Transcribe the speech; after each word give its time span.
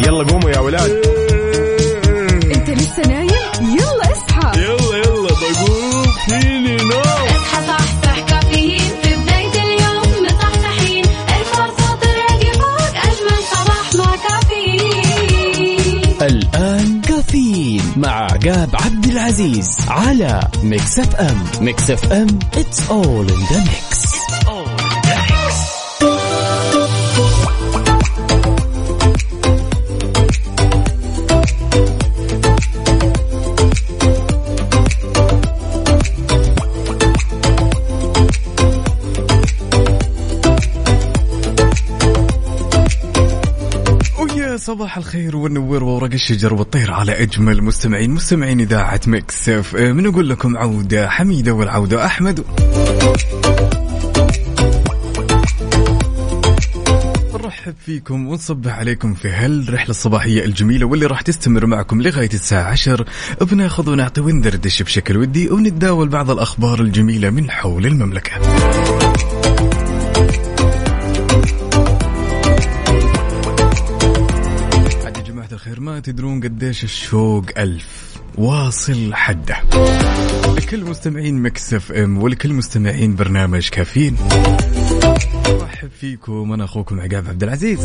يلا 0.00 0.24
قوموا 0.24 0.50
يا 0.50 0.58
ولاد. 0.58 0.90
انت 2.54 2.70
لسه 2.70 3.02
نايم؟ 3.08 3.30
يلا 3.78 4.12
اصحى. 4.12 4.60
يلا 4.60 4.96
يلا 4.96 5.28
بقوم. 5.28 6.12
فيني 6.28 6.76
نوم 6.76 7.00
اصحى 7.28 7.66
صحصح 7.66 8.20
كافيين. 8.20 8.90
في 9.02 9.14
بداية 9.16 9.62
اليوم 9.62 10.24
مصحصحين. 10.26 11.04
ارفع 11.28 11.66
صوت 11.66 12.02
الراديو 12.02 12.52
فوق 12.52 12.94
أجمل 12.96 13.40
صباح 13.52 13.94
مع 13.94 14.16
كافيين. 14.28 16.02
الآن 16.22 17.00
كافيين 17.00 17.82
مع 17.96 18.08
عقاب 18.08 18.70
عبد 18.74 19.04
العزيز 19.04 19.68
على 19.88 20.48
Mix 20.62 20.98
FM. 20.98 21.44
Mix 21.60 21.90
FM 21.90 22.38
it's 22.54 22.80
all 22.90 23.26
in 23.34 23.42
the 23.52 23.60
mix. 23.70 23.93
صباح 44.64 44.96
الخير 44.96 45.36
والنور 45.36 45.84
وورق 45.84 46.12
الشجر 46.12 46.54
والطير 46.54 46.92
على 46.92 47.22
أجمل 47.22 47.62
مستمعين 47.62 48.10
مستمعين 48.10 48.60
إذاعة 48.60 49.00
Mix 49.06 49.48
FM. 49.48 50.00
نقول 50.00 50.28
لكم 50.28 50.56
عودة 50.56 51.08
حميدة 51.08 51.52
والعودة 51.52 52.06
أحمد. 52.06 52.44
نرحب 57.34 57.74
فيكم 57.86 58.26
ونصبح 58.28 58.78
عليكم 58.78 59.14
في 59.14 59.28
هالرحلة 59.28 59.90
الصباحية 59.90 60.44
الجميلة 60.44 60.86
واللي 60.86 61.06
راح 61.06 61.20
تستمر 61.20 61.66
معكم 61.66 62.02
لغاية 62.02 62.30
الساعة 62.34 62.70
عشر. 62.70 63.08
بناخذ 63.40 63.90
ونعطي 63.90 64.20
وندردش 64.20 64.82
بشكل 64.82 65.16
ودي 65.16 65.50
ونتداول 65.50 66.08
بعض 66.08 66.30
الأخبار 66.30 66.80
الجميلة 66.80 67.30
من 67.30 67.50
حول 67.50 67.86
المملكة. 67.86 68.32
الخير 75.74 75.86
ما 75.86 76.00
تدرون 76.00 76.40
قديش 76.40 76.84
الشوق 76.84 77.44
ألف 77.58 78.16
واصل 78.38 79.14
حده. 79.14 79.56
لكل 80.56 80.84
مستمعين 80.84 81.42
مكسف 81.42 81.92
إم 81.92 82.22
ولكل 82.22 82.52
مستمعين 82.52 83.16
برنامج 83.16 83.68
كافيين. 83.68 84.16
أرحب 85.46 85.88
فيكم 86.00 86.52
أنا 86.52 86.64
أخوكم 86.64 87.00
عقاب 87.00 87.28
عبد 87.28 87.42
العزيز. 87.42 87.80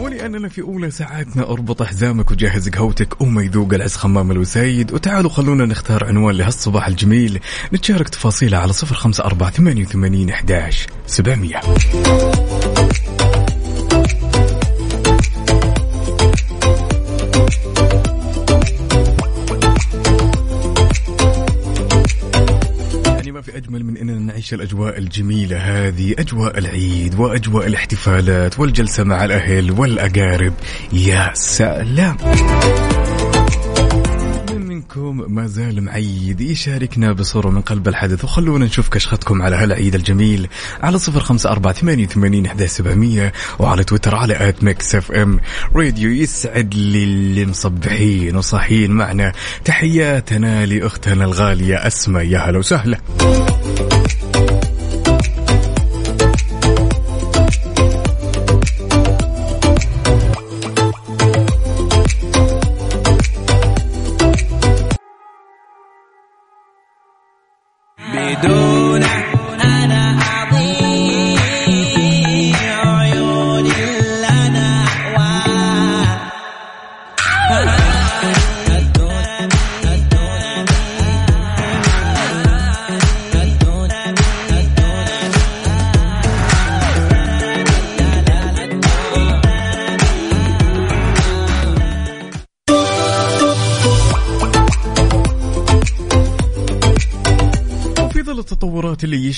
ولاننا 0.00 0.48
في 0.48 0.62
أولى 0.62 0.90
ساعاتنا 0.90 1.50
أربط 1.50 1.82
حزامك 1.82 2.30
وجهز 2.30 2.68
قهوتك 2.68 3.20
وما 3.20 3.42
يذوق 3.42 3.74
العز 3.74 3.94
خمام 3.96 4.30
الوسيد. 4.30 4.92
وتعالوا 4.92 5.30
خلونا 5.30 5.64
نختار 5.64 6.04
عنوان 6.04 6.34
لهالصباح 6.34 6.86
الجميل. 6.86 7.40
نتشارك 7.72 8.08
تفاصيله 8.08 8.58
على 8.58 8.72
صفر 8.72 8.94
خمسة 8.94 9.24
أربعة 9.24 9.50
ثمانية 9.50 9.84
وثمانين 9.84 10.30
أحداش 10.30 10.86
سبعمية. 11.06 11.60
نعيش 24.44 24.54
الأجواء 24.54 24.98
الجميلة 24.98 25.56
هذه 25.56 26.14
أجواء 26.18 26.58
العيد 26.58 27.14
وأجواء 27.14 27.66
الاحتفالات 27.66 28.60
والجلسة 28.60 29.04
مع 29.04 29.24
الأهل 29.24 29.70
والأقارب. 29.70 30.54
يا 30.92 31.30
سلام! 31.34 32.16
من 34.50 34.66
منكم 34.66 35.34
ما 35.34 35.46
زال 35.46 35.84
معيد 35.84 36.40
يشاركنا 36.40 37.12
بصورة 37.12 37.50
من 37.50 37.60
قلب 37.60 37.88
الحدث. 37.88 38.24
وخلونا 38.24 38.64
نشوف 38.64 38.88
كشختكم 38.88 39.42
على 39.42 39.56
هالعيد 39.56 39.94
الجميل 39.94 40.48
على 40.82 40.98
صفر 40.98 41.20
خمسة 41.20 41.50
أربعة 41.50 41.72
ثمانية 41.72 42.06
وثمانين 42.06 42.46
إحدى 42.46 42.66
سبعمية 42.66 43.32
وعلى 43.58 43.84
تويتر 43.84 44.14
على 44.14 44.48
at 44.48 44.64
Mix 44.64 44.94
FM. 44.94 45.40
Radio 45.76 46.10
يسعد 46.10 46.74
لي 46.74 47.04
اللي 47.04 47.46
مصبحين 47.46 48.36
وصاحيين 48.36 48.90
معنا. 48.90 49.32
تحياتنا 49.64 50.66
لأختنا 50.66 51.24
الغالية 51.24 51.86
أسماء. 51.86 52.24
يا 52.26 52.38
هلا 52.38 52.58
وسهلا. 52.58 52.98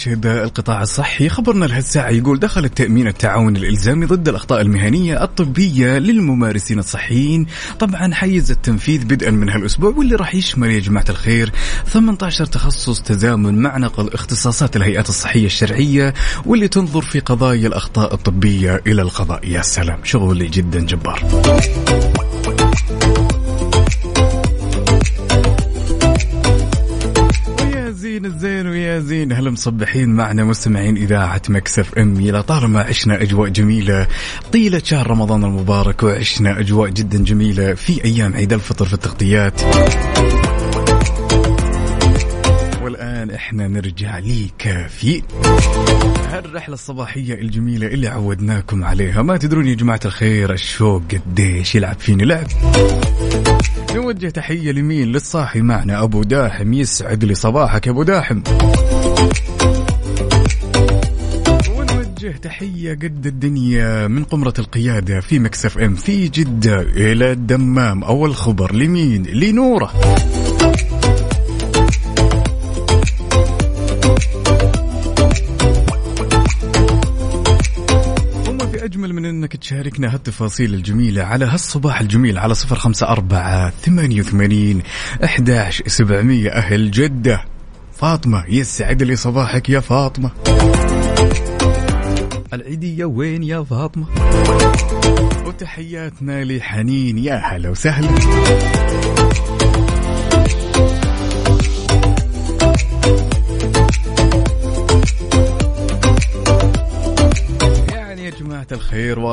يشهدها 0.06 0.44
القطاع 0.44 0.82
الصحي. 0.82 1.28
خبرنا 1.28 1.64
لهالساعة 1.64 2.10
يقول 2.10 2.38
دخل 2.38 2.64
التأمين 2.64 3.06
التعاون 3.06 3.56
الإلزامي 3.56 4.06
ضد 4.06 4.28
الأخطاء 4.28 4.60
المهنية 4.60 5.24
الطبية 5.24 5.98
للممارسين 5.98 6.78
الصحيين. 6.78 7.46
طبعا 7.78 8.14
حيز 8.14 8.50
التنفيذ 8.50 9.04
بدءا 9.04 9.30
من 9.30 9.48
هالأسبوع 9.48 9.94
واللي 9.96 10.14
راح 10.14 10.34
يشمل 10.34 10.70
يا 10.70 10.78
جماعة 10.78 11.04
الخير 11.08 11.52
18 11.86 12.46
تخصص 12.46 13.02
تزامن 13.02 13.58
مع 13.58 13.76
نقل 13.78 14.14
اختصاصات 14.14 14.76
الهيئات 14.76 15.08
الصحية 15.08 15.46
الشرعية 15.46 16.14
واللي 16.44 16.68
تنظر 16.68 17.02
في 17.02 17.20
قضايا 17.20 17.68
الأخطاء 17.68 18.14
الطبية 18.14 18.82
إلى 18.86 19.02
القضاء. 19.02 19.48
يا 19.48 19.62
سلام 19.62 19.98
شغل 20.04 20.50
جدا 20.50 20.80
جبار. 20.80 21.22
زين 29.00 29.32
هلا 29.32 29.50
مصبحين 29.50 30.08
معنا 30.08 30.44
مستمعين 30.44 30.96
إذاعة 30.96 31.42
مكسف 31.48 31.98
أم. 31.98 32.16
إلى 32.16 32.42
طالما 32.42 32.80
عشنا 32.80 33.22
أجواء 33.22 33.48
جميلة 33.48 34.06
طيلة 34.52 34.82
شهر 34.84 35.10
رمضان 35.10 35.44
المبارك 35.44 36.02
وعشنا 36.02 36.60
أجواء 36.60 36.90
جدا 36.90 37.24
جميلة 37.24 37.74
في 37.74 38.04
أيام 38.04 38.34
عيد 38.34 38.52
الفطر 38.52 38.84
في 38.84 38.94
التغطيات. 38.94 39.60
والآن 42.96 43.30
إحنا 43.30 43.68
نرجع 43.68 44.18
لكافيين 44.18 45.22
هالرحلة 46.30 46.74
الصباحية 46.74 47.34
الجميلة 47.34 47.86
اللي 47.86 48.08
عودناكم 48.08 48.84
عليها. 48.84 49.22
ما 49.22 49.36
تدرون 49.36 49.66
يا 49.66 49.74
جماعة 49.74 50.00
الخير 50.04 50.52
الشوق 50.52 51.02
قديش 51.12 51.74
يلعب 51.74 51.98
فيني 51.98 52.24
لعب. 52.24 52.46
نوجه 53.94 54.28
تحية 54.28 54.72
لمين؟ 54.72 55.12
للصاحي 55.12 55.60
معنا 55.60 56.02
أبو 56.02 56.22
داحم. 56.22 56.72
يسعد 56.72 57.24
لي 57.24 57.34
صباحك 57.34 57.86
يا 57.86 57.92
أبو 57.92 58.02
داحم. 58.02 58.42
تحية 62.42 62.92
قد 62.92 63.26
الدنيا 63.26 64.06
من 64.08 64.24
قمرة 64.24 64.54
القيادة 64.58 65.20
في 65.20 65.38
مكسف 65.38 65.78
إم 65.78 65.94
في 65.94 66.28
جدة 66.28 66.80
إلى 66.80 67.32
الدمام. 67.32 68.04
أول 68.04 68.34
خبر 68.34 68.74
لمين؟ 68.74 69.22
لنورة. 69.22 69.92
من 79.16 79.24
أنك 79.24 79.56
تشاركنا 79.56 80.14
هالتفاصيل 80.14 80.74
الجميلة 80.74 81.22
على 81.22 81.44
هالصباح 81.44 82.00
الجميل 82.00 82.38
على 82.38 82.54
صفر 82.54 82.76
خمسة 82.76 83.08
أربعة 83.08 83.70
ثمانية 83.70 84.20
وثمانين 84.20 84.82
أحداش 85.24 85.82
سبعمية 85.86 86.50
أهل 86.50 86.90
جدة. 86.90 87.44
فاطمة 87.92 88.44
يسعد 88.48 89.02
لي 89.02 89.16
صباحك 89.16 89.70
يا 89.70 89.80
فاطمة. 89.80 90.30
العيدية 92.52 93.04
وين 93.04 93.42
يا 93.42 93.62
فاطمة؟ 93.62 94.06
وتحياتنا 95.46 96.44
لحنين 96.44 97.18
يا 97.18 97.34
هلا 97.34 97.70
وسهلا. 97.70 98.08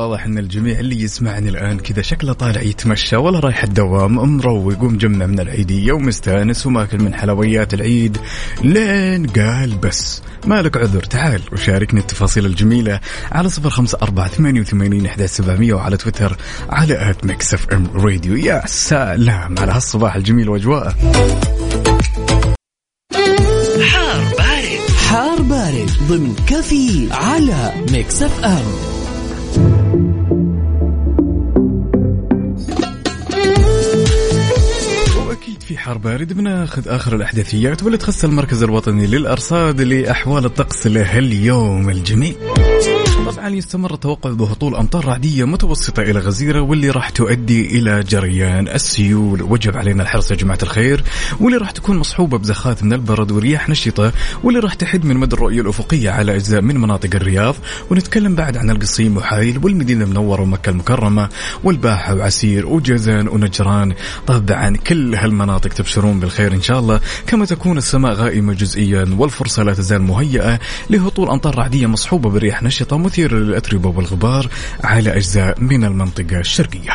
واضح 0.04 0.24
إن 0.24 0.38
الجميع 0.38 0.78
اللي 0.78 1.00
يسمعني 1.00 1.48
الآن 1.48 1.78
كذا 1.78 2.02
شكله 2.02 2.32
طالع 2.32 2.60
يتمشى 2.60 3.16
ولا 3.16 3.38
رايح 3.38 3.62
الدوام 3.64 4.36
مروق 4.36 4.82
ومجمع 4.82 5.26
من 5.26 5.40
العيدية 5.40 5.92
ومستانس 5.92 6.66
وماكل 6.66 7.02
من 7.02 7.14
حلويات 7.14 7.74
العيد. 7.74 8.18
لين 8.64 9.26
قال 9.26 9.74
بس. 9.76 10.22
مالك 10.46 10.76
عذر 10.76 11.02
تعال 11.02 11.40
وشاركني 11.52 12.00
التفاصيل 12.00 12.46
الجميلة 12.46 13.00
على 13.32 13.48
صفر 13.48 13.70
خمسة 13.70 13.98
أربعة 14.02 14.28
ثمانية 14.28 14.60
وثمانين 14.60 15.06
إحدى 15.06 15.26
سبعمية 15.26 15.74
وعلى 15.74 15.96
تويتر 15.96 16.36
على 16.70 17.10
at 17.10 17.24
Mix 17.24 17.54
FM 17.54 17.86
Radio. 17.94 18.36
يا 18.36 18.62
سلام 18.66 19.58
على 19.58 19.72
هالصباح 19.72 20.16
الجميل 20.16 20.48
وأجواءه 20.48 20.94
حار 23.82 24.22
بارد. 24.38 24.80
حار 25.08 25.42
بارد 25.42 25.90
ضمن 26.08 26.34
كافيين 26.46 27.08
على 27.12 27.72
Mix 27.92 28.22
FM. 28.22 28.93
حار 35.84 35.98
بارد 35.98 36.32
بناخذ 36.32 36.88
اخر 36.88 37.16
الاحداثيات 37.16 37.82
واللي 37.82 37.98
تخص 37.98 38.24
المركز 38.24 38.62
الوطني 38.62 39.06
للأرصاد 39.06 39.80
لأحوال 39.80 40.44
الطقس 40.44 40.86
لهاليوم 40.86 41.90
الجميل. 41.90 42.36
طبعا 43.24 43.48
يستمر 43.48 43.94
التوقع 43.94 44.30
بهطول 44.30 44.74
أمطار 44.74 45.04
رعدية 45.04 45.44
متوسطة 45.44 46.02
إلى 46.02 46.18
غزيرة 46.18 46.60
واللي 46.60 46.90
راح 46.90 47.10
تؤدي 47.10 47.78
إلى 47.78 48.02
جريان 48.02 48.68
السيول. 48.68 49.42
وجب 49.42 49.76
علينا 49.76 50.02
الحرص 50.02 50.30
يا 50.30 50.36
جماعة 50.36 50.58
الخير. 50.62 51.04
واللي 51.40 51.58
راح 51.58 51.70
تكون 51.70 51.98
مصحوبة 51.98 52.38
بزخات 52.38 52.82
من 52.82 52.92
البرد 52.92 53.32
ورياح 53.32 53.68
نشطة 53.68 54.12
واللي 54.42 54.60
راح 54.60 54.74
تحد 54.74 55.04
من 55.04 55.16
مدى 55.16 55.36
الرؤية 55.36 55.60
الأفقية 55.60 56.10
على 56.10 56.34
أجزاء 56.36 56.60
من 56.60 56.76
مناطق 56.76 57.10
الرياض. 57.14 57.54
ونتكلم 57.90 58.34
بعد 58.34 58.56
عن 58.56 58.70
القصيم 58.70 59.16
وحايل 59.16 59.60
والمدينة 59.64 60.04
المنورة 60.04 60.42
ومكة 60.42 60.70
المكرمة 60.70 61.28
والباحة 61.64 62.14
وعسير 62.14 62.66
وجازان 62.66 63.28
ونجران. 63.28 63.94
طبعا 64.26 64.76
كل 64.76 65.14
هالمناطق 65.14 65.70
تبشرون 65.70 66.20
بالخير 66.20 66.52
إن 66.52 66.62
شاء 66.62 66.78
الله. 66.78 67.00
كما 67.26 67.44
تكون 67.44 67.78
السماء 67.78 68.12
غائمة 68.12 68.52
جزئيا 68.52 69.16
والفرصة 69.18 69.62
لا 69.62 69.74
تزال 69.74 70.02
مهيئة 70.02 70.60
لهطول 70.90 71.28
أمطار 71.28 71.58
رعدية 71.58 71.86
مصحوبة 71.86 72.30
برياح 72.30 72.62
نشطة 72.62 72.96
مثيره 73.14 73.36
للأتربة 73.36 73.88
والغبار 73.88 74.48
على 74.84 75.16
أجزاء 75.16 75.60
من 75.60 75.84
المنطقة 75.84 76.40
الشرقية. 76.40 76.90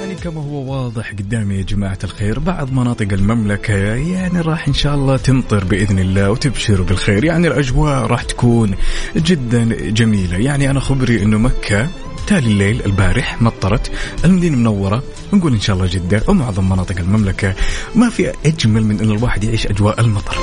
يعني 0.00 0.14
كما 0.14 0.40
هو 0.40 0.72
واضح 0.72 1.10
قدامي 1.10 1.54
يا 1.54 1.62
جماعة 1.62 1.98
الخير 2.04 2.38
بعض 2.38 2.72
مناطق 2.72 3.08
المملكة 3.12 3.74
يعني 3.94 4.40
راح 4.40 4.68
إن 4.68 4.74
شاء 4.74 4.94
الله 4.94 5.16
تمطر 5.16 5.64
بإذن 5.64 5.98
الله 5.98 6.30
وتبشر 6.30 6.82
بالخير. 6.82 7.24
يعني 7.24 7.48
الأجواء 7.48 8.06
راح 8.06 8.22
تكون 8.22 8.74
جدا 9.16 9.64
جميلة. 9.90 10.36
يعني 10.36 10.70
أنا 10.70 10.80
خبري 10.80 11.22
أنه 11.22 11.38
مكة 11.38 11.88
تالي 12.26 12.46
الليل 12.46 12.82
البارح 12.86 13.42
مطرت 13.42 13.90
المدينة 14.24 14.56
منورة 14.56 15.02
نقول 15.32 15.52
إن 15.52 15.60
شاء 15.60 15.76
الله 15.76 15.86
جدة 15.86 16.22
ومعظم 16.28 16.68
مناطق 16.68 16.98
المملكة 16.98 17.54
ما 17.94 18.10
في 18.10 18.32
أجمل 18.46 18.84
من 18.84 19.00
أن 19.00 19.10
الواحد 19.10 19.44
يعيش 19.44 19.66
أجواء 19.66 20.00
المطر. 20.00 20.36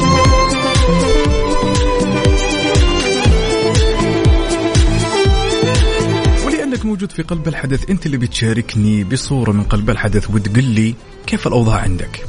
ولأنك 6.45 6.85
موجود 6.85 7.11
في 7.11 7.21
قلب 7.21 7.47
الحدث 7.47 7.89
أنت 7.89 8.05
اللي 8.05 8.17
بتشاركني 8.17 9.03
بصورة 9.03 9.51
من 9.51 9.63
قلب 9.63 9.89
الحدث 9.89 10.29
وتقول 10.29 10.63
لي 10.63 10.95
كيف 11.27 11.47
الأوضاع 11.47 11.77
عندك؟ 11.77 12.25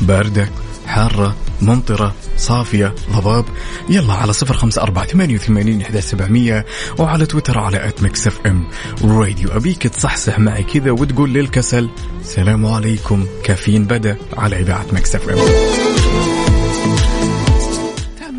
باردة 0.00 0.48
حارة 0.86 1.36
ممطرة 1.62 2.14
صافية 2.36 2.94
ضباب. 3.12 3.44
يلا 3.88 4.12
على 4.12 4.32
صفر 4.32 4.54
خمسة 4.54 4.82
أربعة 4.82 5.06
ثمانية 5.06 5.34
وثمانين 5.34 5.80
إحدى 5.80 6.00
سبعمية 6.00 6.66
وعلى 6.98 7.26
تويتر 7.26 7.58
على 7.58 7.88
at 7.88 8.02
Mix 8.02 8.26
FM 8.26 8.68
Radio 9.04 9.48
أبيك 9.50 9.82
تصحصح 9.82 10.38
معي 10.38 10.62
كذا 10.62 10.90
وتقول 10.90 11.32
للكسل 11.32 11.90
سلام 12.22 12.66
عليكم 12.66 13.26
كافيين 13.44 13.84
بدأ 13.84 14.16
على 14.36 14.60
إذاعة 14.60 14.86
Mix 14.92 15.14
FM 15.16 15.20
تعالوا 15.20 15.95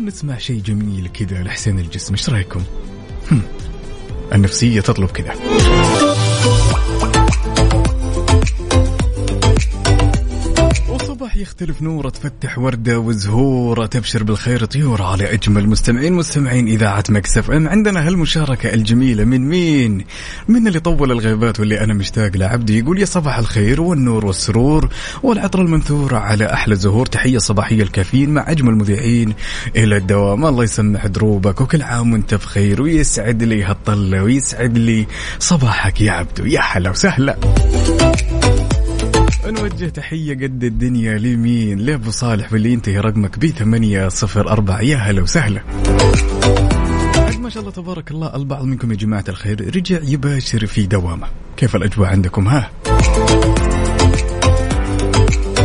نسمع 0.08 0.38
شيء 0.38 0.60
جميل 0.60 1.08
كذا 1.08 1.42
لحسين 1.42 1.78
الجسمي 1.78 2.14
إيش 2.14 2.30
رأيكم؟ 2.30 2.62
هم. 3.32 3.42
النفسية 4.32 4.80
تطلب 4.80 5.10
كذا 5.10 5.34
وصباح 11.28 11.42
يختلف 11.42 11.82
نوره 11.82 12.08
تفتح 12.08 12.58
وردة 12.58 12.98
وزهورة 12.98 13.86
تبشر 13.86 14.22
بالخير 14.22 14.64
طيور 14.64 15.02
على 15.02 15.32
أجمل 15.34 15.68
مستمعين 15.68 16.12
مستمعين 16.12 16.68
إذاعة 16.68 17.04
مكسف 17.08 17.50
أم. 17.50 17.68
عندنا 17.68 18.06
هالمشاركة 18.06 18.74
الجميلة 18.74 19.24
من 19.24 19.48
مين؟ 19.48 20.04
من 20.48 20.68
اللي 20.68 20.80
طول 20.80 21.12
الغيبات 21.12 21.60
واللي 21.60 21.80
أنا 21.80 21.94
مشتاق 21.94 22.36
لعبده 22.36 22.74
يقول 22.74 22.98
يا 22.98 23.04
صباح 23.04 23.38
الخير 23.38 23.80
والنور 23.80 24.26
والسرور 24.26 24.88
والعطر 25.22 25.60
المنثور 25.60 26.14
على 26.14 26.52
أحلى 26.52 26.74
زهور 26.74 27.06
تحية 27.06 27.38
صباحية 27.38 27.82
الكافيين 27.82 28.30
مع 28.30 28.50
أجمل 28.50 28.74
مذيعين 28.74 29.34
إلى 29.76 29.96
الدوام. 29.96 30.46
الله 30.46 30.64
يسمح 30.64 31.06
دروبك 31.06 31.60
وكل 31.60 31.82
عام 31.82 32.12
وأنت 32.12 32.34
بخير 32.34 32.82
ويسعد 32.82 33.42
لي 33.42 33.62
هالطلة 33.64 34.22
ويسعد 34.22 34.78
لي 34.78 35.06
صباحك 35.38 36.00
يا 36.00 36.12
عبدو 36.12 36.44
يا 36.44 36.60
هلا 36.60 36.90
وسهلا. 36.90 37.36
نوجه 39.50 39.88
تحية 39.88 40.34
قد 40.34 40.64
الدنيا 40.64 41.18
لمين؟ 41.18 41.78
لأبو 41.78 42.10
صالح 42.10 42.52
واللي 42.52 42.72
ينتهي 42.72 42.98
رقمك 42.98 43.38
ب 43.38 43.46
804 43.46 44.80
يا 44.82 44.96
هلا 44.96 45.22
وسهلا. 45.22 45.62
ما 47.40 47.50
شاء 47.50 47.60
الله 47.60 47.72
تبارك 47.72 48.10
الله. 48.10 48.36
البعض 48.36 48.64
منكم 48.64 48.90
يا 48.90 48.96
جماعة 48.96 49.24
الخير 49.28 49.76
رجع 49.76 49.98
يباشر 50.02 50.66
في 50.66 50.86
دوامة. 50.86 51.26
كيف 51.56 51.76
الأجواء 51.76 52.08
عندكم 52.08 52.48
ها؟ 52.48 52.70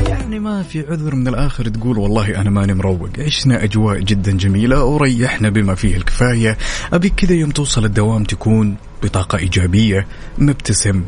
يعني 0.07 0.39
ما 0.39 0.63
في 0.63 0.79
عذر 0.79 1.15
من 1.15 1.27
الآخر 1.27 1.67
تقول 1.67 1.97
والله 1.97 2.41
أنا 2.41 2.49
ماني 2.49 2.73
مروق. 2.73 3.09
عشنا 3.19 3.63
أجواء 3.63 3.99
جدا 3.99 4.31
جميلة 4.31 4.83
وريحنا 4.83 5.49
بما 5.49 5.75
فيه 5.75 5.97
الكفاية. 5.97 6.57
أبيك 6.93 7.15
كذا 7.15 7.33
يوم 7.33 7.51
توصل 7.51 7.85
الدوام 7.85 8.23
تكون 8.23 8.75
بطاقة 9.03 9.37
إيجابية 9.37 10.07
مبتسم. 10.37 11.03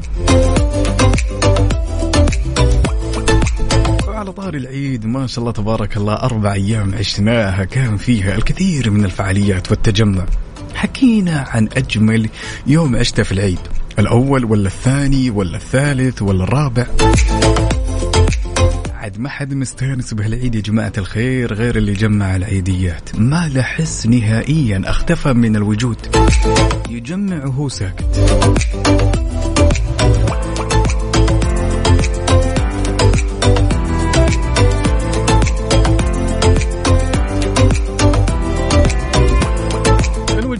على 4.25 4.33
طار 4.33 4.53
العيد 4.53 5.05
ما 5.05 5.27
شاء 5.27 5.39
الله 5.39 5.51
تبارك 5.51 5.97
الله 5.97 6.13
أربع 6.13 6.53
أيام 6.53 6.95
عشناها 6.95 7.63
كان 7.63 7.97
فيها 7.97 8.35
الكثير 8.35 8.89
من 8.91 9.05
الفعاليات 9.05 9.71
والتجمع. 9.71 10.25
حكينا 10.75 11.45
عن 11.49 11.69
أجمل 11.77 12.29
يوم 12.67 12.95
عشته 12.95 13.23
في 13.23 13.31
العيد 13.31 13.59
الأول 13.99 14.45
ولا 14.45 14.67
الثاني 14.67 15.29
ولا 15.29 15.57
الثالث 15.57 16.21
ولا 16.21 16.43
الرابع؟ 16.43 16.85
عاد 18.93 19.19
ما 19.19 19.29
حد 19.29 19.53
مستانس 19.53 20.13
بهالعيد 20.13 20.55
يا 20.55 20.61
جماعة 20.61 20.93
الخير 20.97 21.53
غير 21.53 21.75
اللي 21.75 21.93
جمع 21.93 22.35
العيديات. 22.35 23.09
ما 23.15 23.47
له 23.47 23.61
حس 23.61 24.07
نهائيا 24.07 24.81
أختفى 24.85 25.33
من 25.33 25.55
الوجود. 25.55 25.97
يجمع 26.89 27.45
وهو 27.45 27.69
ساكت. 27.69 28.05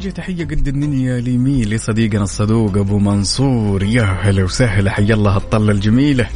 نوجه 0.06 0.16
تحية 0.16 0.46
قد 0.46 0.68
الدنيا 0.68 1.20
لمين 1.20 1.70
لصديقنا 1.70 2.24
الصدوق 2.24 2.78
أبو 2.78 3.00
منصور. 3.00 3.84
يا 3.84 4.04
هلا 4.04 4.44
وسهلا 4.44 4.92
حيا 4.92 5.14
الله 5.14 5.38
الطلة 5.38 5.72
الجميلة. 5.72 6.30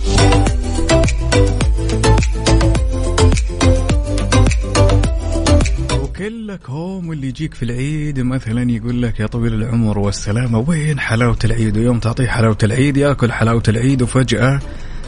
وكلك 6.01 6.69
هوم 6.69 7.09
واللي 7.09 7.27
يجيك 7.27 7.53
في 7.53 7.63
العيد 7.63 8.19
مثلا 8.19 8.71
يقول 8.71 9.01
لك 9.01 9.19
يا 9.19 9.27
طويل 9.27 9.53
العمر 9.53 9.99
والسلامة 9.99 10.65
وين 10.67 10.99
حلاوة 10.99 11.39
العيد؟ 11.45 11.77
ويوم 11.77 11.99
تعطيه 11.99 12.27
حلاوة 12.27 12.57
العيد 12.63 12.97
ياكل 12.97 13.31
حلاوة 13.31 13.63
العيد 13.67 14.01
وفجأة 14.01 14.59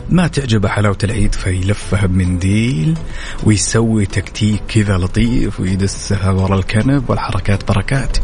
ما 0.09 0.27
تعجبه 0.27 0.69
حلاوة 0.69 0.97
العيد 1.03 1.35
فيلفها 1.35 2.05
بمنديل 2.05 2.97
ويسوي 3.43 4.05
تكتيك 4.05 4.61
كذا 4.67 4.97
لطيف 4.97 5.59
ويدسها 5.59 6.31
ورا 6.31 6.55
الكنب 6.55 7.09
والحركات 7.09 7.67
بركات. 7.67 8.17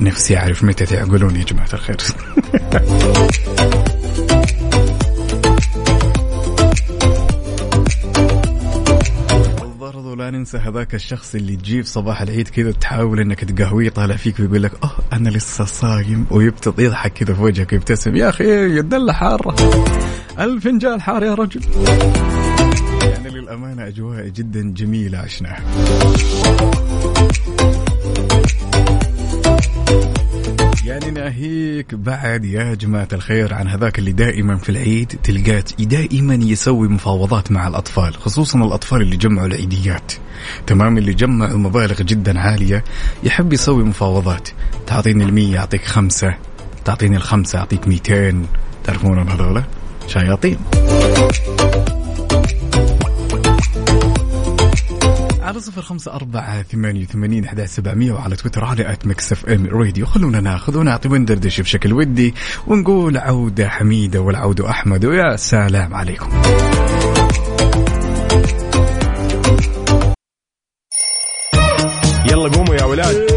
نفسي 0.00 0.36
أعرف 0.36 0.64
متى 0.64 0.86
تعقلون 0.86 1.36
يا 1.36 1.44
جماعة 1.44 1.68
الخير. 1.72 1.96
لا 10.16 10.30
ننسى 10.30 10.58
هذاك 10.58 10.94
الشخص 10.94 11.34
اللي 11.34 11.56
تجيب 11.56 11.84
صباح 11.84 12.22
العيد 12.22 12.48
كذا 12.48 12.72
تحاول 12.72 13.20
إنك 13.20 13.44
تقهويه 13.44 13.88
طالع 13.88 14.16
فيك 14.16 14.40
ويقول 14.40 14.62
لك 14.62 14.72
آه 14.84 14.90
أنا 15.12 15.28
لسه 15.28 15.64
صايم. 15.64 16.26
ويبتط 16.30 16.80
يضحك 16.80 17.12
كذا 17.12 17.34
في 17.34 17.42
وجهك 17.42 17.72
يبتسم 17.72 18.16
يا 18.16 18.28
أخي 18.28 18.66
الدلة 18.66 19.12
حاره 19.12 19.56
الفنجان 20.38 21.00
حار 21.00 21.22
يا 21.22 21.34
رجل. 21.34 21.60
يعني 23.02 23.30
للأمانة 23.30 23.86
أجواء 23.86 24.28
جدا 24.28 24.72
جميلة 24.76 25.18
عشناها. 25.18 25.62
يعني 30.86 31.10
ناهيك 31.10 31.94
بعد 31.94 32.44
يا 32.44 32.74
جماعة 32.74 33.08
الخير 33.12 33.54
عن 33.54 33.68
هذاك 33.68 33.98
اللي 33.98 34.12
دائما 34.12 34.56
في 34.56 34.68
العيد 34.68 35.08
تلقاه 35.22 35.64
دائما 35.78 36.34
يسوي 36.34 36.88
مفاوضات 36.88 37.52
مع 37.52 37.68
الأطفال 37.68 38.14
خصوصا 38.14 38.58
الأطفال 38.58 39.02
اللي 39.02 39.16
جمعوا 39.16 39.46
العيديات. 39.46 40.12
تمام 40.66 40.98
اللي 40.98 41.14
جمعوا 41.14 41.58
مبالغ 41.58 42.02
جدا 42.02 42.40
عالية 42.40 42.84
يحب 43.22 43.52
يسوي 43.52 43.84
مفاوضات. 43.84 44.48
تعطيني 44.86 45.24
المية 45.24 45.58
أعطيك 45.58 45.84
خمسة. 45.84 46.34
تعطيني 46.84 47.16
الخمسة 47.16 47.58
أعطيك 47.58 47.88
ميتين. 47.88 48.46
تعرفون 48.84 49.28
هذولا 49.28 49.64
شياطين 50.06 50.58
على 55.56 55.64
صفر 55.64 55.82
خمسة 55.82 56.12
أربعة 56.12 56.62
ثمانية 56.62 57.02
وثمانين 57.02 57.44
أحد 57.44 57.64
سبعمية 57.64 58.12
وعلى 58.12 58.36
تويتر 58.36 58.64
على 58.64 58.92
at 58.92 59.06
Mix 59.06 59.32
FM 59.32 59.66
Radio. 59.66 60.06
خلونا 60.06 60.40
ناخذ 60.40 60.78
ونعطي 60.78 61.08
وندردش 61.08 61.60
بشكل 61.60 61.92
ودي 61.92 62.34
ونقول 62.66 63.18
عودة 63.18 63.68
حميدة 63.68 64.20
والعود 64.20 64.60
أحمد. 64.60 65.04
ويا 65.04 65.36
سلام 65.36 65.94
عليكم. 65.94 66.28
يلا 72.30 72.48
قوموا 72.48 72.74
يا 72.74 72.84
ولاد. 72.84 73.35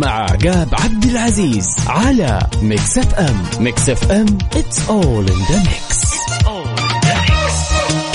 مع 0.00 0.10
عقاب 0.10 0.68
عبد 0.72 1.04
العزيز 1.04 1.76
على 1.86 2.40
Mix 2.62 2.98
FM 2.98 3.42
Mix 3.60 3.88
FM 3.88 4.26
it's 4.52 4.78
all 4.88 5.30
in 5.30 5.40
the 5.50 5.68
mix. 5.68 6.06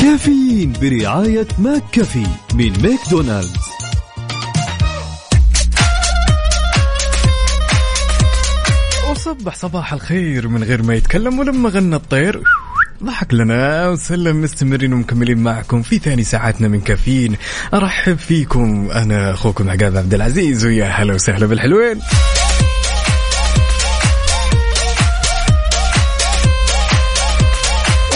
كافيين 0.01 0.73
برعاية 0.81 1.47
McCafé 1.59 2.27
من 2.53 2.81
ماكدونالدز. 2.81 3.55
وصبح 9.11 9.55
صباح 9.55 9.93
الخير 9.93 10.47
من 10.47 10.63
غير 10.63 10.83
ما 10.83 10.93
يتكلم 10.95 11.39
ولما 11.39 11.69
غنى 11.69 11.95
الطير. 11.95 12.43
ضحك 13.03 13.33
لنا 13.33 13.89
وسلم 13.89 14.41
مستمرين 14.41 14.93
ومكملين 14.93 15.37
معكم 15.37 15.81
في 15.81 15.99
ثاني 15.99 16.23
ساعاتنا 16.23 16.67
من 16.67 16.81
كافيين. 16.81 17.35
أرحب 17.73 18.17
فيكم 18.17 18.89
أنا 18.91 19.31
أخوكم 19.31 19.69
عقاب 19.69 19.97
عبد 19.97 20.13
العزيز 20.13 20.65
ويا 20.65 20.85
هلا 20.85 21.13
وسهلا 21.13 21.45
بالحلوين. 21.45 21.99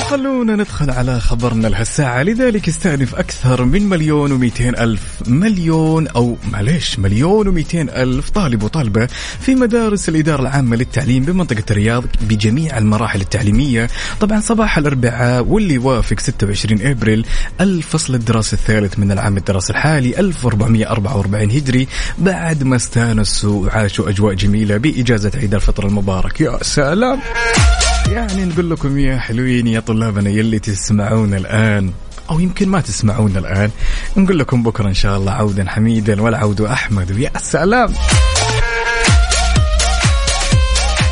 خلونا 0.10 0.56
ندخل 0.56 0.90
على 0.90 1.20
خبرنا 1.20 1.68
لهالساعة 1.68 2.24
لذلك 2.24 2.68
يستأنف 2.68 3.16
أكثر 3.16 3.66
من 3.66 3.90
مليون 3.90 4.32
ومئتين 4.32 4.76
ألف 4.76 5.02
مليون 5.28 6.08
أو 6.08 6.38
معليش 6.52 7.00
مليون 7.00 7.48
ومئتين 7.48 7.90
ألف 7.90 8.30
طالب 8.30 8.64
وطالبة 8.64 9.08
في 9.40 9.56
مدارس 9.56 10.10
الإدارة 10.10 10.42
العامة 10.42 10.76
للتعليم 10.76 11.24
بمنطقة 11.24 11.64
الرياض 11.72 12.04
بجميع 12.22 12.78
المراحل 12.78 13.22
التعليمية. 13.22 13.90
طبعا 14.20 14.40
صباح 14.40 14.78
الأربعاء 14.78 15.44
واللي 15.44 15.74
يوافق 15.74 16.20
26 16.20 16.82
أبريل 16.82 17.26
الفصل 17.62 18.16
الدراسي 18.16 18.56
الثالث 18.56 19.00
من 19.00 19.12
العام 19.12 19.38
الدراسي 19.38 19.74
الحالي 19.74 20.20
1444 20.20 21.52
هجري. 21.52 21.88
بعد 22.18 22.64
ما 22.64 22.76
استانسوا 22.76 23.66
وعاشوا 23.66 24.10
أجواء 24.10 24.34
جميلة 24.34 24.78
بإجازة 24.78 25.32
عيد 25.36 25.54
الفطر 25.56 25.88
المبارك. 25.88 26.42
يا 26.42 26.64
سلام! 26.64 27.20
يعني 28.12 28.46
نقول 28.46 28.70
لكم 28.70 28.98
يا 28.98 29.18
حلوين 29.18 29.68
يا 29.68 29.80
طلابنا 29.80 30.30
يلي 30.30 30.60
تسمعون 30.60 31.34
الآن 31.34 31.92
أو 32.30 32.40
يمكن 32.40 32.70
ما 32.70 32.82
تسمعون 32.82 33.38
الآن 33.38 33.70
نقول 34.18 34.40
لكم 34.40 34.64
بكرة 34.64 34.88
إن 34.88 34.94
شاء 34.94 35.18
الله 35.18 35.32
عودا 35.32 35.70
حميدا 35.70 36.22
والعود 36.22 36.62
أحمد. 36.62 37.12
ويا 37.12 37.32
سلام 37.38 37.94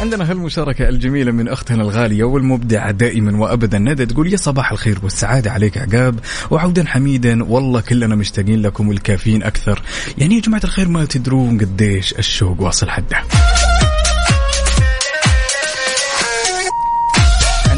عندنا 0.01 0.31
هالمشاركة 0.31 0.89
الجميلة 0.89 1.31
من 1.31 1.47
أختنا 1.47 1.81
الغالية 1.83 2.23
والمبدعة 2.23 2.91
دائما 2.91 3.39
وأبدا. 3.39 3.77
ندى 3.77 4.05
تقول 4.05 4.31
يا 4.31 4.37
صباح 4.37 4.71
الخير 4.71 4.99
والسعادة 5.03 5.51
عليك 5.51 5.77
عقاب 5.77 6.19
وعودا 6.51 6.85
حميدا. 6.87 7.43
والله 7.43 7.81
كلنا 7.81 8.15
مشتاقين 8.15 8.61
لكم 8.61 8.87
والكافيين 8.87 9.43
أكثر. 9.43 9.81
يعني 10.17 10.35
يا 10.35 10.41
جماعة 10.41 10.61
الخير 10.63 10.87
ما 10.87 11.05
تدرون 11.05 11.59
قديش 11.59 12.13
الشوق 12.13 12.61
واصل 12.61 12.89
حده. 12.89 13.17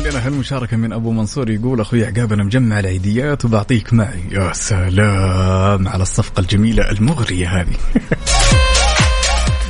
عندنا 0.09 0.27
هالمشاركة 0.27 0.77
من 0.77 0.93
أبو 0.93 1.11
منصور 1.11 1.49
يقول 1.49 1.81
أخوي 1.81 2.05
عقاب 2.05 2.33
أنا 2.33 2.43
مجمع 2.43 2.79
العيديات 2.79 3.45
وبعطيك 3.45 3.93
معي. 3.93 4.23
يا 4.31 4.53
سلام 4.53 5.87
على 5.87 6.01
الصفقة 6.01 6.39
الجميلة 6.39 6.91
المغرية 6.91 7.61
هذه. 7.61 7.75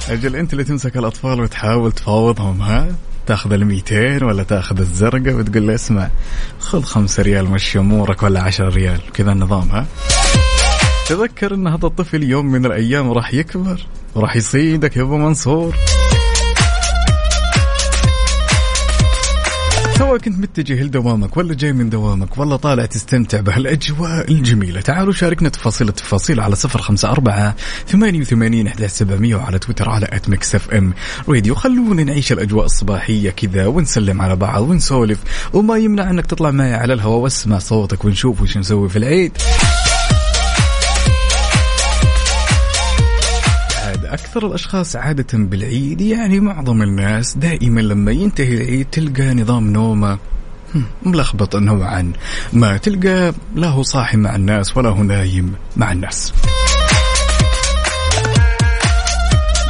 أجل 0.14 0.36
أنت 0.36 0.54
اللي 0.54 0.64
تمسك 0.64 0.98
الأطفال 0.98 1.42
وتحاول 1.42 1.92
تفاوضهم 1.92 2.62
ها؟ 2.62 2.88
تاخذ 3.26 3.54
الميتين 3.54 4.24
ولا 4.24 4.44
تاخذ 4.44 4.80
الزرقاء 4.80 5.34
وتقول 5.34 5.68
له 5.68 5.76
اسمع 5.76 6.10
خذ 6.60 6.82
خمسة 6.82 7.24
ريال 7.24 7.46
مشي 7.46 7.80
أمورك 7.80 8.24
ولا 8.24 8.42
عشرة 8.42 8.70
ريال. 8.70 9.00
كذا 9.14 9.32
النظام 9.32 9.70
ها؟ 9.70 9.86
تذكر 11.08 11.54
أن 11.54 11.68
هذا 11.68 11.86
الطفل 11.86 12.24
يوم 12.24 12.46
من 12.46 12.66
الأيام 12.66 13.12
راح 13.12 13.34
يكبر 13.34 13.86
وراح 14.16 14.36
يصيدك 14.36 14.98
يا 14.98 15.02
أبو 15.02 15.18
منصور. 15.18 15.76
سواء 20.00 20.18
كنت 20.18 20.40
متجه 20.40 20.84
لدوامك 20.84 21.38
ولا 21.38 21.54
جاي 21.54 21.74
من 21.74 21.90
دوامك 21.90 22.38
ولا 22.38 22.56
طالع 22.56 22.86
تستمتع 22.86 23.40
بهالأجواء 23.40 24.32
الجميلة. 24.32 24.82
تعالوا 24.82 25.14
شاركنا 25.14 25.50
تفاصيل 25.50 25.90
التفاصيل 25.90 26.40
على 26.40 26.56
صفر 26.56 26.82
خمسة 26.82 27.12
أربعة 27.12 27.56
ثمانية 27.88 28.20
وثمانين 28.20 28.68
أحد 28.68 28.86
سبعمية 28.86 29.36
وعلى 29.36 29.60
تويتر 29.60 29.90
على 29.90 30.08
at 30.12 30.30
Mix 30.30 30.56
FM 30.56 30.94
Radio 31.30 31.56
خلونا 31.56 32.04
نعيش 32.04 32.32
الأجواء 32.32 32.66
الصباحية 32.66 33.30
كذا 33.30 33.68
ونسلم 33.68 34.22
على 34.22 34.36
بعض 34.36 34.62
ونسولف. 34.62 35.20
وما 35.54 35.78
يمنع 35.78 36.10
أنك 36.10 36.26
تطلع 36.26 36.52
معي 36.52 36.74
على 36.74 36.94
الهواء 36.94 37.20
واسمع 37.20 37.60
صوتك 37.60 38.06
ونشوف 38.06 38.42
وش 38.42 38.58
نسوي 38.58 38.90
في 38.90 38.98
العيد. 38.98 39.38
أكثر 44.14 44.48
الأشخاص 44.48 44.96
عادة 44.96 45.38
بالعيد 45.38 46.02
يعني 46.02 46.40
معظم 46.40 46.82
الناس 46.82 47.38
دائما 47.38 47.82
لما 47.82 48.12
ينتهي 48.12 48.54
العيد 48.54 48.86
تلقى 48.92 49.34
نظام 49.34 49.74
نومه 49.74 50.18
ملخبط 51.04 51.56
نوعا. 51.56 52.12
ما 52.54 52.78
تلقى 52.78 53.34
لا 53.56 53.68
هو 53.68 53.84
صاحي 53.84 54.18
مع 54.18 54.36
الناس 54.36 54.78
ولا 54.78 54.90
هو 54.90 55.04
نايم 55.04 55.54
مع 55.78 55.92
الناس. 55.92 56.34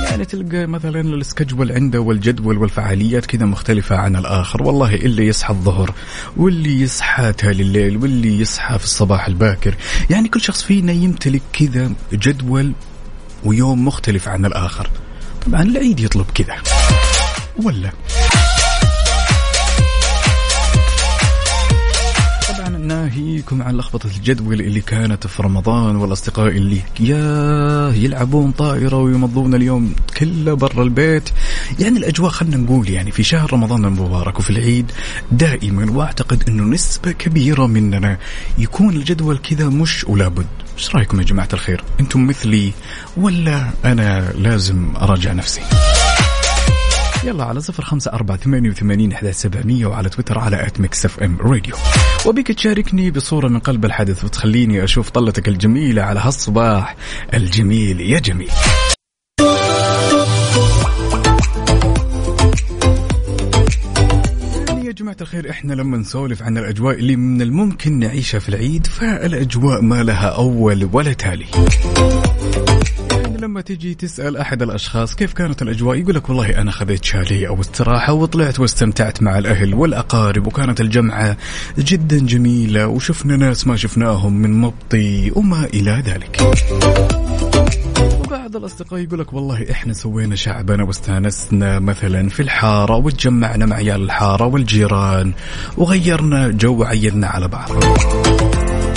يعني 0.03 0.25
تلقى 0.25 0.67
مثلا 0.67 1.01
السكجول 1.01 1.71
عنده 1.71 1.99
والجدول 1.99 2.57
والفعاليات 2.57 3.25
كذا 3.25 3.45
مختلفة 3.45 3.95
عن 3.95 4.15
الآخر. 4.15 4.63
والله 4.63 4.95
اللي 4.95 5.27
يصحى 5.27 5.53
الظهر 5.53 5.93
واللي 6.37 6.81
يصحى 6.81 7.33
تالي 7.33 7.63
الليل 7.63 7.97
واللي 7.97 8.39
يصحى 8.39 8.79
في 8.79 8.83
الصباح 8.85 9.27
الباكر. 9.27 9.75
يعني 10.09 10.27
كل 10.27 10.41
شخص 10.41 10.63
فينا 10.63 10.91
يمتلك 10.91 11.41
كذا 11.53 11.91
جدول 12.13 12.73
ويوم 13.43 13.85
مختلف 13.85 14.27
عن 14.27 14.45
الآخر. 14.45 14.89
طبعا 15.45 15.61
العيد 15.61 15.99
يطلب 15.99 16.25
كذا. 16.35 16.55
ولا؟ 17.63 17.91
ناهيكم 22.89 23.61
عن 23.61 23.77
لخبطة 23.77 24.07
الجدول 24.07 24.61
اللي 24.61 24.81
كانت 24.81 25.27
في 25.27 25.43
رمضان 25.43 25.95
والأصدقاء 25.95 26.47
اللي 26.47 26.81
يا 26.99 27.93
يلعبون 27.95 28.51
طائرة 28.51 28.95
ويمضون 28.95 29.55
اليوم 29.55 29.93
كله 30.17 30.53
برا 30.53 30.83
البيت. 30.83 31.29
يعني 31.79 31.99
الأجواء 31.99 32.31
خلنا 32.31 32.57
نقول 32.57 32.89
يعني 32.89 33.11
في 33.11 33.23
شهر 33.23 33.53
رمضان 33.53 33.85
المبارك 33.85 34.39
وفي 34.39 34.49
العيد 34.49 34.91
دائما 35.31 35.91
وأعتقد 35.91 36.43
أنه 36.47 36.63
نسبة 36.63 37.11
كبيرة 37.11 37.67
مننا 37.67 38.17
يكون 38.57 38.95
الجدول 38.95 39.37
كذا 39.37 39.69
مش 39.69 40.03
ولا 40.03 40.27
بد. 40.27 40.45
إيش 40.77 40.95
رأيكم 40.95 41.19
يا 41.19 41.25
جماعة 41.25 41.49
الخير؟ 41.53 41.83
أنتم 41.99 42.27
مثلي 42.27 42.71
ولا 43.17 43.69
أنا 43.85 44.31
لازم 44.31 44.95
أراجع 44.95 45.33
نفسي؟ 45.33 45.61
يلا 47.23 47.43
على 47.43 47.61
صفر 47.61 47.83
خمسة 47.83 48.11
أربعة 48.13 48.37
ثمانية 48.37 48.69
وثمانين 48.69 49.13
سبعمية 49.31 49.85
وعلى 49.85 50.09
تويتر 50.09 50.39
على 50.39 50.67
at 50.67 50.79
Mix 50.79 51.05
FM 51.05 51.37
Radio 51.41 51.75
وأبيك 52.25 52.51
تشاركني 52.51 53.11
بصورة 53.11 53.47
من 53.47 53.59
قلب 53.59 53.85
الحدث 53.85 54.23
وتخليني 54.23 54.83
أشوف 54.83 55.09
طلتك 55.09 55.47
الجميلة 55.47 56.01
على 56.01 56.19
هالصباح 56.19 56.95
الجميل 57.33 58.01
يا 58.01 58.19
جميل. 58.19 58.51
يعني 64.67 64.93
جماعة 64.93 65.17
الخير 65.21 65.49
إحنا 65.49 65.73
لما 65.73 65.97
نسولف 65.97 66.43
عن 66.43 66.57
الأجواء 66.57 66.95
اللي 66.95 67.15
من 67.15 67.41
الممكن 67.41 67.99
نعيشها 67.99 68.39
في 68.39 68.49
العيد 68.49 68.87
فالأجواء 68.87 69.81
ما 69.81 70.03
لها 70.03 70.27
أول 70.27 70.89
ولا 70.93 71.13
تالي. 71.13 71.45
لما 73.39 73.61
تجي 73.61 73.93
تسأل 73.93 74.37
أحد 74.37 74.61
الأشخاص 74.61 75.15
كيف 75.15 75.33
كانت 75.33 75.61
الأجواء 75.61 75.97
يقول 75.97 76.15
لك 76.15 76.29
والله 76.29 76.61
أنا 76.61 76.71
خذيت 76.71 77.05
شاليه 77.05 77.47
أو 77.47 77.61
استراحة 77.61 78.13
وطلعت 78.13 78.59
واستمتعت 78.59 79.21
مع 79.21 79.37
الأهل 79.37 79.73
والأقارب 79.73 80.47
وكانت 80.47 80.81
الجمعة 80.81 81.37
جدا 81.77 82.19
جميلة 82.19 82.87
وشفنا 82.87 83.37
ناس 83.37 83.67
ما 83.67 83.75
شفناهم 83.75 84.33
من 84.33 84.51
مبطي 84.61 85.31
وما 85.35 85.65
إلى 85.65 86.03
ذلك. 86.05 86.41
وبعض 88.19 88.55
الأصدقاء 88.55 88.99
يقول 88.99 89.19
لك 89.19 89.33
والله 89.33 89.71
إحنا 89.71 89.93
سوينا 89.93 90.35
شعبنا 90.35 90.83
واستانسنا 90.83 91.79
مثلا 91.79 92.29
في 92.29 92.39
الحارة 92.41 92.95
وتجمعنا 92.95 93.65
مع 93.65 93.75
عيال 93.75 94.01
الحارة 94.01 94.45
والجيران 94.45 95.33
وغيرنا 95.77 96.47
جو 96.47 96.77
وعيدنا 96.77 97.27
على 97.27 97.47
بعض. 97.47 97.69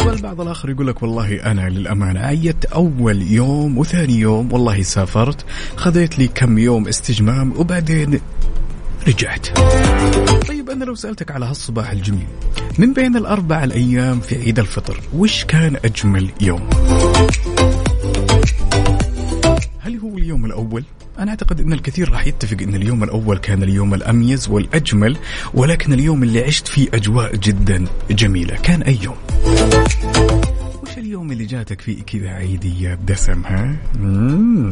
والبعض 0.06 0.40
الآخر 0.40 0.70
يقول 0.70 0.86
لك 0.86 1.02
والله 1.02 1.34
أنا 1.50 1.68
للأمانة 1.68 2.20
عيدت 2.20 2.64
أول 2.64 3.22
يوم 3.22 3.78
وثاني 3.78 4.18
يوم 4.18 4.52
والله 4.52 4.82
سافرت 4.82 5.44
خذيت 5.76 6.18
لي 6.18 6.28
كم 6.28 6.58
يوم 6.58 6.88
استجمام 6.88 7.52
وبعدين 7.56 8.20
رجعت. 9.08 9.58
طيب 10.48 10.70
أنا 10.70 10.84
لو 10.84 10.94
سألتك 10.94 11.30
على 11.30 11.46
هالصباح 11.46 11.90
الجميل 11.90 12.26
من 12.78 12.92
بين 12.92 13.16
الأربع 13.16 13.64
الأيام 13.64 14.20
في 14.20 14.36
عيد 14.36 14.58
الفطر 14.58 15.00
وش 15.14 15.44
كان 15.44 15.76
أجمل 15.84 16.30
يوم؟ 16.40 16.68
اليوم 20.22 20.44
الأول؟ 20.44 20.84
أنا 21.18 21.30
أعتقد 21.30 21.60
أن 21.60 21.72
الكثير 21.72 22.12
راح 22.12 22.26
يتفق 22.26 22.62
أن 22.62 22.74
اليوم 22.74 23.04
الأول 23.04 23.38
كان 23.38 23.62
اليوم 23.62 23.94
الأميز 23.94 24.48
والأجمل 24.48 25.16
ولكن 25.54 25.92
اليوم 25.92 26.22
اللي 26.22 26.44
عشت 26.44 26.68
فيه 26.68 26.88
أجواء 26.94 27.36
جدا 27.36 27.84
جميلة 28.10 28.54
كان 28.56 28.82
أي 28.82 28.98
يوم؟ 29.02 29.16
وش 30.82 30.98
اليوم 30.98 31.32
اللي 31.32 31.44
جاتك 31.44 31.80
فيه 31.80 32.02
كذا 32.02 32.28
عيدية 32.28 32.94
بدسم 32.94 33.42
ها؟ 33.44 33.76
مم. 34.00 34.70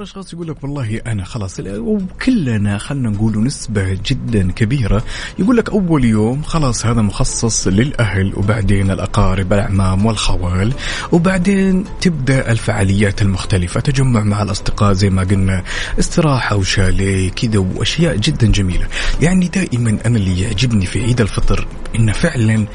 بعض 0.00 0.06
الاشخاص 0.06 0.32
يقول 0.32 0.48
لك 0.48 0.64
والله 0.64 1.00
أنا 1.06 1.24
خلاص 1.24 1.60
وكلنا 1.60 2.78
خلينا 2.78 3.10
نقول 3.10 3.44
نسبة 3.44 3.98
جدا 4.06 4.52
كبيرة 4.52 5.04
يقول 5.38 5.56
لك 5.56 5.70
أول 5.70 6.04
يوم 6.04 6.42
خلاص 6.42 6.86
هذا 6.86 7.02
مخصص 7.02 7.68
للأهل 7.68 8.32
وبعدين 8.36 8.90
الأقارب 8.90 9.52
الاعمام 9.52 10.06
والخوال 10.06 10.72
وبعدين 11.12 11.84
تبدأ 12.00 12.52
الفعاليات 12.52 13.22
المختلفة 13.22 13.80
تجمع 13.80 14.20
مع 14.20 14.42
الأصدقاء 14.42 14.92
زي 14.92 15.10
ما 15.10 15.22
قلنا 15.22 15.62
استراحة 15.98 16.56
وشاليه 16.56 17.30
كذا 17.30 17.58
وأشياء 17.58 18.16
جدا 18.16 18.46
جميلة. 18.46 18.86
يعني 19.22 19.48
دائما 19.48 19.98
أنا 20.06 20.18
اللي 20.18 20.40
يعجبني 20.40 20.86
في 20.86 21.02
عيد 21.02 21.20
الفطر 21.20 21.66
انه 21.94 22.12
فعلا 22.12 22.66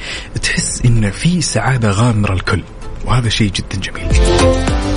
تحس 0.44 0.86
إن 0.86 1.12
في 1.12 1.42
سعادة 1.42 1.92
غامرة 1.92 2.34
الكل 2.34 2.64
وهذا 3.06 3.30
شيء 3.30 3.52
جدا 3.52 3.80
جميل. 3.82 4.95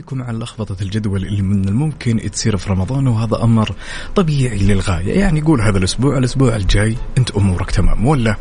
ناهيكم 0.00 0.22
عن 0.22 0.38
لخبطة 0.38 0.76
الجدول 0.82 1.24
اللي 1.26 1.42
من 1.42 1.68
الممكن 1.68 2.30
تصير 2.30 2.56
في 2.56 2.70
رمضان 2.70 3.06
وهذا 3.06 3.42
أمر 3.42 3.74
طبيعي 4.14 4.58
للغاية. 4.58 5.20
يعني 5.20 5.40
قول 5.40 5.60
هذا 5.60 5.78
الأسبوع 5.78 6.18
الأسبوع 6.18 6.56
الجاي 6.56 6.96
أنت 7.18 7.30
أمورك 7.30 7.70
تمام 7.70 8.06
ولا؟ 8.06 8.36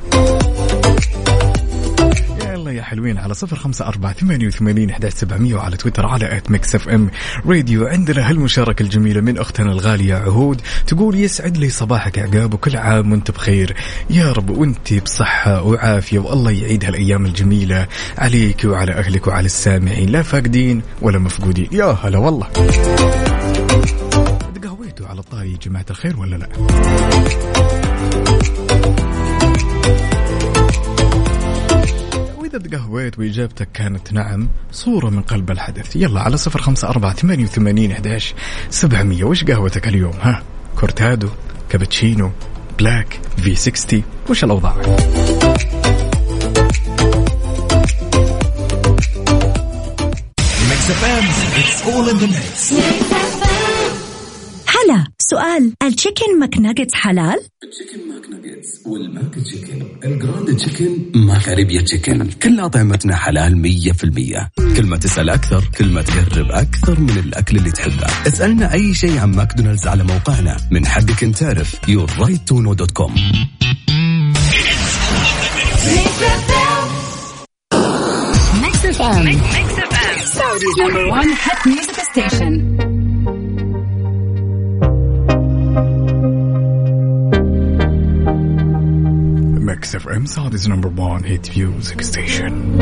حلوين 2.82 3.18
على 3.18 3.34
صفر 3.34 3.56
خمسة 3.56 3.88
أربعة 3.88 4.14
ثمانية 4.14 4.48
وثمانين 4.48 4.90
أحد 4.90 5.10
سبعمية 5.10 5.56
وعلى 5.56 5.78
تويتر 5.78 6.06
على 6.06 6.38
at 6.38 6.52
Mix 6.52 6.76
FM 6.76 7.12
Radio. 7.46 7.88
عندنا 7.88 8.30
هالمشاركة 8.30 8.84
الجميلة 8.84 9.22
من 9.22 9.38
أختنا 9.38 9.72
الغالية 9.72 10.16
عهود 10.16 10.62
تقول 10.88 11.16
يسعد 11.16 11.58
لي 11.58 11.70
صباحك 11.70 12.20
عقاب 12.20 12.54
وكل 12.54 12.78
عام 12.78 13.12
وأنت 13.12 13.32
بخير. 13.32 13.76
يا 14.10 14.32
رب 14.32 14.50
وأنت 14.50 14.94
بصحة 14.94 15.62
وعافية 15.62 16.20
والله 16.20 16.52
يعيد 16.52 16.86
هالأيام 16.86 17.26
الجميلة 17.26 17.88
عليك 18.18 18.66
وعلى 18.66 18.92
أهلك 18.92 19.28
وعلى 19.28 19.46
السامعين. 19.46 20.10
لا 20.10 20.22
فاقدين 20.22 20.82
ولا 21.02 21.20
مفقودين. 21.20 21.68
يا 21.72 21.98
هلا 22.04 22.18
والله. 22.18 22.48
تقهويتوا 24.56 25.08
على 25.08 25.20
الطاري 25.20 25.58
جماعة 25.64 25.86
الخير 25.90 26.20
ولا 26.20 26.36
لا؟ 26.36 26.48
وإذا 32.54 32.68
تقهويت 32.68 33.20
وإجابتك 33.20 33.68
كانت 33.74 34.14
نعم 34.14 34.50
صورة 34.72 35.10
من 35.10 35.22
قلب 35.22 35.52
الحدث. 35.52 35.96
يلا 35.96 36.22
على 36.22 36.38
صفر 36.38 36.62
خمسة 36.62 36.90
أربعة 36.90 37.14
ثمانية 37.14 37.44
وثمانين 37.44 37.92
أحداش 37.92 38.34
سبعمية. 38.70 39.24
وش 39.24 39.44
قهوتك 39.44 39.88
اليوم؟ 39.88 40.14
ها 40.22 40.44
كورتادو 40.80 41.30
كابتشينو 41.70 42.32
black 42.80 43.20
V60 43.38 44.04
وش 44.30 44.44
الأوضاع؟ 44.44 44.76
هلا 54.90 55.06
سؤال. 55.20 55.74
ال 55.84 55.91
Chicken 55.91 56.40
McNuggets 56.40 56.96
حلال؟ 56.96 57.40
ال 57.64 58.10
Chicken 58.10 58.30
McNuggets 58.30 58.82
وال 58.86 59.36
McChicken 59.36 59.88
ال 60.04 60.56
Grand 60.58 61.12
Chicken 61.16 61.40
McArabia 61.40 61.82
Chicken 61.82 62.30
كل 62.30 62.60
أطعمتنا 62.60 63.16
حلال 63.16 63.58
مية 63.58 63.92
في 63.92 64.04
المية. 64.04 64.50
كل 64.78 64.86
ما 64.86 64.98
تسأل 64.98 65.30
أكثر 65.30 65.64
كل 65.78 65.90
ما 65.90 66.02
تقرب 66.02 66.52
أكثر 66.52 67.00
من 67.00 67.10
الأكل 67.10 67.58
اللي 67.58 67.72
تحبه. 67.72 68.08
اسألنا 68.28 68.74
أي 68.74 68.94
شيء 68.94 69.18
عن 69.18 69.32
ماكدونالدز 69.32 69.88
على 69.88 70.04
موقعنا. 70.04 70.58
من 70.72 70.86
حقك 70.86 71.24
أن 71.24 71.34
تعرف 71.34 71.76
yourrighttoknow.com 71.76 73.12
Mix 78.62 78.86
FM 78.86 79.40
Saudi's 80.26 80.80
number 80.80 81.06
1 81.06 81.28
hit 81.28 81.68
music 81.68 82.00
station 82.12 82.89
Mix 89.66 89.96
FM 89.96 90.26
Saudi's 90.26 90.70
number 90.70 90.92
1 91.02 91.26
hit 91.26 91.58
music 91.58 92.02
station 92.02 92.80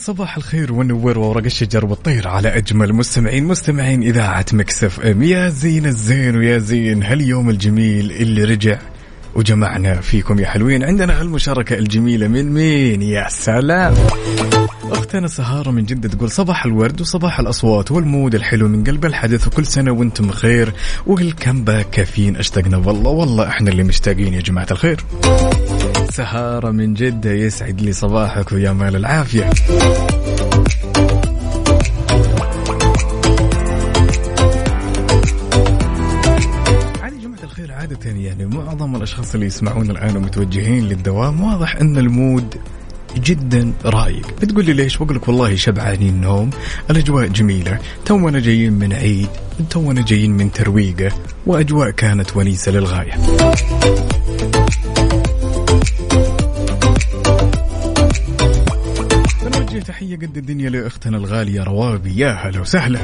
صباح 0.00 0.36
الخير 0.36 0.72
والنور 0.72 1.18
وورق 1.18 1.44
الشجر 1.44 1.86
والطير 1.86 2.28
على 2.28 2.48
أجمل 2.48 2.92
مستمعين 2.92 3.44
مستمعين 3.44 4.02
إذاعة 4.02 4.46
Mix 4.52 5.00
FM 5.00 5.22
يا 5.22 5.48
زين 5.48 5.86
الزين 5.86 6.36
ويا 6.36 6.58
زين 6.58 7.02
هاليوم 7.02 7.50
الجميل 7.50 8.12
اللي 8.12 8.44
رجع؟ 8.44 8.78
وجمعنا 9.34 10.00
فيكم 10.00 10.38
يا 10.38 10.46
حلوين. 10.46 10.84
عندنا 10.84 11.20
هالمشاركة 11.20 11.78
الجميلة 11.78 12.28
من 12.28 12.52
مين؟ 12.52 13.02
يا 13.02 13.26
سلام. 13.28 13.94
أختنا 14.92 15.28
سهارة 15.28 15.70
من 15.70 15.84
جدة 15.84 16.08
تقول 16.08 16.30
صباح 16.30 16.64
الورد 16.64 17.00
وصباح 17.00 17.40
الأصوات 17.40 17.90
والمود 17.90 18.34
الحلو 18.34 18.68
من 18.68 18.84
قلب 18.84 19.04
الحدث 19.04 19.46
وكل 19.46 19.66
سنة 19.66 19.92
وأنتم 19.92 20.26
بخير. 20.26 20.72
والكم 21.06 21.64
كافيين 21.92 22.36
أشتقنا 22.36 22.76
والله 22.76 23.10
والله 23.10 23.48
إحنا 23.48 23.70
اللي 23.70 23.82
مشتاقين 23.82 24.34
يا 24.34 24.40
جماعة 24.40 24.66
الخير. 24.70 25.04
سهارة 26.10 26.70
من 26.70 26.94
جدة 26.94 27.30
يسعد 27.30 27.80
لي 27.80 27.92
صباحك 27.92 28.52
ويا 28.52 28.72
مال 28.72 28.96
العافية. 28.96 29.50
عادة 37.90 38.10
يعني 38.10 38.46
معظم 38.46 38.96
الأشخاص 38.96 39.34
اللي 39.34 39.46
يسمعون 39.46 39.90
الآن 39.90 40.16
ومتوجهين 40.16 40.88
للدوام 40.88 41.40
واضح 41.40 41.76
أن 41.76 41.98
المود 41.98 42.54
جدا 43.16 43.72
رايق 43.84 44.26
بتقول 44.42 44.64
لي 44.64 44.72
ليش؟ 44.72 44.96
بقول 44.96 45.16
لك 45.16 45.28
والله 45.28 45.54
شبعانين 45.54 46.20
نوم 46.20 46.50
الأجواء 46.90 47.26
جميلة 47.26 47.78
تونا 48.04 48.40
جايين 48.40 48.72
من 48.72 48.92
عيد 48.92 49.28
تونا 49.70 50.02
جايين 50.02 50.30
من 50.30 50.52
ترويقة 50.52 51.12
وأجواء 51.46 51.90
كانت 51.90 52.36
ونيسة 52.36 52.72
للغاية. 52.72 53.12
بنوجه 59.42 59.78
تحية 59.78 60.16
قد 60.16 60.36
الدنيا 60.36 60.70
لأختنا 60.70 61.16
الغالية 61.16 61.62
روابي. 61.62 62.18
يا 62.18 62.30
هلا 62.30 62.60
وسهلا. 62.60 63.00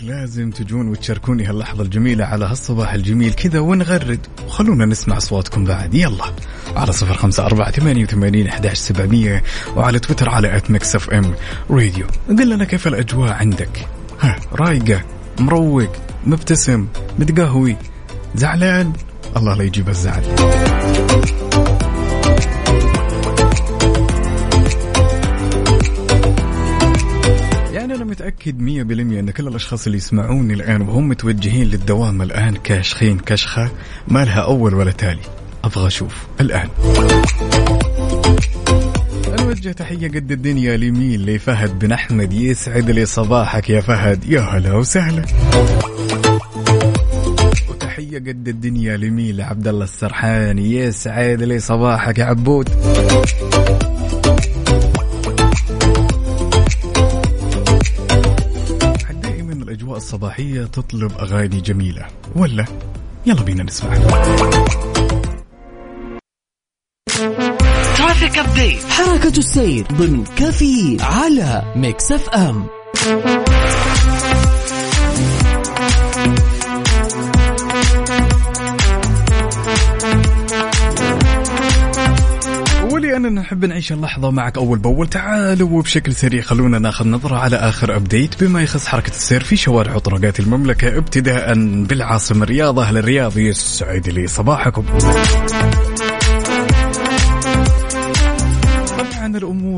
الخير 0.00 0.16
لازم 0.16 0.50
تجون 0.50 0.88
وتشاركوني 0.88 1.44
هاللحظة 1.44 1.82
الجميلة 1.82 2.24
على 2.24 2.44
هالصباح 2.44 2.92
الجميل 2.92 3.32
كذا 3.32 3.60
ونغرد. 3.60 4.26
وخلونا 4.46 4.86
نسمع 4.86 5.16
أصواتكم 5.16 5.64
بعد. 5.64 5.94
يلا. 5.94 6.24
على 6.76 6.92
صفر 6.92 7.14
خمسة 7.14 7.46
أربعة 7.46 7.70
ثمانية 7.70 8.04
وثمانين 8.04 8.46
أحداش 8.46 8.78
سبعمية 8.78 9.42
وعلى 9.76 9.98
تويتر 9.98 10.28
على 10.28 10.56
at 10.56 10.70
Mix 10.70 10.96
FM 10.96 11.34
Radio 11.70 12.06
قل 12.28 12.50
لنا 12.50 12.64
كيف 12.64 12.86
الأجواء 12.86 13.32
عندك؟ 13.32 13.88
ها 14.20 14.36
رايقة 14.52 15.02
مروق 15.40 15.92
مبتسم 16.26 16.86
متقهوي 17.18 17.76
زعلان. 18.34 18.92
الله 19.36 19.54
لا 19.54 19.64
يجيب 19.64 19.88
الزعل. 19.88 20.22
أنا 28.00 28.10
متأكد 28.10 28.60
مية 28.60 28.82
بالمية 28.82 29.20
أن 29.20 29.30
كل 29.30 29.48
الأشخاص 29.48 29.86
اللي 29.86 29.98
يسمعوني 29.98 30.54
الآن 30.54 30.82
وهم 30.82 31.08
متوجهين 31.08 31.66
للدوام 31.66 32.22
الآن 32.22 32.56
كاشخين 32.56 33.18
كشخة 33.18 33.70
ما 34.08 34.24
لها 34.24 34.40
أول 34.40 34.74
ولا 34.74 34.90
تالي. 34.90 35.20
أبغى 35.64 35.86
أشوف. 35.86 36.26
الآن. 36.40 36.68
نوجه 39.40 39.72
تحية 39.72 40.08
قد 40.08 40.32
الدنيا 40.32 40.76
لمين 40.76 41.26
لفهد 41.26 41.78
بن 41.78 41.92
أحمد. 41.92 42.32
يسعد 42.32 42.90
لي 42.90 43.06
صباحك 43.06 43.70
يا 43.70 43.80
فهد. 43.80 44.24
يا 44.24 44.40
هلا 44.40 44.74
وسهلا. 44.74 45.24
وتحية 47.68 48.18
قد 48.18 48.48
الدنيا 48.48 48.96
لمين 48.96 49.36
لعبد 49.36 49.68
الله 49.68 49.84
السرحاني. 49.84 50.76
يسعد 50.76 51.42
لي 51.42 51.58
صباحك 51.58 52.18
يا 52.18 52.24
عبود. 52.24 52.68
الصباحية 60.00 60.64
تطلب 60.64 61.12
أغاني 61.18 61.60
جميلة 61.60 62.06
ولا؟ 62.36 62.64
يلا 63.26 63.42
بينا 63.42 63.62
نسمع. 63.62 63.94
traffic 67.96 68.38
update 68.38 68.84
حركة 68.84 69.38
السير 69.38 69.86
ضمن 69.92 70.24
كافيين 70.24 70.96
على 71.00 71.72
Mix 71.76 72.12
FM. 72.12 72.66
ولأننا 83.30 83.40
نحب 83.40 83.64
نعيش 83.64 83.92
اللحظة 83.92 84.30
معك 84.30 84.58
أول 84.58 84.78
بأول. 84.78 85.08
تعالوا 85.08 85.68
وبشكل 85.68 86.14
سريع 86.14 86.42
خلونا 86.42 86.78
ناخذ 86.78 87.08
نظرة 87.08 87.36
على 87.36 87.56
آخر 87.56 87.96
update. 87.96 88.44
بما 88.44 88.62
يخص 88.62 88.86
حركة 88.86 89.10
السير 89.10 89.42
في 89.42 89.56
شوارع 89.56 89.94
وطرقات 89.94 90.40
المملكة 90.40 90.96
ابتداء 90.96 91.54
بالعاصمة 91.84 92.44
الرياض 92.44 92.78
أهل 92.78 92.98
الرياض 92.98 93.38
يسعد 93.38 94.08
لي 94.08 94.26
صباحكم. 94.26 94.84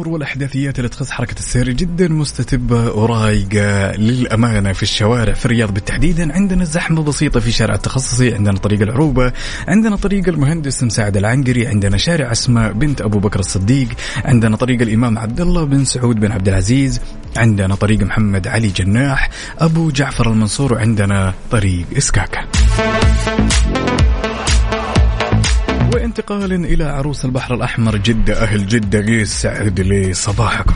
الأمور 0.03 0.15
والأحداثيات 0.15 0.79
اللي 0.79 0.89
تخص 0.89 1.11
حركة 1.11 1.39
السير 1.39 1.71
جدا 1.71 2.09
مستتبة 2.09 2.93
ورايقة 2.93 3.97
للأمانة 3.97 4.73
في 4.73 4.83
الشوارع 4.83 5.33
في 5.33 5.47
الرياض 5.47 5.75
بالتحديد. 5.75 6.21
عندنا 6.21 6.65
زحمة 6.65 7.03
بسيطة 7.03 7.41
في 7.41 7.53
شارع 7.53 7.75
التخصصي 7.75 8.35
عندنا 8.35 8.59
طريق 8.59 8.83
العروبة 8.83 9.33
عندنا 9.69 9.97
طريق 9.97 10.29
المهندس 10.29 10.83
مساعد 10.83 11.17
العنقري 11.17 11.67
عندنا 11.67 11.97
شارع 11.97 12.33
أسماء 12.33 12.73
بنت 12.73 13.01
أبو 13.01 13.19
بكر 13.19 13.41
الصديق 13.41 13.89
عندنا 14.25 14.57
طريق 14.57 14.83
الإمام 14.83 15.19
عبد 15.19 15.41
الله 15.41 15.65
بن 15.65 15.85
سعود 15.85 16.21
بن 16.21 16.33
عبد 16.33 16.49
العزيز 16.49 17.01
عندنا 17.37 17.75
طريق 17.75 18.01
محمد 18.01 18.49
علي 18.49 18.69
جناح 18.69 19.31
أبو 19.59 19.91
جعفر 19.91 20.31
المنصور 20.31 20.73
وعندنا 20.73 21.35
طريق 21.51 21.87
إسكاكا. 21.97 22.41
وانتقالا 26.13 26.55
إلى 26.55 26.85
عروس 26.85 27.25
البحر 27.25 27.55
الأحمر 27.55 27.97
جده 27.97 28.43
أهل 28.43 28.67
جده 28.67 28.99
يسعد 28.99 29.81
لي 29.81 30.15
صباحكم 30.15 30.75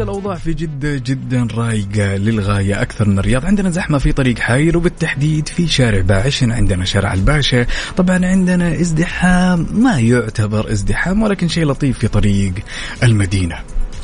الأوضاع 0.00 0.34
في 0.34 0.54
جدة 0.54 0.96
جدا 0.96 1.48
رايقة 1.54 2.16
للغاية 2.16 2.82
أكثر 2.82 3.08
من 3.08 3.18
الرياض. 3.18 3.46
عندنا 3.46 3.70
زحمة 3.70 3.98
في 3.98 4.12
طريق 4.12 4.38
حايل 4.38 4.76
وبالتحديد 4.76 5.48
في 5.48 5.66
شارع 5.66 6.00
باعشن 6.00 6.52
عندنا 6.52 6.84
شارع 6.84 7.12
الباشا. 7.12 7.66
طبعا 7.96 8.26
عندنا 8.26 8.80
ازدحام 8.80 9.66
ما 9.72 10.00
يعتبر 10.00 10.72
ازدحام 10.72 11.22
ولكن 11.22 11.48
شيء 11.48 11.66
لطيف 11.66 11.98
في 11.98 12.08
طريق 12.08 12.52
المدينة. 13.02 13.56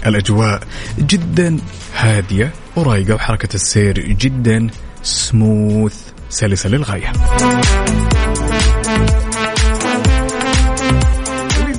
الأجواء 0.06 0.60
جدا 0.98 1.58
هادية 1.96 2.52
ورايقة 2.76 3.14
وحركة 3.14 3.54
السير 3.54 4.00
جدا 4.00 4.66
سموث 5.02 6.13
سلسة 6.28 6.68
للغاية 6.68 7.12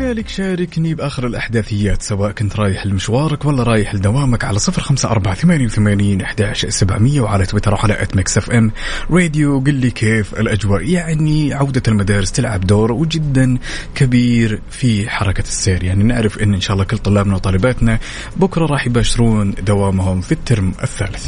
ولذلك 0.05 0.29
شاركني 0.29 0.93
بآخر 0.93 1.27
الأحداثيات 1.27 2.01
سواء 2.01 2.31
كنت 2.31 2.55
رايح 2.55 2.86
لمشوارك 2.86 3.45
ولا 3.45 3.63
رايح 3.63 3.95
لدوامك 3.95 4.43
على 4.43 4.60
صفر 4.60 4.81
خمسة 4.81 5.10
أربعة 5.10 5.34
ثمانية 5.36 5.65
وثمانين 5.65 6.21
أحداش 6.21 6.65
سبعمية 6.65 7.21
وعلى 7.21 7.45
تويتر 7.45 7.73
وعلى 7.73 8.01
at 8.01 8.15
Mix 8.15 8.38
FM 8.38 8.71
راديو 9.12 9.60
قل 9.60 9.73
لي 9.73 9.91
كيف 9.91 10.34
الأجواء؟ 10.34 10.81
يعني 10.89 11.53
عودة 11.53 11.81
المدارس 11.88 12.31
تلعب 12.31 12.62
دور 12.62 12.91
وجدا 12.91 13.58
كبير 13.95 14.62
في 14.71 15.10
حركة 15.10 15.41
السير. 15.41 15.84
يعني 15.84 16.03
نعرف 16.03 16.39
أن 16.39 16.53
إن 16.53 16.62
شاء 16.62 16.73
الله 16.73 16.86
كل 16.86 16.97
طلابنا 16.97 17.36
وطالباتنا 17.36 17.99
بكرة 18.36 18.65
راح 18.65 18.88
يباشرون 18.88 19.51
دوامهم 19.51 20.21
في 20.21 20.31
الترم 20.31 20.73
الثالث. 20.84 21.27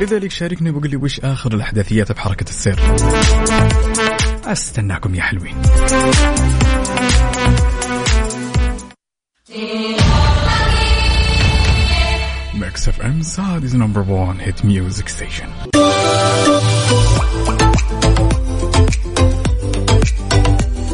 لذلك 0.00 0.30
شاركني 0.30 0.70
وقل 0.70 0.90
لي 0.90 0.96
وش 0.96 1.20
آخر 1.20 1.54
الأحداثيات 1.54 2.12
بحركة 2.12 2.48
السير؟ 2.48 2.78
أستناكم 4.44 5.14
يا 5.14 5.22
حلوين. 5.22 5.54
Mix 12.54 12.88
FM 12.88 13.22
Saudi's 13.22 13.76
number 13.76 14.00
1 14.10 14.40
hit 14.40 14.64
music 14.64 15.08
station 15.08 15.48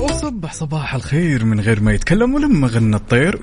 وصبح 0.00 0.52
صباح 0.52 0.94
الخير 0.94 1.44
من 1.44 1.60
غير 1.60 1.80
ما 1.80 1.92
يتكلم 1.92 2.34
ولما 2.34 2.68
غنى 2.68 2.96
الطير. 2.96 3.38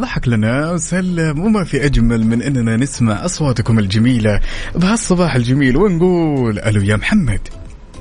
ضحك 0.00 0.28
لنا 0.28 0.72
وسلم 0.72 1.40
وما 1.40 1.64
في 1.64 1.84
أجمل 1.84 2.26
من 2.26 2.42
أننا 2.42 2.76
نسمع 2.76 3.24
أصواتكم 3.24 3.78
الجميلة 3.78 4.40
بهالصباح 4.74 5.34
الجميل 5.34 5.76
ونقول 5.76 6.58
ألو 6.58 6.82
يا 6.82 6.96
محمد. 6.96 7.40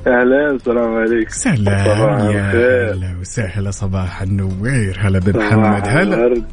أهلا 0.07 0.51
السلام 0.51 0.95
عليكم. 0.95 1.29
سلام 1.29 2.31
يا. 2.31 2.91
هلا 2.91 3.15
وسهلا 3.21 3.71
صباح 3.71 4.21
النوير. 4.21 4.97
هلا 5.01 5.19
بن 5.19 5.33
صباح 5.33 5.53
محمد 5.53 5.87
هلا. 5.87 6.43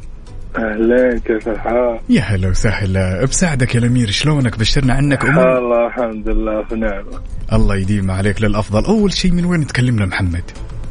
اهلين 0.57 1.19
كيف 1.19 1.47
الحال؟ 1.47 1.99
يا 2.09 2.21
هلا 2.21 2.47
وسهلا. 2.49 3.25
بساعدك 3.25 3.75
يا 3.75 3.79
الأمير 3.79 4.09
شلونك؟ 4.09 4.59
بشرنا 4.59 4.93
عنك 4.93 5.25
أمور؟ 5.25 5.57
الله 5.57 5.87
الحمد 5.87 6.29
لله 6.29 6.63
في 6.63 6.75
نعمة 6.75 7.21
الله 7.53 7.75
يديم 7.75 8.11
عليك 8.11 8.41
للأفضل. 8.41 8.85
أول 8.85 9.13
شيء 9.13 9.31
من 9.31 9.45
وين 9.45 9.67
تكلمنا 9.67 10.05
محمد؟ 10.05 10.43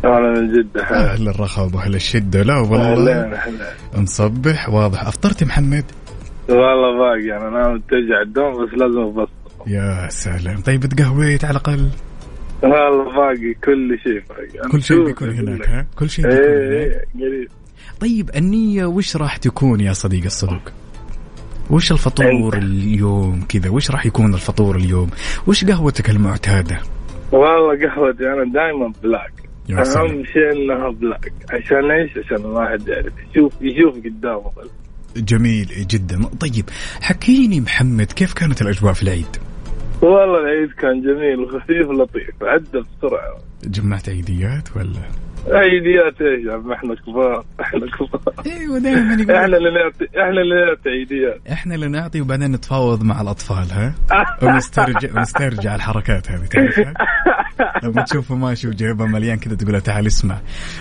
من 0.04 0.52
جدة 0.52 0.82
أهل 0.82 1.28
الرخاء 1.28 1.70
وأهل 1.74 1.94
الشدة. 1.94 2.42
لا 2.42 2.58
والله 2.58 3.40
نصبح. 3.96 4.68
واضح. 4.68 5.06
أفطرت 5.06 5.42
يا 5.42 5.46
محمد؟ 5.46 5.84
والله 6.48 6.98
باقي. 6.98 7.36
أنا 7.36 7.48
أنا 7.48 7.68
متجع 7.74 8.22
الدوم 8.22 8.52
بس 8.52 8.74
لازم 8.74 8.98
ابسط 8.98 9.30
يا 9.66 10.08
سلام. 10.08 10.60
طيب 10.60 10.86
تقهويت 10.86 11.44
على 11.44 11.50
الأقل؟ 11.50 11.88
والله 12.62 13.04
باقي. 13.04 13.54
كل 13.64 13.98
شيء 14.02 14.22
باقي. 14.28 14.68
كل 14.70 14.82
شيء 14.82 15.04
بيكون 15.04 15.30
هناك. 15.30 15.68
ها؟ 15.68 15.86
كل 15.98 16.10
شيء 16.10 16.24
بيكون 16.24 16.40
إيه 16.40 16.68
هناك. 16.68 17.06
إيه 17.16 17.28
قريب. 17.28 17.48
طيب 18.00 18.30
النية 18.36 18.84
وش 18.84 19.16
راح 19.16 19.36
تكون 19.36 19.80
يا 19.80 19.92
صديق 19.92 20.24
الصدوق؟ 20.24 20.62
وش 21.70 21.92
الفطور. 21.92 22.56
اليوم 22.56 23.44
كذا؟ 23.48 23.70
وش 23.70 23.90
راح 23.90 24.06
يكون 24.06 24.34
الفطور 24.34 24.76
اليوم؟ 24.76 25.10
وش 25.46 25.64
قهوتك 25.64 26.10
المعتادة؟ 26.10 26.78
والله 27.32 27.88
قهوتي 27.88 28.24
أنا 28.24 28.52
دائما 28.52 28.92
black. 29.02 29.47
أهم 29.70 30.24
شيء 30.24 30.52
انها 30.52 30.90
black. 30.90 31.32
عشان 31.50 31.90
إيش؟ 31.90 32.10
عشان 32.24 32.36
الواحد 32.36 32.88
يعرف. 32.88 33.12
يشوف 33.30 33.52
يشوف 33.60 34.04
قدامه 34.04 34.50
جميل 35.16 35.66
جدا. 35.66 36.20
طيب 36.40 36.64
حكيني 37.00 37.60
محمد 37.60 38.06
كيف 38.12 38.32
كانت 38.32 38.62
الأجواء 38.62 38.92
في 38.92 39.02
العيد؟ 39.02 39.36
والله 40.02 40.40
العيد 40.40 40.72
كان 40.72 41.00
جميل 41.02 41.40
وخفيف 41.40 41.88
ولطيف. 41.88 42.30
عدى 42.42 42.78
بسرعة. 42.78 43.38
جمعت 43.64 44.08
عيديات 44.08 44.76
ولا؟ 44.76 45.02
عيديات 45.50 46.20
إيش؟ 46.20 46.46
يا 46.46 46.52
عم 46.52 46.72
إحنا 46.72 46.94
كبار. 46.94 47.44
إحنا 47.60 47.86
كبار. 47.86 48.34
أيوه 48.46 48.78
دائما 48.78 49.14
إحنا 49.14 49.56
اللي 49.56 49.70
نعطي 49.70 50.04
إحنا 50.04 50.40
اللي 50.40 50.64
نعطي 50.66 50.90
عيديات. 50.90 51.40
إحنا 51.52 51.74
اللي 51.74 51.88
نعطي 51.88 52.20
وبعدين 52.20 52.52
نتفاوض 52.52 53.02
مع 53.02 53.20
الأطفال 53.20 53.66
ها؟ 53.72 53.94
ونسترجع 54.42 55.08
ونسترجع 55.16 55.74
الحركات 55.74 56.30
هذه 56.30 56.46
تعرفها؟ 56.46 56.94
لما 57.82 58.02
تشوفه 58.02 58.34
ماشي 58.34 58.68
وجيبه 58.68 59.06
مليان 59.06 59.38
كذا 59.38 59.54
تقول 59.54 59.72
له 59.72 59.78
تعال 59.78 60.06
اسمع 60.06 60.38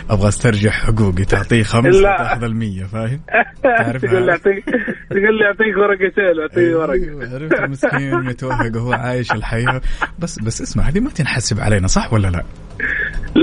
أبغى 0.10 0.28
أسترجع 0.28 0.70
حقوقي 0.70 1.26
تعطيه 1.26 1.64
خمس 1.64 1.96
لا. 1.96 2.14
وتاخذ 2.14 2.44
المية 2.44 2.84
فاهم؟ 2.84 3.20
تعرفها 3.64 4.10
تقول 4.10 4.26
لي 4.26 4.32
اعطيك 4.32 4.66
تقول 5.10 5.38
لي 5.38 5.46
أعطيك 5.46 5.78
ورقتين 5.78 6.42
اعطيني 6.42 6.74
ورقه 6.74 6.94
أيوة، 6.94 7.34
عرفت 7.34 7.62
مسكين 7.62 8.16
متوهق 8.16 8.76
وهو 8.76 8.94
عايش 8.94 9.32
الحياة 9.32 9.82
بس 10.20 10.40
بس 10.40 10.62
اسمع 10.62 10.84
هذه 10.84 11.00
ما 11.00 11.10
تنحسب 11.10 11.60
علينا 11.60 11.88
صح 11.88 12.14
ولا 12.14 12.28
لا؟ 12.28 12.44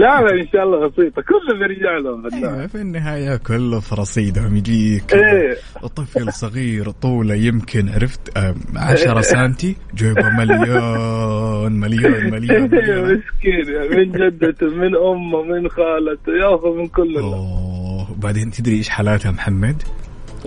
لا 0.01 0.21
لا 0.21 0.41
إن 0.43 0.49
شاء 0.53 0.63
الله 0.65 0.89
بسيطة. 0.89 1.23
كله 1.23 1.59
بيرجع 1.59 1.99
لهم 1.99 2.27
أيوة، 2.35 2.67
في 2.67 2.75
النهاية 2.75 3.37
كله 3.37 3.81
في 3.81 3.95
رصيدهم 3.95 4.57
يجيك. 4.57 5.15
إيه. 5.15 5.57
طفل 5.97 6.33
صغير 6.33 6.91
طوله 6.91 7.35
يمكن 7.35 7.89
عرفت 7.89 8.37
آه، 8.39 8.55
10 8.77 9.21
سنتي 9.21 9.77
جيبه 9.95 10.29
مليون 10.39 11.73
مليون 11.73 12.31
مليون, 12.31 12.63
إيه، 12.63 12.69
مليون. 12.69 13.05
مسكين 13.15 13.97
من 13.99 14.13
جدته 14.13 14.67
من 14.67 14.97
أمه 14.97 15.43
من 15.43 15.69
خالته 15.69 16.33
ياخذ 16.43 16.77
من 16.79 16.89
كل 16.89 17.17
أوه 17.17 18.11
وبعدين 18.11 18.51
تدري 18.51 18.77
إيش 18.77 18.89
حالاتها 18.89 19.31
محمد؟ 19.33 19.83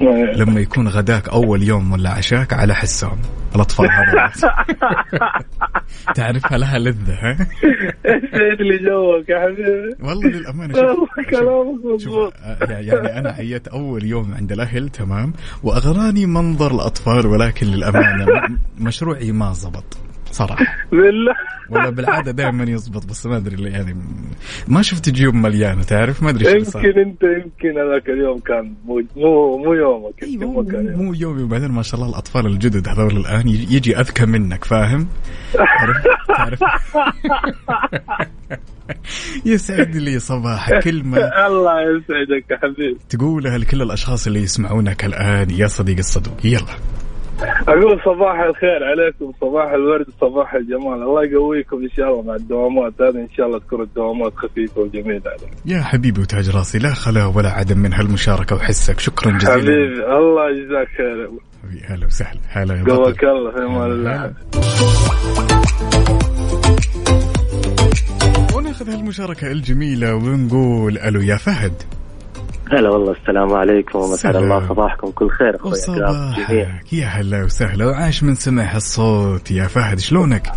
إيه. 0.01 0.33
لما 0.33 0.59
يكون 0.59 0.87
غداك 0.87 1.29
أول 1.29 1.63
يوم 1.63 1.91
ولا 1.91 2.09
عشاك 2.09 2.53
على 2.53 2.75
حسهم 2.75 3.17
الأطفال 3.55 3.87
هذول. 3.91 4.29
تعرفها 6.15 6.57
لها 6.57 6.79
لذة 6.79 7.13
ها؟ 7.13 7.47
إيش 8.05 8.59
اللي 8.59 8.77
جوك 8.77 9.29
يا 9.29 9.39
حبيبي؟ 9.39 9.95
والله 9.99 10.29
للأمانة 10.29 10.73
شوف 10.73 10.83
والله 10.83 11.29
كلامك 11.29 11.85
مضبوط 11.85 12.33
آه، 12.43 12.71
يعني 12.71 13.19
أنا 13.19 13.29
عيت 13.29 13.67
أول 13.67 14.05
يوم 14.05 14.33
عند 14.33 14.51
الأهل 14.51 14.89
تمام؟ 14.89 15.33
وأغراني 15.63 16.25
منظر 16.25 16.75
الأطفال 16.75 17.27
ولكن 17.27 17.67
للأمانة 17.67 18.25
مشروعي 18.79 19.31
ما 19.31 19.53
زبط. 19.53 19.97
صراحة. 20.31 20.65
بالله. 20.91 21.33
ولا 21.69 21.89
بالعادة 21.89 22.31
دائما 22.31 22.63
يزبط 22.63 23.05
بس 23.05 23.25
ما 23.25 23.37
أدري 23.37 23.55
ليه 23.55 23.71
يعني 23.71 23.95
ما 24.67 24.81
شفت 24.81 25.09
جيوب 25.09 25.33
مليانة 25.33 25.83
تعرف؟ 25.83 26.23
ما 26.23 26.29
أدري 26.29 26.47
إيش 26.47 26.67
يمكن 26.75 26.99
أنت 26.99 27.23
يمكن 27.23 27.79
هذاك 27.79 28.09
اليوم 28.09 28.39
كان 28.39 28.73
مو 28.85 29.01
مو 29.15 29.57
مو 29.57 29.73
يومك 29.73 30.23
يمكن 30.23 30.45
مو. 30.47 30.61
مو 31.03 31.13
يومي 31.13 31.43
وبعدين 31.43 31.71
ما 31.71 31.81
شاء 31.81 31.99
الله 31.99 32.09
الأطفال 32.11 32.45
الجدد 32.45 32.87
هذول 32.87 33.17
الآن 33.17 33.47
يجي 33.47 33.99
أذكى 33.99 34.25
منك 34.25 34.63
فاهم؟ 34.63 35.07
عرفت؟ 35.59 36.07
تعرف؟ 36.27 36.59
يسعد 39.45 39.95
لي 39.95 40.19
صباح 40.19 40.79
كلمه 40.79 41.17
الله 41.47 41.81
يسعدك 41.81 42.51
يا 42.51 42.57
حبيبي. 42.57 42.97
تقولها 43.09 43.57
لكل 43.57 43.81
الأشخاص 43.81 44.27
اللي 44.27 44.41
يسمعونك 44.41 45.05
الآن 45.05 45.49
يا 45.49 45.67
صديق 45.67 45.97
الصدوق 45.97 46.45
يلا. 46.45 46.75
أقول 47.67 47.99
صباح 48.05 48.39
الخير 48.39 48.83
عليكم 48.83 49.31
صباح 49.41 49.71
الورد 49.71 50.05
صباح 50.21 50.53
الجمال. 50.53 51.03
الله 51.03 51.23
يقويكم 51.23 51.77
إن 51.83 51.89
شاء 51.89 52.09
الله 52.09 52.21
مع 52.21 52.35
الدوامات. 52.35 53.01
هذه 53.01 53.15
إن 53.15 53.29
شاء 53.37 53.45
الله 53.47 53.59
تكون 53.59 53.81
الدوامات 53.81 54.33
خفيفة 54.35 54.81
وجميلة 54.81 55.21
عليكم 55.25 55.55
يا 55.65 55.81
حبيبي 55.81 56.21
وتاج 56.21 56.49
راسي 56.49 56.79
لا 56.79 56.93
خلا 56.93 57.25
ولا 57.25 57.49
عدم 57.49 57.77
من 57.77 57.93
هالمشاركة 57.93 58.55
وحسك. 58.55 58.99
شكرا 58.99 59.31
جزيلا. 59.37 59.53
حبيبي 59.53 60.05
الله 60.17 60.49
يجزاك 60.49 60.87
خير. 60.97 61.29
حبيبي، 61.63 61.85
هلا 61.85 62.05
وسهلا. 62.05 62.39
هلا 62.49 62.75
يا 62.75 62.83
قواك 62.83 63.23
الله 63.23 63.51
في 63.51 63.57
أمان 63.57 63.91
الله. 63.91 64.33
وناخذ 68.55 68.89
هالمشاركة 68.89 69.51
الجميلة 69.51 70.15
ونقول 70.15 70.97
ألو 70.97 71.21
يا 71.21 71.37
فهد. 71.37 71.73
هلا 72.71 72.89
والله 72.89 73.11
السلام 73.11 73.53
عليكم 73.53 74.01
سلام. 74.01 74.43
الله 74.43 74.67
صباحكم 74.67 75.11
كل 75.11 75.29
خير 75.29 75.55
أخوي 75.55 75.71
يا 76.91 77.05
هلا 77.05 77.43
وسهلا 77.43 77.85
وعاش 77.85 78.23
من 78.23 78.35
سمع 78.35 78.63
هالصوت 78.63 79.51
يا 79.51 79.63
فهد 79.63 79.99
شلونك؟ 79.99 80.47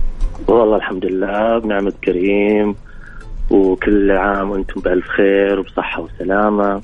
والله 0.48 0.76
الحمد 0.76 1.04
لله 1.04 1.58
بنعمة 1.58 1.92
كريم 2.04 2.74
وكل 3.50 4.10
عام 4.10 4.50
وأنتم 4.50 4.80
بألف 4.80 5.06
خير 5.08 5.60
وبصحة 5.60 6.02
وسلامة 6.02 6.82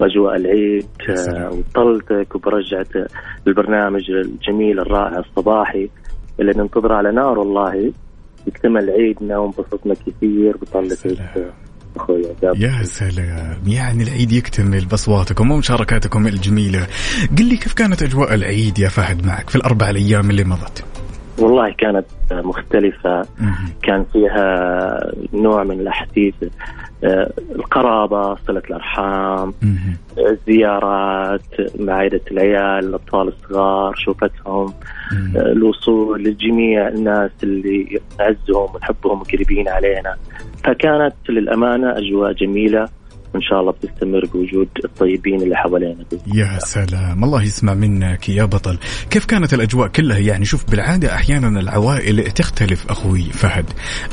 وأجواء 0.00 0.36
العيد. 0.36 0.86
آه، 1.10 1.50
وطلتك 1.50 2.34
وبرجعت 2.34 3.10
البرنامج 3.46 4.10
الجميل 4.10 4.80
الرائع 4.80 5.18
الصباحي 5.18 5.90
اللي 6.40 6.52
ننتظره 6.56 6.94
على 6.94 7.12
نار 7.12 7.38
والله 7.38 7.92
يكتمل 8.46 8.90
عيدنا 8.90 9.38
وانبسطنا 9.38 9.94
كثير 9.94 10.56
بطلتك. 10.56 11.52
أخوي 11.96 12.22
عقاب. 12.42 12.56
يا 12.56 12.82
سلام 12.82 13.58
يعني 13.66 14.02
العيد 14.02 14.32
يكتمل 14.32 14.84
بأصواتكم 14.84 15.50
ومشاركاتكم 15.50 16.26
الجميلة 16.26 16.86
قل 17.38 17.44
لي 17.44 17.56
كيف 17.56 17.72
كانت 17.72 18.02
أجواء 18.02 18.34
العيد 18.34 18.78
يا 18.78 18.88
فهد 18.88 19.26
معك 19.26 19.50
في 19.50 19.56
الأربع 19.56 19.90
الأيام 19.90 20.30
اللي 20.30 20.44
مضت 20.44 20.84
والله 21.38 21.74
كانت 21.78 22.06
مختلفة. 22.32 23.22
كان 23.82 24.04
فيها 24.12 24.98
نوع 25.32 25.64
من 25.64 25.80
الأحاسيس 25.80 26.34
آه، 27.04 27.32
القرابة 27.54 28.34
صلة 28.34 28.62
الأرحام. 28.70 29.54
الزيارات 30.18 31.42
مع 31.78 31.92
عائلة 31.92 32.20
العيال 32.30 32.88
الأطفال 32.88 33.28
الصغار 33.28 33.94
شوفتهم. 33.94 34.74
آه، 35.36 35.52
الوصول 35.52 36.24
لجميع 36.24 36.88
الناس 36.88 37.30
اللي 37.42 38.00
نعزهم 38.18 38.74
ونحبهم 38.74 39.20
وقريبين 39.20 39.68
علينا 39.68 40.16
فكانت 40.64 41.14
للأمانة 41.28 41.98
أجواء 41.98 42.32
جميلة 42.32 42.88
وإن 43.34 43.42
شاء 43.42 43.60
الله 43.60 43.72
بتستمر 43.72 44.26
بوجود 44.26 44.68
الطيبين 44.84 45.42
اللي 45.42 45.56
حوالينا 45.56 46.04
يا 46.34 46.58
سلام. 46.58 47.24
الله 47.24 47.42
يسمع 47.42 47.74
منك 47.74 48.28
يا 48.28 48.44
بطل. 48.44 48.78
كيف 49.10 49.24
كانت 49.24 49.54
الأجواء 49.54 49.88
كلها؟ 49.88 50.18
يعني 50.18 50.44
شوف 50.44 50.70
بالعادة 50.70 51.14
أحيانا 51.14 51.60
العوائل 51.60 52.30
تختلف 52.30 52.90
أخوي 52.90 53.22
فهد. 53.22 53.64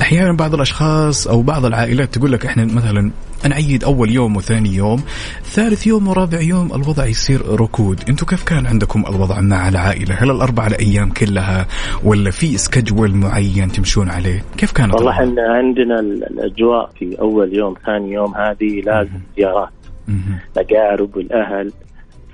أحيانا 0.01 0.33
بعض 0.33 0.53
الأشخاص 0.53 1.27
أو 1.27 1.41
بعض 1.41 1.65
العائلات 1.65 2.15
تقول 2.17 2.31
لك 2.31 2.45
إحنا 2.45 2.65
مثلا 2.65 3.12
نعيد 3.45 3.84
أول 3.84 4.12
يوم 4.12 4.36
وثاني 4.38 4.69
يوم 4.76 5.04
ثالث 5.43 5.88
يوم 5.88 6.08
ورابع 6.08 6.41
يوم 6.41 6.73
الوضع 6.73 7.06
يصير 7.06 7.41
ركود 7.62 8.00
أنتوا 8.10 8.28
كيف 8.28 8.43
كان 8.43 8.65
عندكم 8.65 9.04
الوضع 9.10 9.41
مع 9.41 9.69
العائلة 9.69 10.15
هل 10.15 10.32
الأربع 10.32 10.67
الأيام 10.67 11.10
كلها 11.10 11.67
ولا 12.04 12.32
في 12.32 12.58
سكجول 12.58 13.12
معين 13.15 13.71
تمشون 13.71 14.10
عليه 14.10 14.43
كيف 14.58 14.71
كانت 14.71 14.93
والله؟ 14.93 15.12
إحنا 15.12 15.41
عندنا 15.54 16.00
ال- 16.00 16.23
الأجواء 16.23 16.89
في 17.00 17.19
أول 17.21 17.56
يوم 17.58 17.73
ثاني 17.86 18.12
يوم 18.13 18.36
هذه 18.36 18.82
لازم 18.86 19.19
زيارات 19.38 19.69
مهم. 20.08 20.39
الأقارب 20.58 21.17
والأهل 21.17 21.71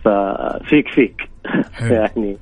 ففيك 0.06 0.88
فيك. 0.96 1.16
يعني. 1.92 2.38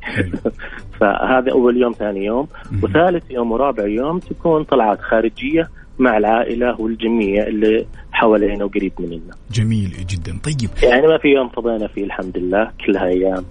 فهذا 0.99 1.51
أول 1.51 1.77
يوم 1.81 1.91
ثاني 1.93 2.25
يوم. 2.25 2.47
وثالث 2.83 3.31
يوم 3.31 3.51
ورابع 3.51 3.87
يوم 3.87 4.19
تكون 4.19 4.63
طلعات 4.63 5.01
خارجية 5.01 5.69
مع 5.99 6.17
العائلة 6.17 6.81
والجميع 6.81 7.47
اللي 7.47 7.85
حوالينا 8.11 8.63
وقريب 8.65 8.91
مننا 8.99 9.33
جميل 9.51 9.89
جدا. 10.09 10.39
طيب. 10.43 10.69
يعني 10.83 11.07
ما 11.07 11.17
في 11.17 11.27
يوم 11.27 11.49
فضينا 11.49 11.87
فيه 11.87 12.03
الحمد 12.03 12.37
لله. 12.37 12.71
كلها 12.85 13.05
أيام 13.07 13.45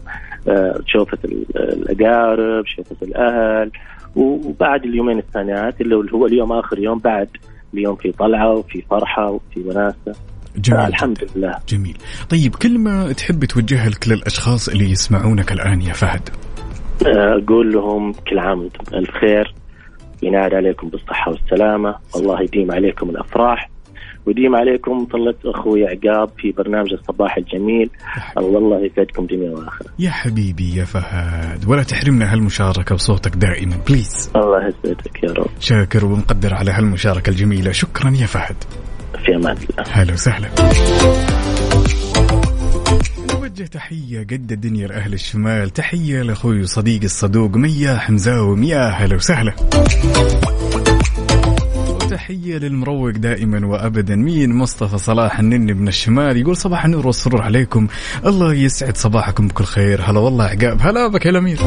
آه، 0.49 0.81
شوفة 0.87 1.18
ال- 1.25 1.46
الأقارب 1.57 2.64
شوفة 2.77 2.96
الأهل 3.03 3.70
وبعد 4.16 4.85
اليومين 4.85 5.18
الثانيات 5.18 5.81
اللي 5.81 5.94
هو 6.12 6.27
اليوم 6.27 6.53
آخر 6.53 6.79
يوم 6.79 6.99
بعد 6.99 7.29
اليوم 7.75 7.96
في 7.96 8.12
طلعة 8.12 8.53
وفي 8.53 8.83
فرحة 8.90 9.31
وفي 9.31 9.61
وناسه 9.61 10.12
جميل 10.57 10.81
الحمد 10.81 11.18
جداً. 11.18 11.27
لله. 11.37 11.59
جميل. 11.68 11.96
طيب 12.31 12.55
كلمة 12.55 13.12
تحب 13.12 13.44
توجهها 13.44 13.88
لكل 13.88 14.12
الأشخاص 14.12 14.68
اللي 14.68 14.90
يسمعونك 14.90 15.53
الآن 15.53 15.81
يا 15.83 15.92
فهد؟ 15.92 16.29
آه، 17.07 17.42
أقول 17.44 17.73
لهم 17.73 18.12
كل 18.12 18.38
عام 18.38 18.59
وأنتم 18.61 18.85
بألف 18.90 19.11
خير 19.11 19.55
ينعاد 20.23 20.55
عليكم 20.55 20.88
بالصحة 20.88 21.31
والسلامة. 21.31 21.94
والله 22.14 22.42
يديم 22.42 22.73
عليكم 22.73 23.11
الأفراح. 23.11 23.70
ويديم 24.26 24.56
عليكم 24.56 25.04
طلة 25.04 25.35
أخوي 25.44 25.85
عقاب 25.87 26.30
في 26.38 26.52
برنامج 26.52 26.92
الصباح 26.92 27.37
الجميل. 27.37 27.90
والله 28.37 28.85
يسعدكم 28.85 29.26
دنيا 29.26 29.50
وآخرة 29.50 29.87
يا 29.98 30.11
حبيبي 30.11 30.76
يا 30.76 30.85
فهد 30.85 31.68
ولا 31.68 31.83
تحرمنا 31.83 32.33
هالمشاركة 32.33 32.94
بصوتك 32.94 33.37
دائما 33.37 33.76
بليز 33.88 34.30
الله 34.37 34.68
يسعدك 34.68 35.24
يا 35.24 35.33
رب. 35.33 35.50
شاكر 35.61 36.04
ومقدر 36.04 36.54
على 36.54 36.70
هالمشاركة 36.70 37.30
الجميلة. 37.30 37.72
شكرا 37.72 38.11
يا 38.11 38.26
فهد. 38.26 38.56
في 39.24 39.35
أمان 39.37 39.56
الله. 39.56 39.85
هلا 39.90 40.12
وسهلا. 40.12 40.48
نوجه 43.35 43.64
تحية 43.64 44.20
قد 44.20 44.52
الدنيا 44.52 44.87
لأهل 44.87 45.12
الشمال. 45.12 45.70
تحية 45.70 46.22
لأخوي 46.22 46.61
وصديقي 46.61 47.04
الصدوق 47.04 47.56
ميا 47.56 47.96
حمزاوم 47.96 48.62
يا 48.62 48.88
هلا 48.88 49.14
وسهلا. 49.16 49.52
وتحية 52.12 52.59
للمروق 52.59 53.11
دائما 53.11 53.66
وابدا. 53.66 54.16
مين؟ 54.16 54.53
مصطفى 54.53 54.99
صلاح 54.99 55.38
النني 55.38 55.75
من 55.75 55.88
الشمال. 55.88 56.37
يقول 56.37 56.57
صباح 56.57 56.85
النور 56.85 57.07
والسرور 57.07 57.42
عليكم. 57.42 57.87
الله 58.27 58.55
يسعد 58.55 58.96
صباحكم 58.96 59.49
بكل 59.49 59.64
خير. 59.64 60.03
هلا 60.03 60.20
والله 60.20 60.44
عقاب. 60.44 60.83
هلا 60.83 61.09
بك 61.09 61.27
يا 61.27 61.31
الامير 61.31 61.61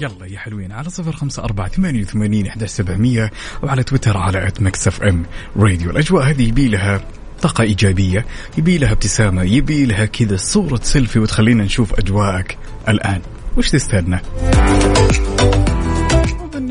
يلا 0.00 0.26
يا 0.26 0.38
حلوين. 0.38 0.72
على 0.72 0.90
صفر 0.90 1.12
خمسة 1.12 1.44
أربعة 1.44 1.68
ثمانية 1.68 2.02
وثمانين 2.02 2.46
إحداش 2.46 2.70
سبعمية 2.70 3.30
وعلى 3.62 3.82
تويتر 3.82 4.16
على 4.16 4.46
at 4.46 4.62
Mix 4.62 4.88
FM 4.88 5.22
Radio 5.56 5.90
الأجواء 5.90 6.24
هذه 6.30 6.48
يبي 6.48 6.68
لها 6.68 7.00
طاقة 7.42 7.62
إيجابية 7.62 8.26
يبي 8.58 8.78
لها 8.78 8.92
ابتسامة 8.92 9.42
يبي 9.42 9.86
لها 9.86 10.04
كذا 10.04 10.36
صورة 10.36 10.80
سيلفي 10.82 11.18
وتخلينا 11.18 11.64
نشوف 11.64 11.94
أجواءك 11.94 12.58
الآن. 12.88 13.20
وش 13.56 13.70
تستنى 13.70 14.20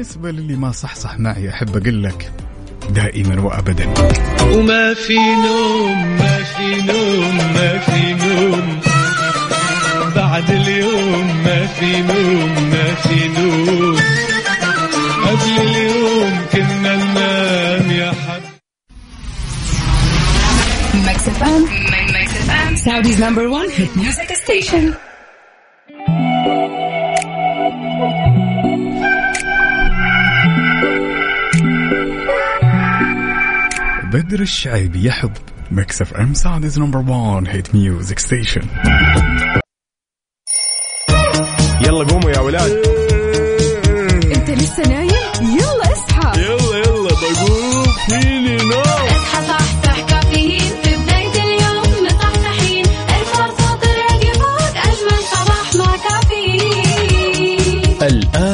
بالنسبة 0.07 0.31
للي 0.31 0.55
ما 0.55 0.71
صحصح 0.71 1.19
معي 1.19 1.49
أحب 1.49 1.77
أقول 1.77 2.03
لك 2.03 2.31
دائما 2.89 3.41
وأبدا. 3.41 3.87
وما 4.41 4.93
في 4.93 5.17
نوم 5.17 6.17
ما 6.19 6.43
في 6.43 6.81
نوم 6.81 7.37
ما 7.37 7.77
في 7.79 8.13
نوم. 8.13 8.79
بعد 10.15 10.51
اليوم 10.51 11.43
ما 11.45 11.67
في 11.67 12.01
نوم 12.01 12.69
ما 12.69 12.95
في 12.95 13.27
نوم. 13.27 13.95
قبل 15.25 15.61
اليوم 15.61 16.45
كنا 16.51 16.95
ننام 16.95 17.91
يا 17.91 18.11
حب. 18.11 18.41
Mix 20.93 21.27
FM 21.27 22.75
Saudi's 22.75 23.23
number 23.23 23.47
1 23.47 23.69
hit 23.77 23.97
music 23.97 24.33
station 24.43 24.93
بدر 34.13 34.39
الشعيبي 34.39 35.05
يحب 35.05 35.31
Mix 35.71 36.13
FM 36.13 36.33
Saudi's 36.33 36.79
number 36.79 36.99
1 36.99 37.47
hit 37.47 37.75
music 37.75 38.19
station 38.19 38.61
يلا 41.81 42.03
قوموا 42.03 42.31
يا 42.31 42.39
ولاد. 42.39 42.71
انت 44.35 44.49
لسه 44.49 44.83
نايم؟ 44.87 45.09
يلا 45.41 45.93
اصحى. 45.93 46.41
يلا 46.41 46.77
يلا 46.77 47.09
بقوم. 47.09 47.83
فيني 48.09 48.57
نوم. 48.57 48.81
اصحى 48.81 49.47
صحصح 49.47 50.01
كافيين. 50.01 50.71
في 50.83 50.95
بداية 50.95 51.43
اليوم 51.43 52.05
مصحصحين. 52.05 52.85
الفرصة 52.85 53.75
تراقي 53.75 54.33
فوق 54.33 54.75
أجمل 54.87 55.21
صباح 55.33 55.75
مع 55.75 55.91
كافيين. 56.09 57.81
الآن 58.01 58.46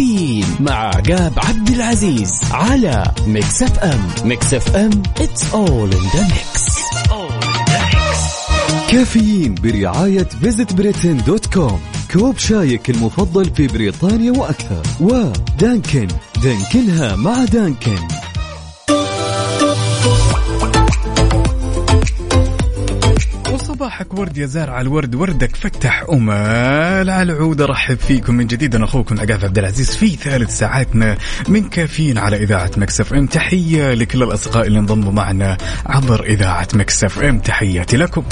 كافيين 0.00 0.44
مع 0.60 0.72
عقاب 0.72 1.32
عبد 1.36 1.68
العزيز 1.68 2.30
على 2.50 3.04
Mix 3.26 3.62
FM 3.62 4.10
Mix 4.24 4.54
FM 4.54 4.90
it's 5.18 5.42
all 5.52 5.94
in 5.94 6.16
the 6.16 6.34
mix. 6.34 6.80
كافيين 8.90 9.54
برعاية 9.54 10.28
Visit 10.42 10.72
Britain 10.72 11.16
dot 11.16 11.46
com 11.46 11.80
كوب 12.12 12.38
شايك 12.38 12.90
المفضل 12.90 13.54
في 13.54 13.66
بريطانيا 13.66 14.32
وأكثر. 14.32 14.82
و 15.00 15.13
Dunkin. 15.13 16.08
دانكنها 16.42 17.16
مع 17.16 17.44
Dunkin. 17.44 17.98
وصباحك 24.00 24.18
ورد 24.18 24.38
يا 24.38 24.46
زارع 24.46 24.80
الورد 24.80 25.14
وردك 25.14 25.56
فتح 25.56 26.04
أمال 26.12 27.10
على 27.10 27.32
العود 27.32 27.60
أرحب 27.60 27.96
فيكم 27.98 28.34
من 28.34 28.46
جديد 28.46 28.74
أنا 28.74 28.84
أخوكم 28.84 29.20
عقاب 29.20 29.44
عبد 29.44 29.58
العزيز 29.58 29.96
في 29.96 30.08
ثالث 30.16 30.58
ساعاتنا 30.58 31.16
من 31.48 31.68
كافيين 31.68 32.18
على 32.18 32.36
إذاعة 32.36 32.70
Mix 32.76 33.14
FM. 33.14 33.26
تحية 33.26 33.94
لكل 33.94 34.22
الأصدقاء 34.22 34.66
اللي 34.66 34.78
انضموا 34.78 35.12
معنا 35.12 35.56
عبر 35.86 36.24
إذاعة 36.24 36.68
Mix 36.74 37.18
FM. 37.18 37.38
تحياتي 37.38 37.96
لكم. 37.96 38.22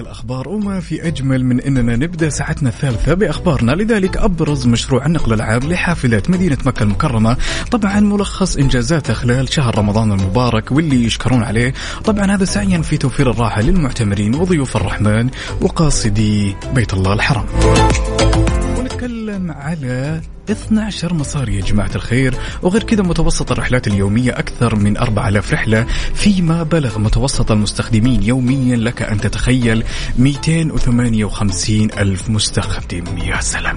الأخبار 0.00 0.48
وما 0.48 0.80
في 0.80 1.06
أجمل 1.06 1.44
من 1.44 1.60
أننا 1.60 1.96
نبدأ 1.96 2.28
ساعتنا 2.28 2.68
الثالثة 2.68 3.14
بأخبارنا. 3.14 3.72
لذلك 3.72 4.16
أبرز 4.16 4.66
مشروع 4.66 5.06
النقل 5.06 5.32
العام 5.32 5.60
لحافلات 5.62 6.30
مدينة 6.30 6.58
مكة 6.64 6.82
المكرمة. 6.82 7.36
طبعا 7.70 8.00
ملخص 8.00 8.56
إنجازاته 8.56 9.14
خلال 9.14 9.52
شهر 9.52 9.78
رمضان 9.78 10.12
المبارك 10.12 10.72
واللي 10.72 11.04
يشكرون 11.04 11.42
عليه. 11.42 11.74
طبعا 12.04 12.34
هذا 12.34 12.44
سعيا 12.44 12.82
في 12.82 12.96
توفير 12.96 13.30
الراحة 13.30 13.62
للمعتمرين 13.62 14.34
وضيوف 14.34 14.76
الرحمن 14.76 15.30
وقاصدي 15.60 16.56
بيت 16.74 16.94
الله 16.94 17.12
الحرام. 17.12 17.46
ونتكلم 19.02 19.50
على 19.50 20.20
12 20.50 21.14
مسار 21.14 21.48
يا 21.48 21.60
جماعة 21.60 21.90
الخير 21.94 22.34
وغير 22.62 22.82
كذا 22.82 23.02
متوسط 23.02 23.52
الرحلات 23.52 23.86
اليومية 23.86 24.30
أكثر 24.30 24.76
من 24.76 24.96
4000 24.96 25.52
رحلة 25.52 25.86
فيما 26.14 26.62
بلغ 26.62 26.98
متوسط 26.98 27.50
المستخدمين 27.50 28.22
يوميا 28.22 28.76
لك 28.76 29.02
أن 29.02 29.20
تتخيل 29.20 29.84
258 30.18 31.90
ألف 31.98 32.30
مستخدم. 32.30 33.04
يا 33.18 33.40
سلام. 33.40 33.76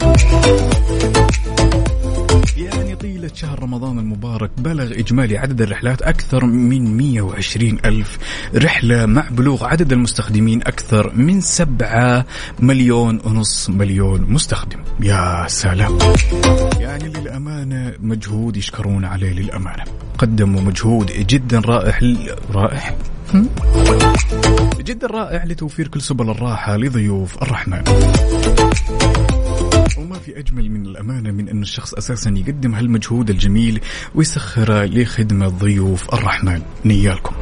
يعني 2.58 2.96
طيلة 2.96 3.32
شهر 3.34 3.64
رمضان 3.64 4.00
المبارك 4.00 4.52
بلغ 4.58 4.92
إجمالي 5.00 5.38
عدد 5.38 5.62
الرحلات 5.62 6.02
أكثر 6.02 6.46
من 6.46 6.98
120 6.98 7.78
ألف 7.86 8.18
رحلة 8.56 9.06
مع 9.06 9.28
بلوغ 9.32 9.66
عدد 9.66 9.92
المستخدمين 9.92 10.62
أكثر 10.62 11.12
من 11.16 11.42
7 11.42 12.26
مليون 12.60 13.22
ونص 13.26 13.70
مليون 13.70 14.22
مستخدم. 14.22 14.80
يا 15.00 15.46
سلام. 15.48 15.98
يعني 16.80 17.10
للأمانة 17.10 17.94
مجهود 18.00 18.58
يشكرون 18.58 19.06
عليه 19.06 19.34
للأمانة. 19.34 19.84
قدموا 20.18 20.62
مجهود 20.62 21.06
جدا 21.06 21.60
رائع 21.60 22.00
رائع 22.52 22.96
هم؟ 23.34 23.50
جدا 24.80 25.08
رائع 25.08 25.44
لتوفير 25.44 25.88
كل 25.88 26.02
سبل 26.02 26.30
الراحة 26.30 26.78
لضيوف 26.78 27.44
الرحمن. 27.44 27.84
وما 30.02 30.20
في 30.20 30.40
أجمل 30.40 30.70
من 30.70 30.86
الأمانة 30.86 31.32
من 31.32 31.50
أن 31.50 31.62
الشخص 31.62 31.94
أساسا 31.94 32.30
يقدم 32.30 32.76
هالمجهود 32.76 33.30
الجميل 33.30 33.80
ويسخره 34.16 34.86
لخدمة 34.86 35.48
ضيوف 35.48 36.14
الرحمن. 36.14 36.62
نيالكم. 36.86 37.36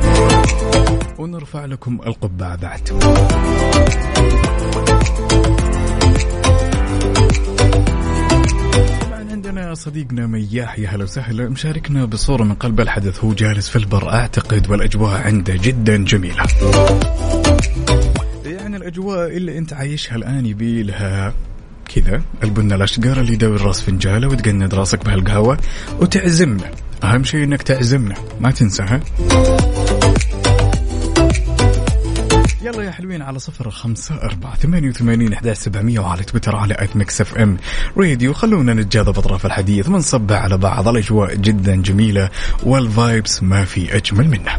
ونرفع 1.18 1.66
لكم 1.66 2.00
القبعة 2.06 2.56
بعد. 2.56 2.90
عندنا 9.32 9.74
صديقنا 9.74 10.28
مياح 10.28 10.80
يا 10.80 10.90
هلا 10.90 11.04
وسهلا. 11.04 11.50
مشاركنا 11.50 12.06
بصورة 12.06 12.44
من 12.44 12.54
قلب 12.54 12.80
الحدث. 12.80 13.24
هو 13.24 13.34
جالس 13.34 13.70
في 13.70 13.76
البر. 13.76 14.10
أعتقد 14.10 14.72
والأجواء 14.72 15.22
عنده 15.22 15.56
جدا 15.56 15.98
جميلة. 15.98 16.44
يعني 18.46 18.78
الأجواء 18.78 19.38
اللي 19.38 19.58
أنت 19.58 19.74
عايشها 19.74 20.16
الآن 20.16 20.46
يبي 20.46 20.84
لها 20.84 21.34
كذا. 21.96 22.22
البن 22.44 22.76
الأشقر 22.76 23.22
اللي 23.22 23.34
يدور 23.34 23.62
راس 23.62 23.82
فنجالة 23.82 24.28
وتقند 24.28 24.74
راسك 24.74 25.06
بهالقهوة 25.06 25.58
وتعزمنا. 26.00 26.72
أهم 27.04 27.24
شيء 27.24 27.44
إنك 27.44 27.62
تعزمنا. 27.62 28.16
ما 28.40 28.52
تنسى 28.52 28.84
ها؟ 28.84 29.00
يلا 32.62 32.84
يا 32.84 32.92
حلوين 32.92 33.22
على 33.22 33.40
صفر 33.40 33.70
خمسة 33.70 34.16
أربعة 34.16 34.56
ثمانية 34.56 34.90
وثمانين 34.90 35.34
أحداش 35.34 35.64
سبعمية 35.64 36.00
وعلى 36.00 36.24
تويتر 36.24 36.56
على 36.56 36.76
at 36.80 36.96
Mix 36.96 37.22
FM 37.22 37.58
Radio. 37.98 38.34
خلونا 38.34 38.74
نتجاذب 38.74 39.18
أطراف 39.18 39.46
الحديث 39.46 39.90
ونصبع 39.90 40.38
على 40.38 40.58
بعض. 40.58 40.88
الأجواء 40.88 41.36
جدا 41.36 41.76
جميلة 41.76 42.30
وال 42.64 42.87
vibes 42.87 43.44
ما 43.44 43.66
في 43.66 43.98
أجمل 43.98 44.28
منها. 44.28 44.58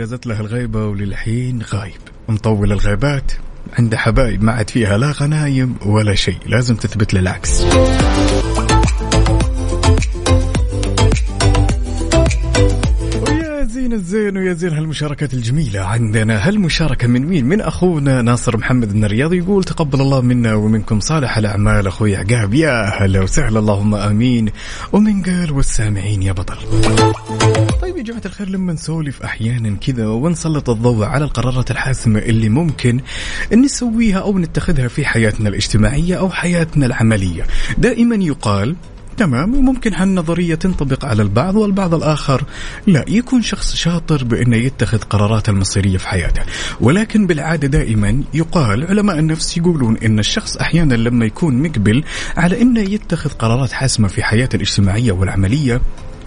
جازت 0.00 0.26
له 0.26 0.40
الغيبة 0.40 0.86
وللحين 0.86 1.62
غايب. 1.62 2.00
مطول 2.28 2.72
الغيبات 2.72 3.32
عنده 3.78 3.96
حبايب 3.96 4.42
ما 4.42 4.52
عاد 4.52 4.70
فيها 4.70 4.98
لا 4.98 5.12
غنايم 5.12 5.76
ولا 5.86 6.14
شيء. 6.14 6.38
لازم 6.46 6.76
تثبت 6.76 7.14
له 7.14 7.20
زين 13.80 13.92
الزين 13.92 14.36
ويا 14.36 14.52
زين 14.52 14.72
هالمشاركات 14.72 15.34
الجميلة 15.34 15.80
عندنا؟ 15.80 16.48
هالمشاركة 16.48 17.08
من 17.08 17.26
مين؟ 17.26 17.44
من 17.44 17.60
أخونا 17.60 18.22
ناصر 18.22 18.56
محمد 18.56 18.94
من 18.94 19.04
الرياض 19.04 19.32
يقول 19.32 19.64
تقبل 19.64 20.00
الله 20.00 20.20
منا 20.20 20.54
ومنكم 20.54 21.00
صالح 21.00 21.38
الأعمال 21.38 21.86
أخوي 21.86 22.16
عقاب. 22.16 22.54
يا 22.54 23.02
هلا 23.02 23.20
وسهلا 23.20 23.58
اللهم 23.58 23.94
آمين. 23.94 24.48
ومن 24.92 25.22
قال 25.22 25.52
والسامعين 25.52 26.22
يا 26.22 26.32
بطل. 26.32 26.56
طيب 27.82 27.96
يا 27.96 28.02
جماعة 28.02 28.22
الخير 28.26 28.48
لما 28.48 28.72
نسولف 28.72 29.22
أحيانا 29.22 29.76
كذا 29.76 30.06
ونسلط 30.06 30.70
الضوء 30.70 31.04
على 31.04 31.24
القرارات 31.24 31.70
الحاسمة 31.70 32.18
اللي 32.18 32.48
ممكن 32.48 33.00
نسويها 33.52 34.18
أو 34.18 34.38
نتخذها 34.38 34.88
في 34.88 35.04
حياتنا 35.04 35.48
الاجتماعية 35.48 36.18
أو 36.18 36.30
حياتنا 36.30 36.86
العملية 36.86 37.46
دائما 37.78 38.16
يقال 38.16 38.76
تمام 39.20 39.54
وممكن 39.54 39.94
هالنظرية 39.94 40.54
تنطبق 40.54 41.04
على 41.04 41.22
البعض 41.22 41.56
والبعض 41.56 41.94
الآخر. 41.94 42.44
لا 42.86 43.04
يكون 43.08 43.42
شخص 43.42 43.74
شاطر 43.74 44.24
بأنه 44.24 44.56
يتخذ 44.56 44.98
قرارات 44.98 45.48
المصيرية 45.48 45.98
في 45.98 46.08
حياته. 46.08 46.42
ولكن 46.80 47.26
بالعادة 47.26 47.68
دائما 47.68 48.22
يقال 48.34 48.86
علماء 48.86 49.18
النفس 49.18 49.56
يقولون 49.56 49.96
أن 49.96 50.18
الشخص 50.18 50.56
أحيانا 50.56 50.94
لما 50.94 51.26
يكون 51.26 51.62
مقبل 51.62 52.04
على 52.36 52.62
أنه 52.62 52.80
يتخذ 52.80 53.30
قرارات 53.30 53.72
حاسمة 53.72 54.08
في 54.08 54.22
حياته 54.22 54.56
الاجتماعية 54.56 55.12
والعملية 55.12 55.80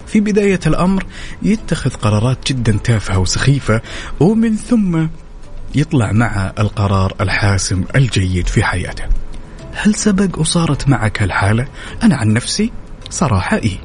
في 0.06 0.20
بداية 0.20 0.60
الأمر 0.66 1.04
يتخذ 1.42 1.90
قرارات 1.90 2.38
جدا 2.52 2.78
تافهة 2.84 3.18
وسخيفة 3.18 3.80
ومن 4.20 4.56
ثم 4.56 5.06
يطلع 5.74 6.12
مع 6.12 6.52
القرار 6.58 7.14
الحاسم 7.20 7.84
الجيد 7.96 8.46
في 8.46 8.64
حياته. 8.64 9.04
هل 9.72 9.94
سبق 9.94 10.38
وصارت 10.38 10.88
معك 10.88 11.22
هالحالة؟ 11.22 11.66
أنا 12.02 12.16
عن 12.16 12.32
نفسي 12.32 12.72
صراحة 13.14 13.56
إيه 13.56 13.78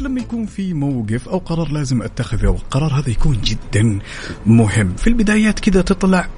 لما 0.00 0.20
يكون 0.20 0.46
في 0.46 0.74
موقف 0.74 1.28
أو 1.28 1.38
قرار 1.38 1.72
لازم 1.72 2.02
أتخذه. 2.02 2.48
والقرار 2.48 3.00
هذا 3.00 3.10
يكون 3.10 3.40
جدا 3.44 3.98
مهم. 4.46 4.94
في 4.96 5.06
البدايات 5.06 5.60
كذا 5.60 5.82
تطلع 5.82 6.28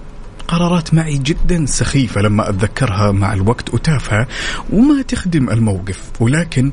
قرارات 0.48 0.94
معي 0.94 1.18
جدا 1.18 1.66
سخيفة. 1.66 2.20
لما 2.20 2.48
أتذكرها 2.48 3.12
مع 3.12 3.32
الوقت 3.32 3.74
وتافهة 3.74 4.26
وما 4.72 5.02
تخدم 5.02 5.50
الموقف. 5.50 6.00
ولكن 6.20 6.72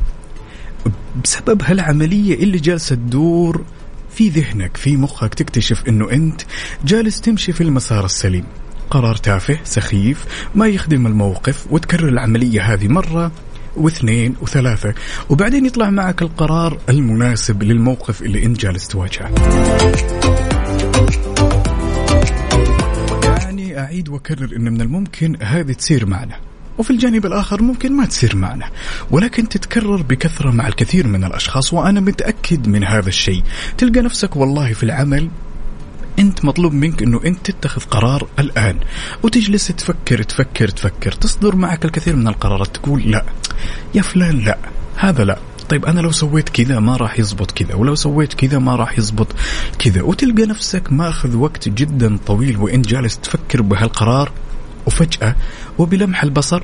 بسبب 1.23 1.61
هالعملية 1.63 2.33
اللي 2.33 2.57
جالسة 2.57 2.95
تدور 2.95 3.63
في 4.11 4.29
ذهنك 4.29 4.77
في 4.77 4.97
مخك 4.97 5.33
تكتشف 5.33 5.83
إنه 5.87 6.11
أنت 6.11 6.41
جالس 6.85 7.21
تمشي 7.21 7.51
في 7.51 7.61
المسار 7.61 8.05
السليم. 8.05 8.45
قرار 8.91 9.15
تافه 9.15 9.59
سخيف 9.63 10.25
ما 10.55 10.67
يخدم 10.67 11.07
الموقف 11.07 11.67
وتكرر 11.71 12.09
العملية 12.09 12.73
هذه 12.73 12.87
مرة 12.87 13.31
واثنين 13.77 14.35
وثلاثة. 14.41 14.93
وبعدين 15.29 15.65
يطلع 15.65 15.89
معك 15.89 16.21
القرار 16.21 16.77
المناسب 16.89 17.63
للموقف 17.63 18.21
اللي 18.21 18.45
انت 18.45 18.59
جالس 18.59 18.87
تواجهه. 18.87 19.29
يعني 23.23 23.79
أعيد 23.79 24.09
وأكرر 24.09 24.55
أن 24.55 24.73
من 24.73 24.81
الممكن 24.81 25.37
هذه 25.41 25.71
تصير 25.71 26.05
معنا. 26.05 26.35
وفي 26.77 26.89
الجانب 26.89 27.25
الآخر 27.25 27.61
ممكن 27.61 27.93
ما 27.97 28.05
تصير 28.05 28.35
معنا. 28.35 28.69
ولكن 29.11 29.49
تتكرر 29.49 30.01
بكثرة 30.01 30.51
مع 30.51 30.67
الكثير 30.67 31.07
من 31.07 31.23
الأشخاص 31.23 31.73
وأنا 31.73 31.99
متأكد 31.99 32.67
من 32.67 32.83
هذا 32.83 33.09
الشيء. 33.09 33.43
تلقى 33.77 34.01
نفسك 34.01 34.35
والله 34.35 34.73
في 34.73 34.83
العمل 34.83 35.29
انت 36.19 36.45
مطلوب 36.45 36.73
منك 36.73 37.03
انه 37.03 37.21
انت 37.25 37.51
تتخذ 37.51 37.81
قرار 37.81 38.27
الآن. 38.39 38.75
وتجلس 39.23 39.67
تفكر 39.67 40.23
تفكر 40.23 40.67
تفكر. 40.67 41.11
تصدر 41.11 41.55
معك 41.55 41.85
الكثير 41.85 42.15
من 42.15 42.27
القرارات. 42.27 42.77
تقول 42.77 43.11
لا. 43.11 43.25
يا 43.95 44.01
فلان 44.01 44.39
لا. 44.39 44.57
هذا 44.95 45.23
لا. 45.23 45.39
طيب 45.69 45.85
أنا 45.85 45.99
لو 46.01 46.11
سويت 46.11 46.49
كذا 46.49 46.79
ما 46.79 46.97
راح 46.97 47.19
يزبط 47.19 47.51
كذا. 47.51 47.75
ولو 47.75 47.95
سويت 47.95 48.33
كذا 48.33 48.59
ما 48.59 48.75
راح 48.75 48.99
يزبط 48.99 49.27
كذا. 49.79 50.01
وتلقى 50.01 50.45
نفسك 50.45 50.91
ماخذ 50.91 51.35
وقت 51.35 51.69
جدا 51.69 52.17
طويل 52.25 52.57
وإنت 52.57 52.87
جالس 52.87 53.17
تفكر 53.17 53.61
بهالقرار 53.61 54.31
وفجأة 54.87 55.35
وبلمح 55.77 56.23
البصر 56.23 56.63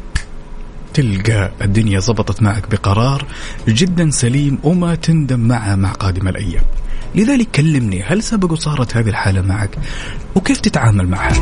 تلقى 0.93 1.51
الدنيا 1.61 1.99
زبطت 1.99 2.41
معك 2.41 2.69
بقرار 2.71 3.25
جدا 3.67 4.09
سليم 4.09 4.59
وما 4.63 4.95
تندم 4.95 5.39
معه 5.39 5.75
مع 5.75 5.91
قادم 5.91 6.27
الأيام. 6.27 6.63
لذلك 7.15 7.47
كلمني 7.51 8.03
هل 8.03 8.23
سبق 8.23 8.51
وصارت 8.51 8.97
هذه 8.97 9.09
الحالة 9.09 9.41
معك؟ 9.41 9.77
وكيف 10.35 10.59
تتعامل 10.59 11.07
معها؟ 11.07 11.33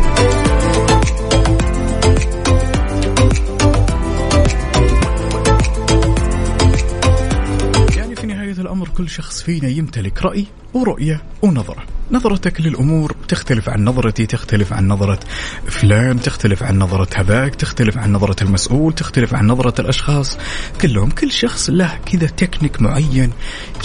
يعني 7.98 8.16
في 8.16 8.28
نهاية 8.28 8.52
الأمر 8.52 8.90
كل 8.90 9.10
شخص 9.10 9.42
فينا 9.42 9.68
يمتلك 9.68 10.22
رأي 10.22 10.46
ورؤية 10.74 11.22
ونظرة. 11.42 11.84
نظرتك 12.12 12.62
للأمور 12.62 13.16
تختلف 13.28 13.70
عن 13.70 13.84
نظرتي 13.84 14.26
تختلف 14.26 14.74
عن 14.74 14.88
نظرة 14.88 15.20
فلان 15.68 16.22
تختلف 16.22 16.64
عن 16.64 16.80
نظرة 16.80 17.08
هذاك 17.16 17.56
تختلف 17.56 17.98
عن 17.98 18.14
نظرة 18.14 18.44
المسؤول 18.44 18.94
تختلف 18.94 19.34
عن 19.34 19.48
نظرة 19.48 19.82
الأشخاص. 19.82 20.38
كلهم 20.82 21.10
كل 21.10 21.32
شخص 21.32 21.70
له 21.70 22.00
كذا 22.06 22.28
تكنيك 22.28 22.82
معين 22.82 23.32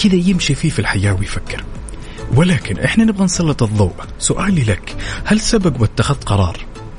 كذا 0.03 0.15
يمشي 0.15 0.55
فيه 0.55 0.71
في 0.71 0.79
الحياة 0.79 1.13
ويفكر. 1.13 1.65
ولكن 2.35 2.79
إحنا 2.79 3.05
نبغى 3.05 3.25
نسلط 3.25 3.63
الضوء. 3.63 3.93
سؤالي 4.19 4.63
لك 4.63 4.97
هل 5.25 5.41
سبق 5.41 5.81
واتخذت 5.81 6.25
قرار؟ 6.25 6.57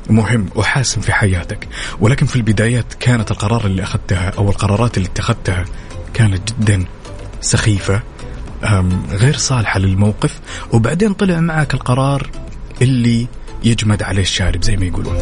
مهم 0.10 0.46
وحاسم 0.56 1.02
في 1.02 1.14
حياتك. 1.14 1.68
ولكن 2.00 2.26
في 2.26 2.36
البدايات 2.36 2.94
كانت 2.94 3.32
القرار 3.32 3.66
اللي 3.66 3.84
أخذتها 3.84 4.30
أو 4.30 4.50
القرارات 4.50 4.98
اللي 4.98 5.08
اتخذتها 5.10 5.66
كانت 6.14 6.50
جدا 6.52 6.86
سخيفة 7.42 8.02
غير 9.12 9.38
صالحة 9.38 9.80
للموقف. 9.80 10.40
وبعدين 10.74 11.14
طلع 11.14 11.40
معك 11.40 11.74
القرار 11.74 12.30
اللي 12.82 13.28
يجمد 13.64 14.04
عليه 14.04 14.22
الشارب 14.22 14.64
زي 14.64 14.78
ما 14.78 14.86
يقولون. 14.86 15.18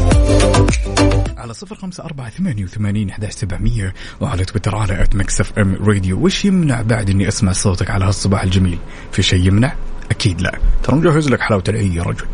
على 1.37 1.53
صفر 1.53 1.75
خمسة 1.75 2.03
أربعة 2.03 2.29
ثمانية 2.29 2.63
وثمانين 2.63 3.09
أحداش 3.09 3.29
سبعمية 3.29 3.93
وعلى 4.21 4.45
تويتر 4.45 4.75
على 4.75 5.03
at 5.03 5.15
Mix 5.15 5.59
FM 5.59 5.75
Radio 5.81 6.25
وش 6.25 6.45
يمنع 6.45 6.81
بعد 6.81 7.09
إني 7.09 7.27
أسمع 7.27 7.51
صوتك 7.51 7.89
على 7.91 8.05
هالصباح 8.05 8.43
الجميل؟ 8.43 8.77
في 9.11 9.23
شيء 9.23 9.47
يمنع؟ 9.47 9.75
أكيد 10.11 10.41
لا. 10.41 10.59
ترى 10.83 10.95
مجهز 10.95 11.29
لك 11.29 11.41
حلاوة 11.41 11.63
العيد 11.69 11.93
يا 11.93 12.03
رجل. 12.03 12.25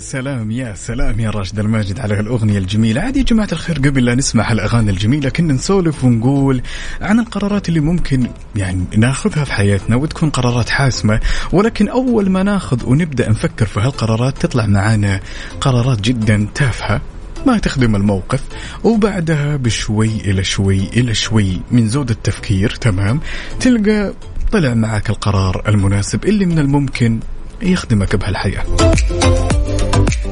سلام 0.00 0.50
يا 0.50 0.74
سلام 0.74 1.20
يا 1.20 1.30
راشد 1.30 1.58
الماجد 1.58 2.00
على 2.00 2.14
هالأغنية 2.14 2.58
الجميلة. 2.58 3.00
عاد 3.00 3.16
يا 3.16 3.22
جماعة 3.22 3.48
الخير 3.52 3.76
قبل 3.76 4.04
لا 4.04 4.14
نسمع 4.14 4.50
هالأغاني 4.50 4.90
الجميلة 4.90 5.28
كنا 5.28 5.52
نسولف 5.52 6.04
ونقول 6.04 6.62
عن 7.00 7.18
القرارات 7.20 7.68
اللي 7.68 7.80
ممكن 7.80 8.30
يعني 8.56 8.84
ناخذها 8.96 9.44
في 9.44 9.52
حياتنا 9.52 9.96
وتكون 9.96 10.30
قرارات 10.30 10.70
حاسمة. 10.70 11.20
ولكن 11.52 11.88
أول 11.88 12.30
ما 12.30 12.42
ناخذ 12.42 12.86
ونبدأ 12.86 13.30
نفكر 13.30 13.66
في 13.66 13.80
هالقرارات 13.80 14.38
تطلع 14.38 14.66
معانا 14.66 15.20
قرارات 15.60 16.00
جدا 16.00 16.48
تافهة. 16.54 17.00
ما 17.46 17.58
تخدم 17.58 17.96
الموقف 17.96 18.42
وبعدها 18.84 19.56
بشوي 19.56 20.06
إلى 20.06 20.44
شوي 20.44 20.78
إلى 20.78 21.14
شوي 21.14 21.60
من 21.70 21.88
زود 21.88 22.10
التفكير 22.10 22.70
تمام؟ 22.70 23.20
تلقى 23.60 24.12
طلع 24.52 24.74
معك 24.74 25.10
القرار 25.10 25.62
المناسب 25.68 26.24
اللي 26.24 26.46
من 26.46 26.58
الممكن 26.58 27.20
يخدمك 27.62 28.16
بهالحياة. 28.16 28.64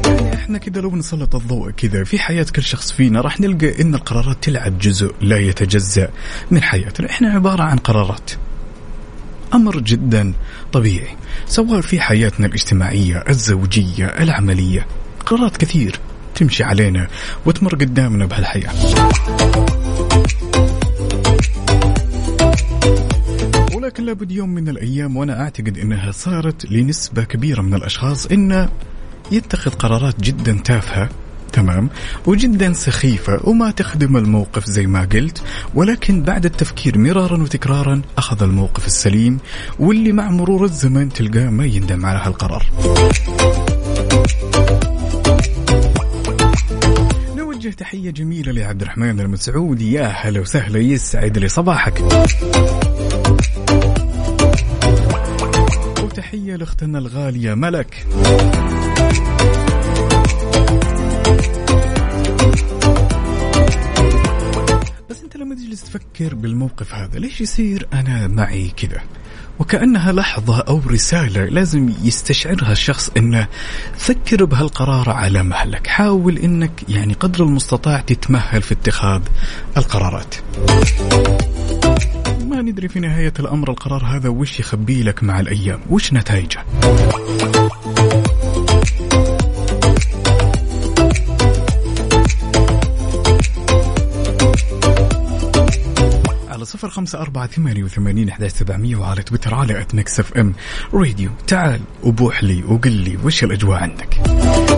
يعني 0.04 0.34
إحنا 0.34 0.58
كذا 0.58 0.80
لو 0.80 0.96
نسلط 0.96 1.34
الضوء 1.34 1.70
كذا 1.70 2.04
في 2.04 2.18
حياة 2.18 2.46
كل 2.56 2.62
شخص 2.62 2.92
فينا 2.92 3.20
راح 3.20 3.40
نلقى 3.40 3.82
إن 3.82 3.94
القرارات 3.94 4.36
تلعب 4.42 4.78
جزء 4.78 5.14
لا 5.20 5.38
يتجزأ 5.38 6.08
من 6.50 6.62
حياتنا. 6.62 7.10
إحنا 7.10 7.30
عبارة 7.30 7.62
عن 7.62 7.76
قرارات. 7.76 8.30
أمر 9.54 9.78
جدا 9.80 10.32
طبيعي 10.72 11.16
سواء 11.46 11.80
في 11.80 12.00
حياتنا 12.00 12.46
الاجتماعية 12.46 13.24
الزوجية 13.28 14.06
العملية 14.06 14.86
قرارات 15.26 15.56
كثير. 15.56 16.00
تمشي 16.36 16.64
علينا 16.64 17.08
وتمر 17.46 17.74
قدامنا 17.74 18.26
بهالحياة. 18.26 18.72
ولكن 23.74 24.04
لابد 24.04 24.32
يوم 24.32 24.48
من 24.48 24.68
الأيام 24.68 25.16
وأنا 25.16 25.40
أعتقد 25.42 25.78
أنها 25.78 26.12
صارت 26.12 26.70
لنسبة 26.70 27.24
كبيرة 27.24 27.62
من 27.62 27.74
الأشخاص 27.74 28.26
أنه 28.26 28.68
يتخذ 29.32 29.70
قرارات 29.70 30.20
جدا 30.20 30.60
تافهة 30.64 31.08
تمام 31.52 31.90
وجدا 32.26 32.72
سخيفة 32.72 33.40
وما 33.44 33.70
تخدم 33.70 34.16
الموقف 34.16 34.64
زي 34.64 34.86
ما 34.86 35.00
قلت 35.12 35.42
ولكن 35.74 36.22
بعد 36.22 36.44
التفكير 36.44 36.98
مرارا 36.98 37.42
وتكرارا 37.42 38.02
أخذ 38.18 38.42
الموقف 38.42 38.86
السليم 38.86 39.38
واللي 39.78 40.12
مع 40.12 40.30
مرور 40.30 40.64
الزمن 40.64 41.12
تلقاه 41.12 41.50
ما 41.50 41.64
يندم 41.64 42.06
على 42.06 42.18
هالقرار. 42.18 42.66
نوجه 47.66 47.76
تحية 47.76 48.10
جميلة 48.10 48.52
لعبد 48.52 48.82
الرحمن 48.82 49.20
المسعودي 49.20 49.92
يا 49.92 50.06
هلا 50.06 50.40
وسهلا 50.40 50.78
يسعد 50.78 51.38
لي 51.38 51.48
صباحك. 51.48 52.00
وتحية 56.02 56.56
لأختنا 56.56 56.98
الغالية 56.98 57.54
ملك. 57.54 58.06
بس 65.10 65.22
أنت 65.22 65.36
لما 65.36 65.54
تجلس 65.54 65.82
تفكر 65.82 66.34
بالموقف 66.34 66.94
هذا 66.94 67.18
ليش 67.18 67.40
يصير 67.40 67.88
أنا 67.92 68.26
معي 68.26 68.68
كذا؟ 68.76 69.00
وكأنها 69.58 70.12
لحظة 70.12 70.60
أو 70.60 70.80
رسالة 70.86 71.44
لازم 71.44 71.92
يستشعرها 72.02 72.72
الشخص 72.72 73.10
أنه 73.16 73.46
فكر 73.96 74.44
بهالقرار 74.44 75.10
على 75.10 75.42
مهلك 75.42 75.86
حاول 75.86 76.38
أنك 76.38 76.70
يعني 76.88 77.12
قدر 77.12 77.44
المستطاع 77.44 78.00
تتمهل 78.00 78.62
في 78.62 78.74
اتخاذ 78.74 79.20
القرارات. 79.76 80.34
ما 82.46 82.62
ندري 82.62 82.88
في 82.88 83.00
نهاية 83.00 83.32
الأمر 83.40 83.70
القرار 83.70 84.04
هذا 84.04 84.28
وش 84.28 84.60
يخبي 84.60 85.02
لك 85.02 85.22
مع 85.22 85.40
الأيام؟ 85.40 85.80
وش 85.90 86.12
نتائجه؟ 86.12 86.64
على 96.56 96.64
صفر 96.64 96.90
خمسة 96.90 97.20
أربعة 97.20 97.46
ثمانية 97.46 97.84
وثمانين 97.84 98.30
سبعمية 98.48 98.96
وعلى 98.96 99.22
تويتر 99.22 99.54
على 99.54 99.80
at 99.80 99.94
Mix 99.94 100.20
FM. 100.20 100.54
Radio 100.94 101.30
تعال 101.46 101.80
وبوح 102.02 102.44
لي 102.44 102.64
وقل 102.64 102.92
لي 102.92 103.16
وش 103.24 103.44
الأجواء 103.44 103.78
عندك؟ 103.82 104.14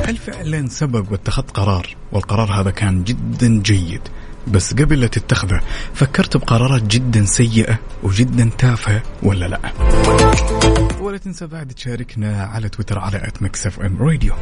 هل 0.09 0.17
فعلا 0.17 0.69
سبق 0.69 1.13
واتخذت 1.13 1.51
قرار؟ 1.51 1.97
والقرار 2.13 2.61
هذا 2.61 2.71
كان 2.71 3.05
جدا 3.05 3.63
جيد. 3.63 4.01
بس 4.49 4.73
قبل 4.75 5.01
لا 5.01 5.07
تتخذه 5.07 5.61
فكرت 5.95 6.37
بقرارات 6.37 6.83
جدا 6.83 7.25
سيئة 7.25 7.79
وجدا 8.03 8.51
تافهة 8.59 9.03
ولا 9.23 9.49
لا؟ 9.49 9.61
ولا 11.01 11.19
تنسى 11.19 11.47
بعد 11.47 11.69
تشاركنا 11.69 12.43
على 12.43 12.69
تويتر 12.69 12.99
على 12.99 13.33
إف 13.67 13.81
إم 13.81 13.97
راديو. 14.03 14.35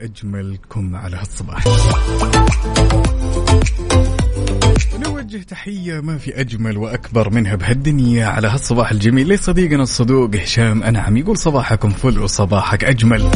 أجملكم 0.00 0.96
على 0.96 1.16
هالصباح. 1.16 1.64
نوجه 4.98 5.42
تحية 5.42 6.00
ما 6.00 6.18
في 6.18 6.40
أجمل 6.40 6.76
وأكبر 6.76 7.30
منها 7.30 7.54
بهالدنيا 7.54 8.26
على 8.26 8.48
هالصباح 8.48 8.90
الجميل. 8.90 9.28
لصديقنا 9.28 9.82
الصدوق 9.82 10.36
هشام 10.36 10.82
أنعم. 10.82 11.16
يقول 11.16 11.38
صباحكم 11.38 11.90
فل 11.90 12.18
وصباحك 12.18 12.84
أجمل. 12.84 13.30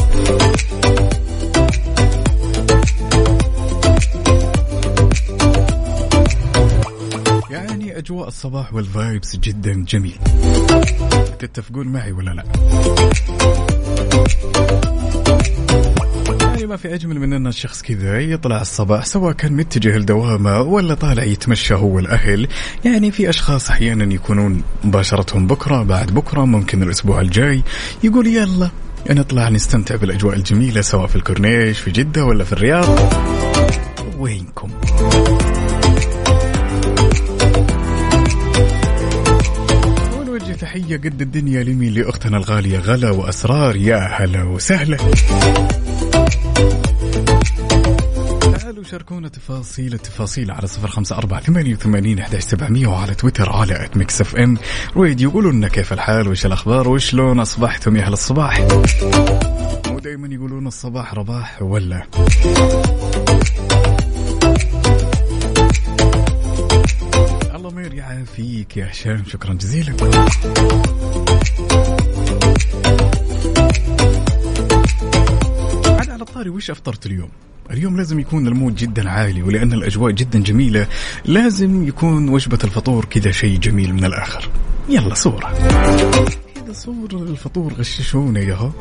يعني 7.51 7.99
أجواء 7.99 8.29
الصباح 8.29 8.75
والفايبس 8.75 9.37
جدا 9.37 9.85
جميل. 9.89 10.19
تتفقون 11.39 11.89
معي 11.89 12.13
ولا 12.13 12.31
لا؟ 12.31 12.45
يعني 16.67 16.77
ما 16.77 16.83
في 16.83 16.95
أجمل 16.95 17.21
من 17.21 17.33
أن 17.33 17.47
الشخص 17.47 17.83
كذا 17.83 18.21
يطلع 18.21 18.61
الصباح 18.61 19.05
سواء 19.05 19.33
كان 19.33 19.53
متجه 19.53 19.99
لدوامة 19.99 20.61
ولا 20.61 20.95
طالع 20.95 21.25
يتمشى 21.25 21.75
هو 21.75 21.97
والأهل. 21.97 22.49
يعني 22.85 23.11
في 23.11 23.29
أشخاص 23.29 23.71
أحيانا 23.71 24.15
يكونون 24.15 24.63
مباشرتهم 24.85 25.47
بكرة 25.47 25.83
بعد 25.83 26.15
بكرة 26.15 26.45
ممكن 26.45 26.83
الأسبوع 26.83 27.21
الجاي 27.21 27.63
يقول 28.05 28.27
يلا 28.27 28.71
نطلع 29.11 29.49
نستمتع 29.49 29.97
بالأجواء 29.97 30.37
الجميلة 30.37 30.81
سواء 30.81 31.07
في 31.07 31.17
الكورنيش 31.17 31.79
في 31.79 31.91
جدة 31.91 32.25
ولا 32.25 32.45
في 32.45 32.53
الرياض. 32.53 32.99
وينكم؟ 34.19 34.71
ونوجه 40.19 40.53
تحية 40.53 40.97
قد 40.97 41.21
الدنيا 41.23 41.63
لمين 41.63 41.95
لأختنا 41.95 42.37
الغالية 42.37 42.79
غلا 42.79 43.11
وأسرار 43.11 43.77
يا 43.77 43.99
هلا 43.99 44.43
وسهلا. 44.43 44.97
تعالوا 48.53 48.85
شاركونا 48.85 49.29
تفاصيل 49.29 49.95
التفاصيل 49.95 50.51
على 50.51 50.67
صفر 50.67 50.89
خمسة 50.89 51.19
أربعة 51.19 51.41
ثمانية 51.41 51.75
وثمانين 51.75 52.19
أحداش 52.19 52.43
سبعمية 52.43 52.87
وعلى 52.87 53.15
تويتر 53.15 53.53
على 53.53 53.85
at 53.85 53.97
Mix 53.97 54.21
FM 54.21 54.59
Radio 54.97 55.31
يقولوا 55.31 55.53
لنا 55.53 55.69
كيف 55.69 55.93
الحال 55.93 56.29
وش 56.29 56.47
الأخبار 56.47 56.89
وشلون 56.89 57.41
أصبحتم 57.41 57.97
يا 57.97 58.03
أهل 58.03 58.13
الصباح؟ 58.13 58.61
مو 59.87 59.99
دايما 59.99 60.29
يقولون 60.35 60.67
الصباح 60.67 61.15
رباح 61.15 61.63
ولا؟ 61.63 62.03
الله 67.55 67.71
ما 67.71 67.83
يعافيك 67.83 68.77
يا 68.77 68.91
هشام 68.91 69.25
شكرا 69.27 69.55
جزيلا. 69.55 69.97
الطاري 76.37 76.51
وش 76.51 76.71
أفطرت 76.71 77.07
اليوم؟ 77.07 77.29
اليوم 77.71 77.97
لازم 77.97 78.21
يكون 78.21 78.47
المود 78.47 78.75
جدا 78.75 79.11
عالي 79.11 79.43
ولأن 79.43 79.73
الأجواء 79.73 80.13
جدا 80.13 80.39
جميلة 80.39 80.87
لازم 81.25 81.89
يكون 81.89 82.29
وجبة 82.29 82.59
الفطور 82.65 83.05
كذا 83.05 83.31
شيء 83.31 83.59
جميل 83.59 83.95
من 83.95 84.05
الآخر. 84.05 84.49
يلا 84.89 85.15
صورة. 85.15 85.53
كذا 86.55 86.73
صورة 86.73 87.23
الفطور 87.23 87.73
غششونا 87.73 88.41
ياها. 88.41 88.73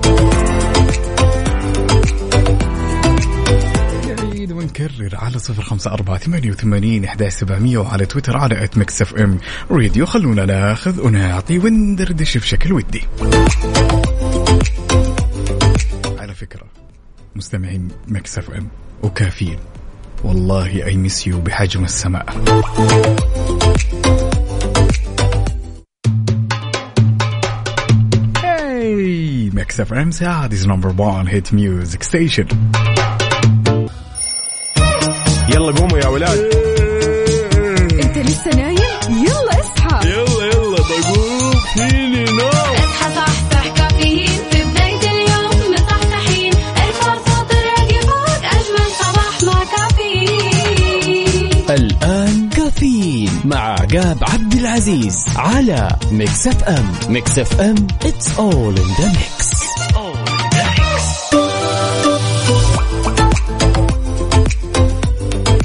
نعيد 4.08 4.52
ونكرر 4.52 5.10
على 5.14 5.40
صفر 5.40 5.64
خمسة 5.64 5.92
أربعة 5.92 6.18
ثمانية 6.18 6.52
وثمانين 6.52 7.06
أحداش 7.06 7.30
سبعمية 7.30 7.78
وعلى 7.78 8.06
تويتر 8.06 8.38
على 8.38 8.64
at 8.64 8.78
Mix 8.78 9.02
FM 9.02 9.38
Radio 9.72 10.06
خلونا 10.06 10.46
ناخذ 10.46 11.02
ونعطي 11.02 11.60
وندردش 11.60 12.38
بشكل 12.38 12.74
ودي 12.74 13.04
على 16.20 16.34
فكرة 16.34 16.75
مستمعين 17.36 17.88
Mix 18.08 18.38
FM 18.38 18.68
وكافيين. 19.04 19.60
والله 20.24 20.86
I 20.86 20.98
miss 20.98 21.28
you 21.28 21.42
بحجم 21.42 21.84
السماء. 21.84 22.26
Hey, 28.42 29.50
Mix 29.52 29.80
FM 29.90 30.10
Saudi's 30.14 30.66
number 30.66 30.90
one 30.90 31.26
hit 31.28 31.52
music 31.52 32.04
station. 32.04 32.48
يلا 35.50 35.72
قوموا 35.72 35.98
يا 35.98 36.08
ولاد. 36.08 36.65
العزيز 54.88 55.26
على 55.36 55.96
Mix 56.12 56.48
FM 56.48 56.94
Mix 57.10 57.40
FM 57.40 57.76
it's 58.02 58.28
all 58.38 58.80
in 58.80 58.90
the 59.00 59.08
mix. 59.18 59.56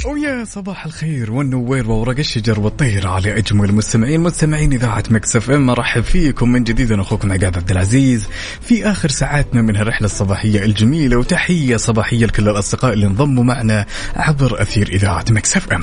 ويا 0.05 0.45
صباح 0.45 0.85
الخير 0.85 1.31
والنوير 1.31 1.91
وورق 1.91 2.17
الشجر 2.17 2.59
والطير 2.59 3.07
على 3.07 3.37
أجمل 3.37 3.69
المستمعين 3.69 4.21
مستمعين 4.21 4.73
إذاعة 4.73 5.03
Mix 5.09 5.35
FM 5.35 5.69
ارحب 5.69 6.03
فيكم 6.03 6.51
من 6.51 6.63
جديد 6.63 6.91
أنا 6.91 7.01
أخوكم 7.01 7.31
عقاب 7.31 7.55
عبد 7.57 7.71
العزيز. 7.71 8.27
في 8.61 8.85
آخر 8.85 9.09
ساعاتنا 9.09 9.61
من 9.61 9.75
هالرحلة 9.75 10.05
الصباحية 10.05 10.65
الجميلة 10.65 11.17
وتحية 11.17 11.77
صباحية 11.77 12.25
لكل 12.25 12.49
الأصدقاء 12.49 12.93
اللي 12.93 13.05
انضموا 13.05 13.43
معنا 13.43 13.85
عبر 14.15 14.61
أثير 14.61 14.87
إذاعة 14.87 15.25
Mix 15.29 15.57
FM 15.57 15.81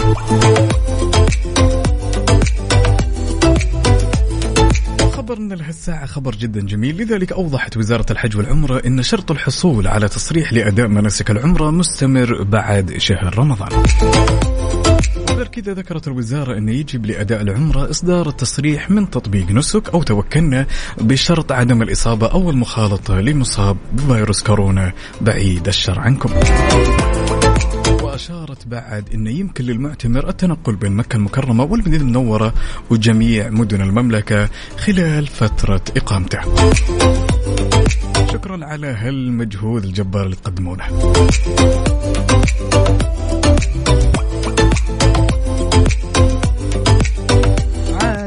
خبرنا 5.28 5.54
لهالساعة 5.54 6.06
خبر 6.06 6.34
جدا 6.34 6.60
جميل. 6.60 7.02
لذلك 7.02 7.32
أوضحت 7.32 7.76
وزارة 7.76 8.06
الحج 8.10 8.36
والعمرة 8.36 8.82
أن 8.86 9.02
شرط 9.02 9.30
الحصول 9.30 9.86
على 9.86 10.08
تصريح 10.08 10.52
لأداء 10.52 10.88
مناسك 10.88 11.30
العمرة 11.30 11.70
مستمر 11.70 12.42
بعد 12.42 12.94
شهر 12.98 13.38
رمضان. 13.38 13.68
غير 15.30 15.48
كذا 15.48 15.72
ذكرت 15.72 16.08
الوزارة 16.08 16.58
أن 16.58 16.68
يجب 16.68 17.06
لأداء 17.06 17.42
العمرة 17.42 17.90
إصدار 17.90 18.28
التصريح 18.28 18.90
من 18.90 19.10
تطبيق 19.10 19.50
نسك 19.50 19.88
أو 19.88 20.02
توكلنا 20.02 20.66
بشرط 21.00 21.52
عدم 21.52 21.82
الإصابة 21.82 22.26
أو 22.26 22.50
المخالطة 22.50 23.20
لمصاب 23.20 23.76
بفيروس 23.92 24.42
كورونا. 24.42 24.92
بعيد 25.20 25.68
الشر 25.68 26.00
عنكم. 26.00 26.30
وأشارت 28.18 28.66
بعد 28.66 29.04
أنه 29.14 29.30
يمكن 29.30 29.64
للمعتمر 29.64 30.28
التنقل 30.28 30.76
بين 30.76 30.92
مكة 30.92 31.16
المكرمة 31.16 31.64
والمدينة 31.64 31.96
المنورة 31.96 32.54
وجميع 32.90 33.50
مدن 33.50 33.80
المملكة 33.80 34.48
خلال 34.76 35.26
فترة 35.26 35.80
إقامته. 35.96 36.40
شكرا 38.32 38.64
على 38.64 38.86
هالمجهود 38.86 39.84
الجبار 39.84 40.24
اللي 40.24 40.36
تقدمونه. 40.36 40.84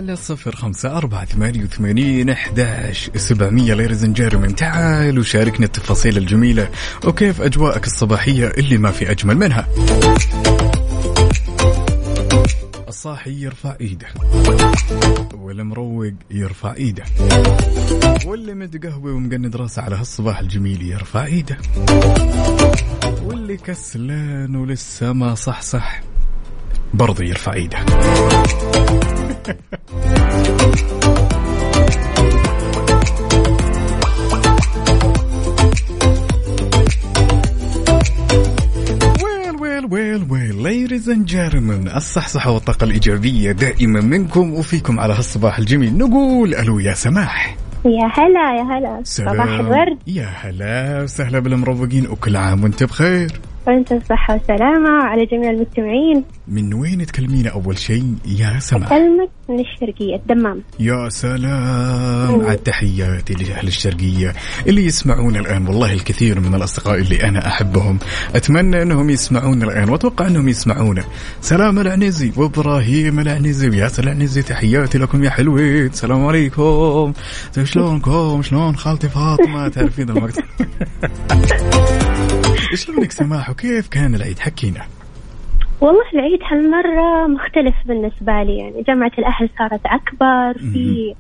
على 0.02 0.16
صفر 0.16 0.56
خمسة 0.56 0.98
أربعة 0.98 1.26
ثمانية 1.26 1.64
وثمانين 1.64 2.30
أحداش 2.30 3.10
سبعمية. 3.16 3.74
ليرز 3.74 4.06
جيرمن 4.06 4.56
تعال 4.56 5.20
وشاركنا 5.20 5.66
التفاصيل 5.66 6.18
الجميلة. 6.18 6.70
وكيف 7.06 7.42
أجواءك 7.42 7.86
الصباحية 7.86 8.48
اللي 8.48 8.78
ما 8.78 8.92
في 8.92 9.12
أجمل 9.12 9.38
منها؟ 9.38 9.68
الصاحي 12.88 13.32
يرفع 13.32 13.76
إيده. 13.82 14.08
والمروق 15.34 16.12
يرفع 16.32 16.74
إيده. 16.74 17.04
واللي 18.26 18.54
متقهوي 18.54 19.12
ومقند 19.12 19.56
راسه 19.56 19.82
على 19.82 19.96
هالصباح 19.96 20.40
الجميل 20.40 20.82
يرفع 20.82 21.26
إيده. 21.26 21.58
واللي 23.24 23.58
كسلان 23.58 24.56
ولسه 24.56 25.14
ما 25.14 25.36
صح 25.36 25.62
صح 25.62 26.02
برضه 26.94 27.24
يرفع 27.24 27.54
إيده. 27.54 27.78
Well 39.92 40.26
well 40.30 40.64
ladies 40.64 41.10
and 41.10 41.26
gentlemen 41.26 41.88
الصحصحة 41.88 42.52
والطاقة 42.52 42.84
الإيجابية 42.84 43.52
دائما 43.52 44.02
منكم 44.02 44.54
وفيكم 44.54 45.00
على 45.00 45.14
هالصباح 45.14 45.60
الجميل. 45.60 45.98
نقول 45.98 46.56
ألو 46.56 46.80
يا 46.80 46.94
سماح. 46.94 47.56
يا 47.86 48.10
هلا 48.14 48.58
يا 48.58 48.64
هلا. 48.64 49.02
صباح 49.04 49.60
الورد. 49.60 49.98
يا 50.08 50.26
هلا 50.26 51.04
وسهلا 51.04 51.40
بالمروقين. 51.40 52.08
وكل 52.08 52.36
عام 52.36 52.64
وأنت 52.64 52.84
بخير. 52.84 53.32
وانت 53.68 53.94
بصحة 53.94 54.36
وسلامة 54.36 54.90
وعلى 54.90 55.26
جميع 55.26 55.50
المستمعين. 55.50 56.24
من 56.48 56.74
وين 56.74 57.06
تكلمينا 57.06 57.50
أول 57.50 57.78
شيء؟ 57.78 58.16
يا 58.26 58.60
سماح. 58.60 58.92
أكلمك 58.92 59.30
من 59.50 59.60
الشرقية 59.60 60.16
الدمام. 60.16 60.64
يا 60.80 61.10
سلام. 61.10 62.46
على 62.46 62.58
تحياتي 62.58 63.34
لأهل 63.34 63.68
الشرقية 63.68 64.34
اللي 64.68 64.86
يسمعون 64.86 65.36
الآن. 65.36 65.68
والله 65.68 65.94
الكثير 65.94 66.40
من 66.40 66.56
الأصدقاء 66.56 66.98
اللي 67.00 67.24
أنا 67.24 67.48
أحبهم. 67.48 68.00
أتمنى 68.36 68.82
أنهم 68.82 69.10
يسمعون 69.10 69.64
الآن 69.64 69.90
وأتوقع 69.90 70.28
أنهم 70.28 70.48
يسمعون. 70.48 71.04
سلام 71.42 71.80
العنزي 71.80 72.32
وإبراهيم 72.38 73.20
العنزي 73.20 73.70
وياسر 73.70 74.04
العنزي 74.04 74.42
تحياتي 74.42 74.98
لكم 74.98 75.24
يا 75.24 75.30
حلوين. 75.30 75.86
السلام 75.86 76.26
عليكم. 76.26 77.14
شلونكم؟ 77.64 78.42
شلون 78.42 78.76
خالتي 78.76 79.10
فاطمة؟ 79.10 79.68
تعرفين 79.68 80.10
المقطع 80.10 80.44
شلونك 82.76 83.12
سماح؟ 83.12 83.50
وكيف 83.50 83.88
كان 83.88 84.16
العيد؟ 84.16 84.40
حكينا. 84.40 84.82
والله 85.82 86.06
العيد 86.14 86.40
هالمرة 86.52 87.28
مختلف 87.28 87.76
بالنسبة 87.86 88.44
لي 88.44 88.58
يعني 88.58 88.84
جمعة 88.88 89.12
الأهل 89.18 89.50
صارت 89.60 89.82
أكبر 89.86 90.54
في 90.74 91.16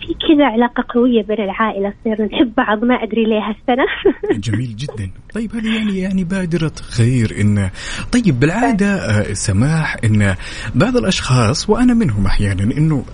في 0.00 0.14
كذا 0.28 0.46
علاقة 0.46 0.84
قوية 0.88 1.22
بين 1.22 1.40
العائلة 1.40 1.92
صرنا 2.04 2.26
نحب 2.26 2.52
بعض 2.56 2.84
ما 2.84 2.94
أدري 2.94 3.24
ليه 3.24 3.40
هالسنة. 3.40 3.86
جميل 4.46 4.76
جدا. 4.76 5.10
طيب 5.34 5.56
هذه 5.56 5.76
يعني 5.76 5.98
يعني 5.98 6.24
بادرة 6.24 6.72
خير 6.82 7.40
إن 7.40 7.70
طيب 8.12 8.40
بالعادة 8.40 8.86
آه، 8.86 9.32
سماح 9.32 9.96
إن 10.04 10.34
بعض 10.74 10.96
الأشخاص 10.96 11.70
وأنا 11.70 11.94
منهم 11.94 12.26
أحيانا 12.26 12.62
إنه 12.62 13.04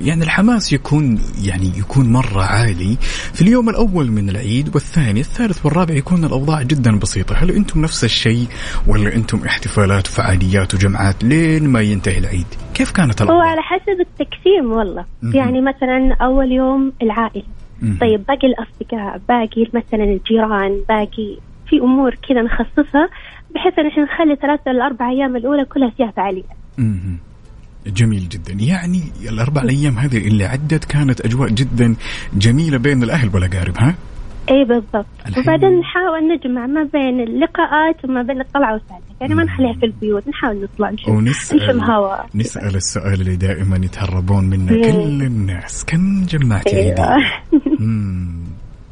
يعني 0.00 0.24
الحماس 0.24 0.72
يكون 0.72 1.20
يعني 1.42 1.72
يكون 1.78 2.12
مرة 2.12 2.42
عالي 2.42 2.96
في 3.34 3.42
اليوم 3.42 3.68
الأول 3.68 4.10
من 4.10 4.28
العيد 4.28 4.74
والثاني 4.74 5.20
الثالث 5.20 5.66
والرابع 5.66 5.94
يكون 5.94 6.24
الأوضاع 6.24 6.62
جدا 6.62 6.98
بسيطة. 6.98 7.34
هل 7.34 7.50
أنتم 7.50 7.82
نفس 7.82 8.04
الشيء 8.04 8.46
ولا 8.86 9.14
أنتم 9.14 9.44
احتفالات 9.46 10.08
وفعاليات 10.08 10.74
وجمعات 10.74 11.24
لين 11.24 11.68
ما 11.68 11.80
ينتهي 11.80 12.18
العيد؟ 12.18 12.67
كيف 12.78 12.90
كانت 12.90 13.22
هو 13.22 13.28
الأوضاع؟ 13.28 13.50
على 13.50 13.62
حسب 13.62 14.00
التقسيم 14.00 14.72
والله 14.72 15.04
مهم. 15.22 15.34
يعني 15.34 15.60
مثلا 15.60 16.16
أول 16.20 16.52
يوم 16.52 16.92
العائلة 17.02 17.44
مهم. 17.82 17.98
طيب 18.00 18.26
باقي 18.26 18.46
الأصدقاء 18.46 19.20
باقي 19.28 19.66
مثلا 19.74 20.04
الجيران 20.04 20.80
باقي 20.88 21.38
في 21.68 21.76
أمور 21.80 22.14
كذا 22.28 22.42
نخصصها 22.42 23.08
بحيث 23.54 23.78
أن 23.78 23.86
إحنا 23.86 24.04
نخلي 24.04 24.36
ثلاثة 24.36 24.70
الأربع 24.70 25.10
أيام 25.10 25.36
الأولى 25.36 25.64
كلها 25.64 25.90
فيها 25.90 26.10
فعالية 26.10 26.42
مهم. 26.78 27.18
جميل 27.86 28.28
جدا 28.28 28.52
يعني 28.52 29.02
الأربع 29.28 29.62
أيام 29.62 29.98
هذه 29.98 30.28
اللي 30.28 30.44
عدت 30.44 30.84
كانت 30.84 31.20
أجواء 31.20 31.48
جدا 31.48 31.96
جميلة 32.34 32.78
بين 32.78 33.02
الأهل 33.02 33.30
والأقارب 33.34 33.74
ها؟ 33.78 33.94
اي 34.50 34.64
بالضبط. 34.64 35.06
وبعدين 35.38 35.78
نحاول 35.78 36.28
نجمع 36.34 36.66
ما 36.66 36.82
بين 36.92 37.20
اللقاءات 37.20 38.04
وما 38.04 38.22
بين 38.22 38.40
الطلعة 38.40 38.72
والسعادة. 38.72 39.04
يعني 39.20 39.34
ما 39.34 39.44
نخليها 39.44 39.72
في 39.72 39.86
البيوت 39.86 40.28
نحاول 40.28 40.62
نطلع 40.62 40.90
نشم 40.90 41.12
ونسأل 41.12 41.56
نشم 41.56 41.84
هوا. 41.84 42.16
نسأل 42.34 42.76
السؤال 42.76 43.20
اللي 43.20 43.36
دائما 43.36 43.76
يتهربون 43.76 44.44
منه 44.44 44.72
مم. 44.72 44.82
كل 44.82 45.22
الناس. 45.22 45.84
كم 45.84 46.22
جمعتي 46.28 46.76
أيوه. 46.76 46.94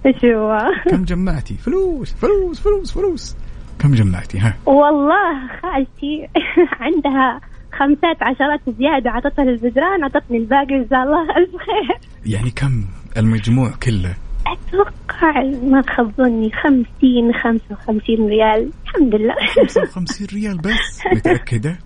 إيش 0.06 0.24
هو؟ 0.24 0.58
كم 0.90 1.04
جمعتي؟ 1.04 1.54
فلوس 1.54 2.14
فلوس 2.14 2.60
فلوس 2.60 2.92
فلوس. 2.92 3.36
كم 3.78 3.94
جمعتي؟ 3.94 4.38
ها. 4.38 4.54
والله 4.66 5.48
خالتي 5.62 6.28
عندها 6.84 7.40
خمسات 7.72 8.22
عشرات 8.22 8.60
زيادة. 8.78 9.10
عطتها 9.10 9.44
للبزران 9.44 10.04
عطتني 10.04 10.38
الباقي 10.38 10.84
جزاه 10.84 11.02
الله. 11.02 11.22
ألف 11.38 11.50
خير. 11.50 11.98
يعني 12.26 12.50
كم؟ 12.50 12.84
المجموع 13.16 13.70
كله. 13.82 14.14
أتوقع 14.52 15.42
ما 15.62 15.82
خاب 15.96 16.12
ظني 16.16 16.50
خمسين 16.50 17.32
خمسة 17.42 17.64
وخمسين 17.70 18.26
ريال. 18.26 18.70
الحمد 18.86 19.14
لله. 19.14 19.34
55 19.66 20.26
ريال 20.32 20.58
بس؟ 20.58 21.06
متأكدة؟ 21.12 21.78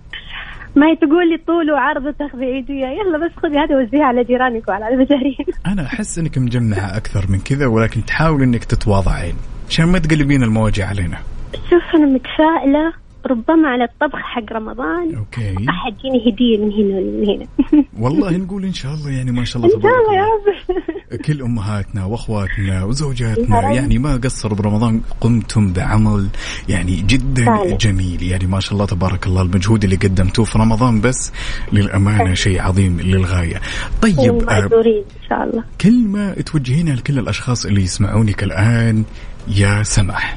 ما 0.77 0.95
تقول 0.95 1.31
لي 1.31 1.37
طول 1.47 1.73
وعرض 1.73 2.15
تاخذي 2.15 2.45
عيدية 2.45 2.87
يلا 2.87 3.19
بس 3.19 3.33
خذي 3.37 3.59
هذا 3.59 3.77
وزيها 3.77 4.05
على 4.05 4.25
جيرانك 4.25 4.69
وعلى 4.69 4.89
المجارين 4.89 5.47
أنا 5.67 5.87
أحس 5.87 6.19
إنك 6.19 6.39
مجمعة 6.39 6.97
أكثر 6.97 7.27
من 7.29 7.39
كذا 7.39 7.67
ولكن 7.67 8.05
تحاول 8.05 8.43
إنك 8.43 8.65
تتواضعين. 8.65 9.35
عشان 9.69 9.87
ما 9.87 9.99
تقلبين 9.99 10.43
المواجع 10.43 10.87
علينا. 10.87 11.19
شوف 11.53 11.83
أنا 11.95 12.07
متفائلة. 12.07 12.93
ربما 13.27 13.69
على 13.69 13.85
الطبخ 13.85 14.19
حق 14.19 14.53
رمضان 14.53 15.15
أوكي 15.15 15.55
راح 15.55 15.89
تجيني 15.99 16.33
هدية 16.33 16.59
من 16.59 16.73
هنا 16.73 16.99
ومن 16.99 17.29
هنا 17.29 17.47
والله 18.05 18.37
نقول 18.37 18.65
إن 18.65 18.73
شاء 18.73 18.95
الله 18.95 19.11
يعني 19.11 19.31
ما 19.33 19.45
شاء 19.45 19.63
الله 19.63 19.77
تبارك 19.77 19.95
الله 19.95 20.15
يا 20.15 21.17
كل 21.27 21.43
أمهاتنا 21.43 22.05
وأخواتنا 22.05 22.85
وزوجاتنا. 22.85 23.73
يعني 23.73 23.99
ما 23.99 24.17
قصروا 24.17 24.57
برمضان 24.57 25.01
قمتم 25.21 25.73
بعمل 25.73 26.29
يعني 26.69 26.97
جدا 26.97 27.45
فعلا. 27.45 27.77
جميل 27.77 28.23
يعني 28.23 28.47
ما 28.47 28.61
شاء 28.61 28.73
الله 28.73 28.87
تبارك 28.87 29.27
الله 29.27 29.43
المجهود 29.43 29.85
اللي 29.85 29.97
قدمتوه 29.97 30.45
في 30.45 30.59
رمضان 30.59 31.01
بس 31.01 31.33
للأمانة 31.73 32.35
شيء 32.35 32.61
عظيم 32.61 33.01
للغاية. 33.01 33.61
طيب 34.03 34.19
آه، 34.49 34.65
إن 34.87 35.05
شاء 35.29 35.45
الله 35.45 35.65
كلمه 35.81 36.33
توجهينها 36.33 36.95
لكل 36.95 37.19
الأشخاص 37.19 37.67
اللي 37.67 37.83
يسمعونك 37.83 38.43
الآن 38.43 39.05
يا 39.49 39.83
سماح. 39.83 40.37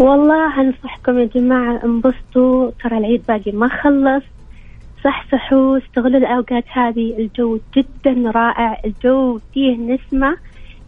والله 0.00 0.60
أنصحكم 0.60 1.18
يا 1.18 1.24
جماعة 1.24 1.84
انبسطوا. 1.84 2.70
ترى 2.70 2.98
العيد 2.98 3.22
باقي 3.28 3.52
ما 3.52 3.68
خلص. 3.68 4.24
صحصحوا 5.04 5.78
استغلوا 5.78 6.18
الأوقات 6.18 6.64
هذه. 6.72 7.18
الجو 7.18 7.58
جدا 7.76 8.30
رائع 8.30 8.80
الجو 8.84 9.38
فيه 9.52 9.76
نسمة. 9.76 10.36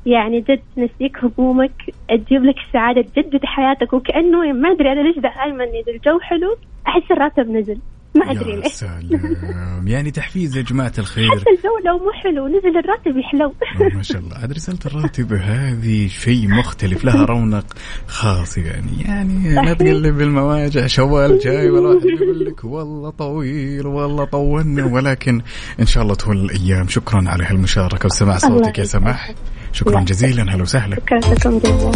يعني 0.06 0.40
جد 0.40 0.60
تنسيك 0.76 1.18
همومك 1.24 1.72
تجيب 2.08 2.44
لك 2.44 2.54
السعادة 2.66 3.02
تجدد 3.02 3.44
حياتك 3.44 3.92
وكأنه 3.92 4.52
ما 4.52 4.70
أدري 4.70 4.92
أنا 4.92 5.00
ليش 5.00 5.18
دائما 5.18 5.64
إذا 5.64 5.92
الجو 5.92 6.18
حلو 6.20 6.56
أحس 6.86 7.10
الراتب 7.10 7.50
نزل. 7.50 7.78
ما 8.14 8.30
أدري 8.30 8.50
يا 8.50 8.56
ليه 8.56 8.68
سلام. 8.68 9.88
يعني 9.88 10.10
تحفيز 10.10 10.56
يا 10.56 10.62
جماعة 10.62 10.92
الخير. 10.98 11.30
حتى 11.30 11.50
الجو 11.50 11.78
لو 11.86 11.98
مو 11.98 12.12
حلو 12.12 12.48
نزل 12.48 12.78
الراتب 12.78 13.16
يحلو. 13.18 13.54
آه، 13.92 13.96
ما 13.96 14.02
شاء 14.02 14.18
الله. 14.18 14.36
عاد 14.36 14.52
رسالة 14.52 14.78
الراتب 14.86 15.32
هذه 15.32 16.08
شيء 16.08 16.48
مختلف 16.48 17.04
لها 17.04 17.24
رونق 17.24 17.64
خاص 18.06 18.58
يعني. 18.58 19.02
يعني 19.04 19.54
لا. 19.54 19.74
تقلب 19.74 20.20
المواجع 20.20 20.86
شوال 20.86 21.38
جاي 21.38 21.70
ولا 21.70 21.88
واحد 21.88 22.06
يقول 22.06 22.46
لك 22.46 22.64
والله 22.64 23.10
طويل 23.10 23.86
والله 23.86 24.24
طولنا 24.24 24.84
ولكن 24.84 25.40
إن 25.80 25.86
شاء 25.86 26.02
الله 26.02 26.14
تهون 26.14 26.36
الأيام. 26.36 26.88
شكرا 26.88 27.28
على 27.28 27.44
هالمشاركة 27.44 28.06
وسماع 28.06 28.38
صوتك 28.38 28.78
يا 28.78 28.84
سماح. 28.84 29.34
شكرا 29.72 30.00
جزيلا. 30.00 30.42
هلا 30.42 30.62
وسهلا. 30.62 30.96
شكرا 30.96 31.18
لكم 31.18 31.58
جدا 31.58 31.92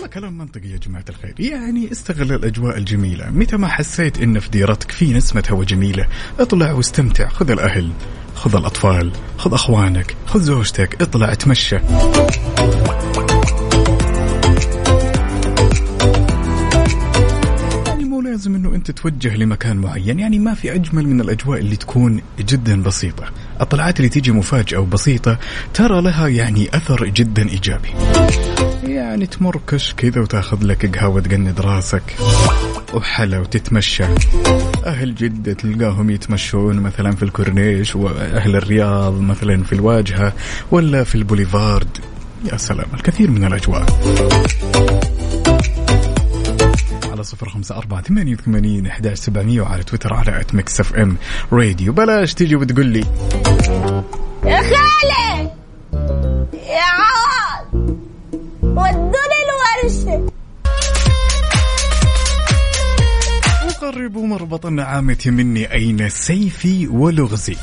والله 0.00 0.12
كلام 0.12 0.38
منطقي 0.38 0.68
يا 0.68 0.76
جماعة 0.76 1.04
الخير. 1.08 1.34
يعني 1.38 1.92
استغل 1.92 2.32
الأجواء 2.32 2.78
الجميلة. 2.78 3.30
متى 3.30 3.56
ما 3.56 3.68
حسيت 3.68 4.22
إن 4.22 4.38
في 4.38 4.50
ديرتك 4.50 4.90
في 4.90 5.12
نسمة 5.12 5.44
هوا 5.50 5.64
جميلة 5.64 6.06
اطلع 6.38 6.72
واستمتع. 6.72 7.28
خذ 7.28 7.50
الأهل 7.50 7.92
خذ 8.34 8.56
الأطفال 8.56 9.12
خذ 9.38 9.54
أخوانك 9.54 10.16
خذ 10.26 10.40
زوجتك. 10.40 11.02
اطلع 11.02 11.32
اتمشى. 11.32 11.76
يعني 17.86 18.22
لازم 18.24 18.54
إنه 18.54 18.74
أنت 18.74 18.90
توجه 18.90 19.36
لمكان 19.36 19.76
معين. 19.76 20.18
يعني 20.18 20.38
ما 20.38 20.54
في 20.54 20.74
أجمل 20.74 21.08
من 21.08 21.20
الأجواء 21.20 21.60
اللي 21.60 21.76
تكون 21.76 22.22
جدا 22.38 22.82
بسيطة. 22.82 23.24
الطلعات 23.60 23.96
اللي 23.96 24.08
تيجي 24.08 24.32
مفاجأة 24.32 24.78
وبسيطة 24.78 25.38
ترى 25.74 26.02
لها 26.02 26.28
يعني 26.28 26.68
أثر 26.74 27.04
جدا 27.04 27.48
إيجابي. 27.48 27.88
يعني 28.84 29.26
تمركش 29.26 29.94
كذا 29.96 30.20
وتاخذ 30.20 30.64
لك 30.64 30.98
قهوة 30.98 31.20
تقند 31.20 31.60
راسك 31.60 32.02
وحلا 32.94 33.38
وتتمشى. 33.38 34.04
أهل 34.86 35.14
جدة 35.14 35.52
تلقاهم 35.52 36.10
يتمشون 36.10 36.80
مثلا 36.80 37.12
في 37.12 37.22
الكورنيش 37.22 37.96
وأهل 37.96 38.56
الرياض 38.56 39.20
مثلا 39.20 39.62
في 39.62 39.72
الواجهة 39.72 40.32
ولا 40.70 41.04
في 41.04 41.14
البوليفارد. 41.14 41.98
يا 42.52 42.56
سلام 42.56 42.86
الكثير 42.94 43.30
من 43.30 43.44
الأجواء. 43.44 43.86
على 47.20 47.26
صفر 47.26 47.48
خمسة 47.48 47.76
أربعة 47.76 48.02
ثمانية 48.02 48.34
وثمانين 48.34 48.86
أحداش 48.86 49.18
سبعمية 49.18 49.60
وعلى 49.60 49.82
تويتر 49.82 50.14
على 50.14 50.40
at 50.40 50.54
Mix 50.54 50.80
FM 50.80 51.16
راديو 51.52 51.92
بلاش 51.92 52.34
تيجي 52.34 52.56
وتقول 52.56 52.86
لي 52.86 53.04
يا 54.44 54.60
خالد 54.62 55.50
يا 56.54 56.82
عوض 56.82 57.98
ودوني 58.62 59.38
الورشة! 59.46 60.30
قربوا 63.80 64.26
مربط 64.26 64.66
النعامة 64.66 65.22
مني 65.26 65.72
أين 65.72 66.08
سيفي 66.08 66.86
ولغزي. 66.86 67.56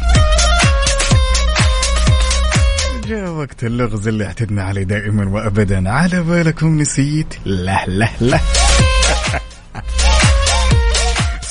جاء 3.08 3.30
وقت 3.30 3.64
اللغز 3.64 4.08
اللي 4.08 4.26
اعتدنا 4.26 4.64
عليه 4.64 4.84
دائما 4.84 5.30
وابدا. 5.30 5.90
على 5.90 6.24
بالكم 6.24 6.80
نسيت. 6.80 7.36
لا 7.46 7.86
لا 7.88 8.10
لا. 8.22 8.40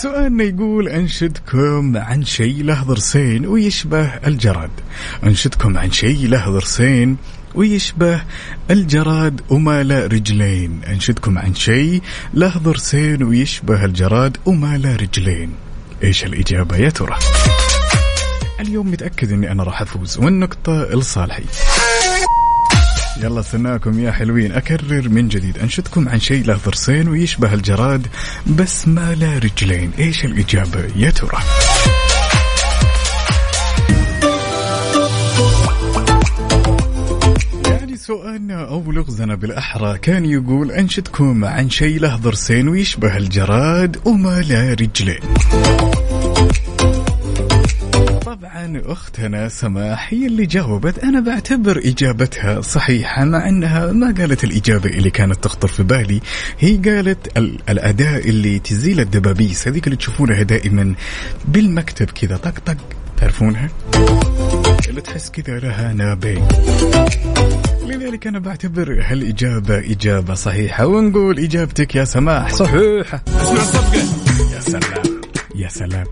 سؤالنا 0.07 0.45
يقول 0.45 0.89
أنشدكم 0.89 1.97
عن 1.97 2.25
شيء 2.25 2.65
له 2.65 2.83
ضرسين 2.83 3.47
ويشبه 3.47 4.07
الجراد. 4.07 4.71
أنشدكم 5.25 5.79
عن 5.79 5.91
شيء 5.93 6.29
له 6.29 6.51
ضرسين 6.51 7.17
ويشبه 7.55 8.23
الجراد 8.71 9.41
وما 9.51 9.83
له 9.83 10.07
رجلين. 10.07 10.81
أنشدكم 10.89 11.39
عن 11.39 11.55
شيء 11.55 12.03
له 12.35 12.59
ضرسين 12.59 13.23
ويشبه 13.23 13.85
الجراد 13.85 14.37
وما 14.47 14.79
له 14.79 14.97
رجلين. 14.97 15.53
إيش 16.05 16.25
الإجابة 16.25 16.77
يا 16.77 16.91
ترى؟ 16.91 17.17
اليوم 18.61 18.91
متأكد 18.91 19.33
إني 19.33 19.53
أنا 19.53 19.63
راح 19.63 19.83
أفوز. 19.83 20.19
والنقطة 20.19 20.85
لصالحي 20.95 21.45
يلا 23.23 23.41
استناكم 23.41 24.01
يا 24.01 24.13
حلوين. 24.13 24.53
أكرر 24.53 25.09
من 25.09 25.29
جديد. 25.29 25.59
أنشدكم 25.59 26.09
عن 26.09 26.21
شيء 26.21 26.45
له 26.45 26.59
ضرسين 26.67 27.09
ويشبه 27.09 27.55
الجراد 27.55 28.07
بس 28.47 28.89
ما 28.89 29.15
له 29.15 29.39
رجلين. 29.39 29.91
إيش 29.99 30.25
الإجابة 30.25 30.85
يا 30.97 31.11
ترى؟ 31.11 31.39
يعني 37.67 37.97
سؤالنا 37.97 38.69
أو 38.69 38.93
لغزنا 38.93 39.35
بالأحرى. 39.35 39.99
كان 39.99 40.25
يقول 40.25 40.71
أنشدكم 40.73 41.45
عن 41.45 41.71
شيء 41.71 42.01
له 42.01 42.17
ضرسين 42.17 42.69
ويشبه 42.69 43.17
الجراد 43.17 43.97
وما 44.05 44.41
له 44.41 44.73
رجلين. 44.73 45.21
طبعا 48.27 48.83
أختنا 48.87 49.49
سماح 49.49 50.09
هي 50.13 50.27
اللي 50.27 50.47
جاوبت 50.47 50.99
أنا 50.99 51.21
بعتبر 51.21 51.79
إجابتها 51.85 52.61
صحيحة 52.61 53.25
مع 53.25 53.49
إنها 53.49 53.93
ما 53.93 54.15
قالت 54.19 54.45
الإجابة 54.45 54.91
اللي 54.91 55.11
كانت 55.11 55.45
تخطر 55.45 55.69
في 55.69 55.83
بالي. 55.83 56.21
هي 56.59 56.77
قالت 56.77 57.37
ال- 57.39 57.59
الاداه 57.69 58.19
اللي 58.19 58.59
تزيل 58.59 59.01
الدبابيس 59.01 59.69
هذيك 59.69 59.87
اللي 59.87 59.97
تشوفونها 59.97 60.43
دائما 60.43 60.95
بالمكتب 61.49 62.07
كذا 62.11 62.37
طق 62.37 62.59
طق 62.67 62.77
تعرفونها؟ 63.21 63.69
اللي 64.89 65.01
تحس 65.01 65.31
كذا 65.31 65.59
لها 65.59 65.93
نابين 65.93 66.49
لذلك 67.87 68.27
أنا 68.27 68.39
بعتبر 68.39 69.03
هالإجابة 69.07 69.79
إجابة 69.79 70.35
صحيحة. 70.35 70.87
ونقول 70.87 71.39
إجابتك 71.39 71.95
يا 71.95 72.05
سماح 72.05 72.55
صحيحة. 72.55 73.23
أسمع 73.29 73.53
الصفقه 73.53 74.55
يا 74.55 74.61
سلام 74.61 75.21
يا 75.55 75.69
سلام. 75.69 76.07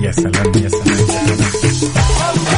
يا 0.00 0.12
سلام 0.12 0.52
يا 0.56 0.68
سلام, 0.68 0.98
يا 0.98 1.06
سلام. 1.06 2.50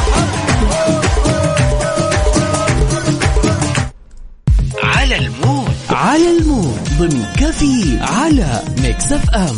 على 4.83 5.15
ال 5.17 5.26
mood. 5.26 5.73
على 5.89 6.37
ال 6.37 6.44
mood. 6.44 6.79
ضمن 6.99 7.25
كافيين 7.39 7.97
على 8.01 8.61
Mix 8.81 9.11
FM. 9.11 9.57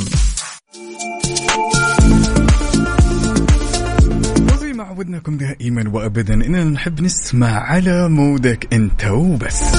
عودناكم 4.95 5.37
دائما 5.37 5.89
وأبدا. 5.89 6.33
إننا 6.33 6.63
نحب 6.63 7.01
نسمع 7.01 7.47
على 7.47 8.09
mood 8.09 8.61
ك 8.61 8.73
أنت 8.73 9.05
وبس. 9.05 9.75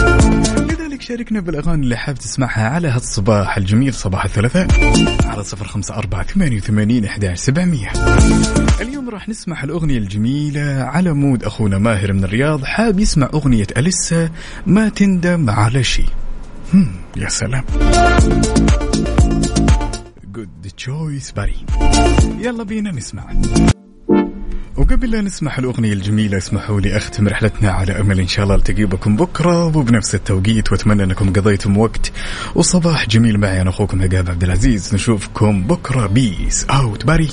لذلك 0.56 1.02
شاركنا 1.02 1.40
بالأغاني 1.40 1.82
اللي 1.82 1.96
حاب 1.96 2.14
تسمعها 2.14 2.68
على 2.68 2.88
هالصباح 2.88 3.56
الجميل 3.56 3.94
صباح 3.94 4.24
الثلاثاء 4.24 4.66
على 5.24 5.44
صفر 5.44 5.66
خمسة 5.66 5.94
أربعة 5.94 6.22
ثمانية 6.22 6.56
وثمانين 6.56 7.04
إحداش 7.04 7.38
سبعمية. 7.38 7.92
اليوم 8.80 9.10
راح 9.10 9.28
نسمع 9.28 9.64
الأغنية 9.64 9.98
الجميلة 9.98 10.82
على 10.82 11.12
mood 11.12 11.44
أخونا 11.44 11.78
ماهر 11.78 12.12
من 12.12 12.24
الرياض 12.24 12.64
حاب 12.64 13.00
يسمع 13.00 13.30
أغنية 13.34 13.66
أليسا 13.76 14.30
ما 14.66 14.88
تندم 14.88 15.50
على 15.50 15.84
شيء. 15.84 16.08
يا 17.16 17.28
سلام. 17.28 17.64
good 20.34 20.48
choice 20.76 21.32
buddy 21.32 21.66
يلا 22.40 22.62
بينا 22.64 22.90
نسمع. 22.90 23.24
وقبل 24.76 25.10
لا 25.10 25.20
نسمع 25.20 25.58
الأغنية 25.58 25.92
الجميلة 25.92 26.38
اسمحوا 26.38 26.80
لي 26.80 26.96
أختم 26.96 27.28
رحلتنا 27.28 27.70
على 27.70 28.00
أمل 28.00 28.20
إن 28.20 28.28
شاء 28.28 28.44
الله 28.44 28.54
التقي 28.54 28.84
بكم 28.84 29.16
بكرة 29.16 29.64
وبنفس 29.64 30.14
التوقيت 30.14 30.72
وأتمنى 30.72 31.04
أنكم 31.04 31.32
قضيتم 31.32 31.78
وقت 31.78 32.12
وصباح 32.54 33.08
جميل 33.08 33.38
معي. 33.38 33.60
أنا 33.60 33.70
أخوكم 33.70 34.02
عقاب 34.02 34.30
عبد 34.30 34.44
العزيز 34.44 34.94
نشوفكم 34.94 35.62
بكرة. 35.62 36.06
peace 36.06 36.64
out 36.64 37.04
buddy 37.04 37.26